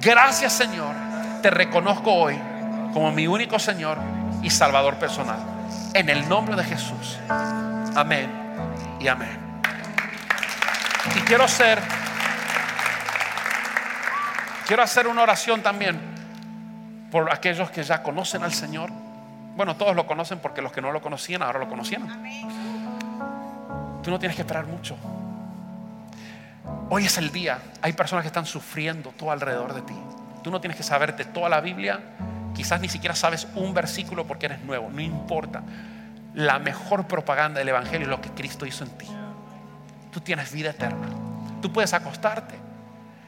Gracias 0.00 0.52
Señor, 0.52 0.94
te 1.42 1.50
reconozco 1.50 2.14
hoy 2.14 2.40
como 2.94 3.10
mi 3.10 3.26
único 3.26 3.58
Señor 3.58 3.98
y 4.44 4.50
Salvador 4.50 4.94
personal. 4.94 5.40
En 5.92 6.08
el 6.08 6.28
nombre 6.28 6.54
de 6.54 6.62
Jesús. 6.62 7.18
Amén 7.96 8.30
y 9.00 9.08
amén. 9.08 9.60
Y 11.16 11.20
quiero 11.22 11.42
hacer, 11.42 11.80
quiero 14.64 14.84
hacer 14.84 15.08
una 15.08 15.22
oración 15.22 15.60
también 15.60 16.00
por 17.10 17.32
aquellos 17.32 17.72
que 17.72 17.82
ya 17.82 18.04
conocen 18.04 18.44
al 18.44 18.52
Señor. 18.52 18.90
Bueno, 19.56 19.74
todos 19.74 19.96
lo 19.96 20.06
conocen 20.06 20.38
porque 20.38 20.62
los 20.62 20.70
que 20.70 20.80
no 20.80 20.92
lo 20.92 21.02
conocían 21.02 21.42
ahora 21.42 21.58
lo 21.58 21.68
conocieron. 21.68 22.06
Tú 24.00 24.12
no 24.12 24.18
tienes 24.20 24.36
que 24.36 24.42
esperar 24.42 24.66
mucho. 24.66 24.96
Hoy 26.90 27.04
es 27.04 27.18
el 27.18 27.30
día. 27.32 27.58
Hay 27.82 27.92
personas 27.92 28.22
que 28.22 28.28
están 28.28 28.46
sufriendo 28.46 29.10
todo 29.10 29.30
alrededor 29.30 29.74
de 29.74 29.82
ti. 29.82 29.94
Tú 30.42 30.50
no 30.50 30.60
tienes 30.60 30.76
que 30.76 30.82
saberte 30.82 31.24
toda 31.24 31.48
la 31.48 31.60
Biblia. 31.60 32.00
Quizás 32.54 32.80
ni 32.80 32.88
siquiera 32.88 33.14
sabes 33.14 33.46
un 33.54 33.74
versículo 33.74 34.26
porque 34.26 34.46
eres 34.46 34.60
nuevo. 34.60 34.90
No 34.90 35.00
importa 35.00 35.62
la 36.38 36.60
mejor 36.60 37.08
propaganda 37.08 37.58
del 37.58 37.70
Evangelio 37.70 38.02
es 38.02 38.08
lo 38.08 38.20
que 38.20 38.30
Cristo 38.30 38.64
hizo 38.64 38.84
en 38.84 38.90
ti. 38.90 39.08
Tú 40.12 40.20
tienes 40.20 40.52
vida 40.52 40.70
eterna. 40.70 41.08
Tú 41.60 41.72
puedes 41.72 41.92
acostarte 41.94 42.54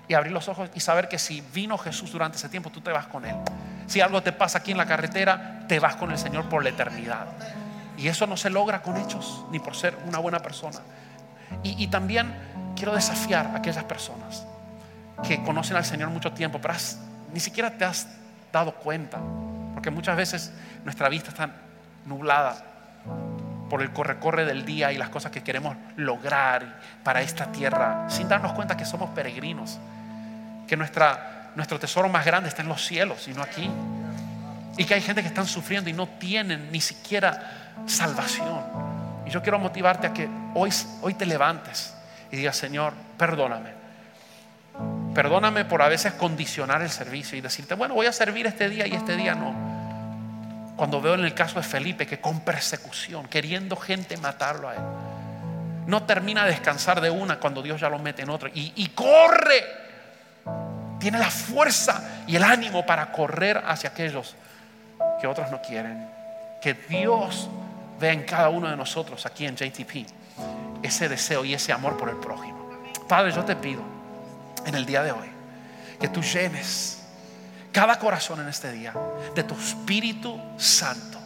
y 0.06 0.14
abrir 0.14 0.32
los 0.32 0.48
ojos 0.48 0.70
y 0.74 0.80
saber 0.80 1.08
que 1.08 1.18
si 1.18 1.40
vino 1.52 1.76
Jesús 1.76 2.12
durante 2.12 2.36
ese 2.36 2.48
tiempo, 2.48 2.70
tú 2.70 2.80
te 2.80 2.92
vas 2.92 3.06
con 3.06 3.24
Él. 3.24 3.34
Si 3.88 4.00
algo 4.00 4.22
te 4.22 4.30
pasa 4.30 4.58
aquí 4.58 4.70
en 4.70 4.78
la 4.78 4.86
carretera, 4.86 5.64
te 5.66 5.80
vas 5.80 5.96
con 5.96 6.12
el 6.12 6.18
Señor 6.18 6.48
por 6.48 6.62
la 6.62 6.70
eternidad. 6.70 7.26
Y 7.98 8.06
eso 8.06 8.28
no 8.28 8.36
se 8.36 8.48
logra 8.48 8.80
con 8.80 8.96
hechos, 8.96 9.44
ni 9.50 9.58
por 9.58 9.74
ser 9.74 9.96
una 10.06 10.18
buena 10.18 10.38
persona. 10.38 10.78
Y, 11.64 11.88
también 11.88 12.32
quiero 12.80 12.94
desafiar 12.94 13.48
a 13.48 13.56
aquellas 13.58 13.84
personas 13.84 14.46
que 15.22 15.42
conocen 15.42 15.76
al 15.76 15.84
Señor 15.84 16.08
mucho 16.08 16.32
tiempo, 16.32 16.58
pero 16.62 16.72
ni 17.30 17.38
siquiera 17.38 17.70
te 17.70 17.84
has 17.84 18.06
dado 18.50 18.72
cuenta, 18.72 19.18
porque 19.74 19.90
muchas 19.90 20.16
veces 20.16 20.50
nuestra 20.82 21.10
vista 21.10 21.28
está 21.28 21.50
nublada 22.06 22.56
por 23.68 23.82
el 23.82 23.92
corre-corre 23.92 24.46
del 24.46 24.64
día 24.64 24.92
y 24.92 24.96
las 24.96 25.10
cosas 25.10 25.30
que 25.30 25.42
queremos 25.42 25.76
lograr 25.96 26.80
para 27.04 27.20
esta 27.20 27.52
tierra, 27.52 28.06
sin 28.08 28.28
darnos 28.28 28.54
cuenta 28.54 28.78
que 28.78 28.86
somos 28.86 29.10
peregrinos, 29.10 29.78
que 30.66 30.74
nuestro 30.74 31.78
tesoro 31.78 32.08
más 32.08 32.24
grande 32.24 32.48
está 32.48 32.62
en 32.62 32.68
los 32.68 32.82
cielos 32.82 33.28
y 33.28 33.34
no 33.34 33.42
aquí, 33.42 33.70
y 34.78 34.86
que 34.86 34.94
hay 34.94 35.02
gente 35.02 35.20
que 35.20 35.28
están 35.28 35.46
sufriendo 35.46 35.90
y 35.90 35.92
no 35.92 36.06
tienen 36.08 36.72
ni 36.72 36.80
siquiera 36.80 37.74
salvación. 37.84 38.64
Y 39.26 39.30
yo 39.30 39.42
quiero 39.42 39.58
motivarte 39.58 40.06
a 40.06 40.14
que 40.14 40.30
hoy 40.54 41.12
te 41.12 41.26
levantes 41.26 41.94
y 42.30 42.36
diga, 42.36 42.52
Señor, 42.52 42.92
perdóname. 43.16 43.70
Perdóname 45.14 45.64
por 45.64 45.82
a 45.82 45.88
veces 45.88 46.12
condicionar 46.12 46.82
el 46.82 46.90
servicio 46.90 47.36
y 47.36 47.40
decirte, 47.40 47.74
bueno, 47.74 47.94
voy 47.94 48.06
a 48.06 48.12
servir 48.12 48.46
este 48.46 48.68
día 48.68 48.86
y 48.86 48.94
este 48.94 49.16
día 49.16 49.34
no. 49.34 50.74
Cuando 50.76 51.00
veo 51.00 51.14
en 51.14 51.24
el 51.24 51.34
caso 51.34 51.56
de 51.56 51.64
Felipe 51.64 52.06
que 52.06 52.20
con 52.20 52.40
persecución, 52.40 53.26
queriendo 53.26 53.76
gente 53.76 54.16
matarlo 54.16 54.68
a 54.68 54.74
él, 54.74 54.82
no 55.86 56.04
termina 56.04 56.44
de 56.44 56.52
descansar 56.52 57.00
de 57.00 57.10
una 57.10 57.40
cuando 57.40 57.62
Dios 57.62 57.80
ya 57.80 57.88
lo 57.88 57.98
mete 57.98 58.22
en 58.22 58.30
otra 58.30 58.48
y, 58.54 58.72
y 58.76 58.88
corre. 58.88 59.64
Tiene 61.00 61.18
la 61.18 61.30
fuerza 61.30 62.22
y 62.26 62.36
el 62.36 62.44
ánimo 62.44 62.86
para 62.86 63.10
correr 63.10 63.62
hacia 63.66 63.90
aquellos 63.90 64.36
que 65.20 65.26
otros 65.26 65.50
no 65.50 65.60
quieren. 65.60 66.08
Que 66.62 66.74
Dios 66.74 67.48
vea 67.98 68.12
en 68.12 68.22
cada 68.22 68.50
uno 68.50 68.68
de 68.68 68.76
nosotros 68.76 69.26
aquí 69.26 69.46
en 69.46 69.56
JTP 69.56 70.19
ese 70.82 71.08
deseo 71.08 71.44
y 71.44 71.54
ese 71.54 71.72
amor 71.72 71.96
por 71.96 72.08
el 72.08 72.16
prójimo. 72.16 72.58
Padre, 73.08 73.32
yo 73.32 73.44
te 73.44 73.56
pido 73.56 73.82
en 74.64 74.74
el 74.74 74.86
día 74.86 75.02
de 75.02 75.12
hoy 75.12 75.28
que 76.00 76.08
tú 76.08 76.22
llenes 76.22 77.02
cada 77.72 77.98
corazón 77.98 78.40
en 78.40 78.48
este 78.48 78.72
día 78.72 78.94
de 79.34 79.42
tu 79.42 79.54
Espíritu 79.54 80.40
Santo. 80.56 81.18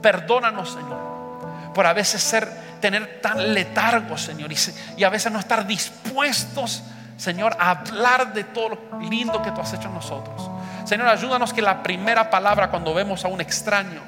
Perdónanos, 0.00 0.72
Señor, 0.72 1.72
por 1.74 1.86
a 1.86 1.92
veces 1.92 2.22
ser, 2.22 2.48
tener 2.80 3.20
tan 3.20 3.52
letargo, 3.54 4.16
Señor, 4.16 4.50
y, 4.96 5.04
a 5.04 5.08
veces 5.08 5.32
no 5.32 5.38
estar 5.38 5.66
dispuestos, 5.66 6.82
Señor, 7.16 7.56
a 7.58 7.70
hablar 7.70 8.32
de 8.32 8.44
todo 8.44 8.70
lo 8.70 9.00
lindo 9.00 9.42
que 9.42 9.50
tú 9.50 9.60
has 9.60 9.72
hecho 9.72 9.88
en 9.88 9.94
nosotros. 9.94 10.50
Señor, 10.84 11.08
ayúdanos 11.08 11.52
que 11.52 11.62
la 11.62 11.82
primera 11.82 12.30
palabra 12.30 12.70
cuando 12.70 12.92
vemos 12.94 13.24
a 13.24 13.28
un 13.28 13.40
extraño 13.40 14.00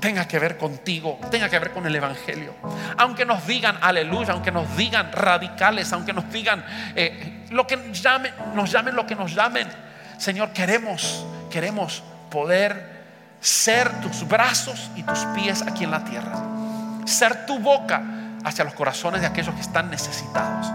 tenga 0.00 0.26
que 0.26 0.38
ver 0.38 0.56
contigo, 0.56 1.18
tenga 1.30 1.48
que 1.48 1.58
ver 1.58 1.72
con 1.72 1.86
el 1.86 1.94
Evangelio. 1.94 2.54
Aunque 2.98 3.24
nos 3.24 3.46
digan 3.46 3.78
aleluya, 3.80 4.32
aunque 4.32 4.50
nos 4.50 4.76
digan 4.76 5.12
radicales, 5.12 5.92
aunque 5.92 6.12
nos 6.12 6.30
digan 6.30 6.64
eh, 6.94 7.44
lo 7.50 7.66
que 7.66 7.76
nos 7.76 8.02
llamen 8.02 8.96
lo 8.96 9.06
que 9.06 9.14
nos 9.14 9.34
llamen. 9.34 9.68
Señor, 10.18 10.50
queremos, 10.50 11.24
queremos 11.50 12.02
poder 12.30 12.96
ser 13.40 14.00
tus 14.00 14.26
brazos 14.26 14.90
y 14.96 15.02
tus 15.02 15.18
pies 15.34 15.62
aquí 15.62 15.84
en 15.84 15.90
la 15.90 16.04
tierra. 16.04 16.36
Ser 17.04 17.46
tu 17.46 17.58
boca 17.58 18.02
hacia 18.44 18.64
los 18.64 18.74
corazones 18.74 19.20
de 19.20 19.26
aquellos 19.26 19.54
que 19.54 19.60
están 19.60 19.90
necesitados. 19.90 20.66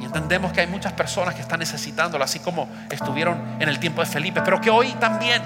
Y 0.00 0.04
entendemos 0.04 0.52
que 0.52 0.60
hay 0.60 0.66
muchas 0.66 0.92
personas 0.92 1.34
que 1.34 1.40
están 1.40 1.60
necesitándolo, 1.60 2.24
así 2.24 2.38
como 2.40 2.68
estuvieron 2.90 3.56
en 3.60 3.68
el 3.68 3.78
tiempo 3.78 4.00
de 4.02 4.06
Felipe, 4.06 4.42
pero 4.44 4.60
que 4.60 4.70
hoy 4.70 4.92
también 4.94 5.42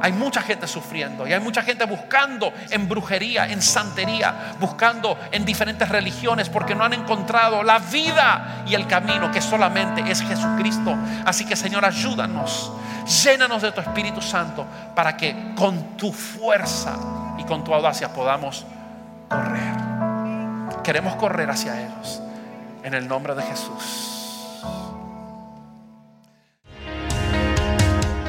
hay 0.00 0.12
mucha 0.12 0.42
gente 0.42 0.66
sufriendo 0.66 1.26
y 1.26 1.32
hay 1.32 1.40
mucha 1.40 1.62
gente 1.62 1.84
buscando 1.84 2.52
en 2.70 2.88
brujería, 2.88 3.46
en 3.46 3.62
santería, 3.62 4.54
buscando 4.60 5.18
en 5.32 5.44
diferentes 5.44 5.88
religiones 5.88 6.48
porque 6.48 6.74
no 6.74 6.84
han 6.84 6.92
encontrado 6.92 7.62
la 7.62 7.78
vida 7.78 8.64
y 8.66 8.74
el 8.74 8.86
camino 8.86 9.30
que 9.30 9.40
solamente 9.40 10.02
es 10.10 10.22
Jesucristo. 10.22 10.96
Así 11.24 11.44
que 11.44 11.56
Señor, 11.56 11.84
ayúdanos, 11.84 12.72
llénanos 13.24 13.62
de 13.62 13.72
tu 13.72 13.80
Espíritu 13.80 14.20
Santo 14.20 14.66
para 14.94 15.16
que 15.16 15.54
con 15.56 15.96
tu 15.96 16.12
fuerza 16.12 16.96
y 17.38 17.44
con 17.44 17.64
tu 17.64 17.74
audacia 17.74 18.12
podamos 18.12 18.64
correr. 19.28 19.74
Queremos 20.82 21.16
correr 21.16 21.50
hacia 21.50 21.80
ellos 21.80 22.22
en 22.84 22.94
el 22.94 23.08
nombre 23.08 23.34
de 23.34 23.42
Jesús. 23.42 24.15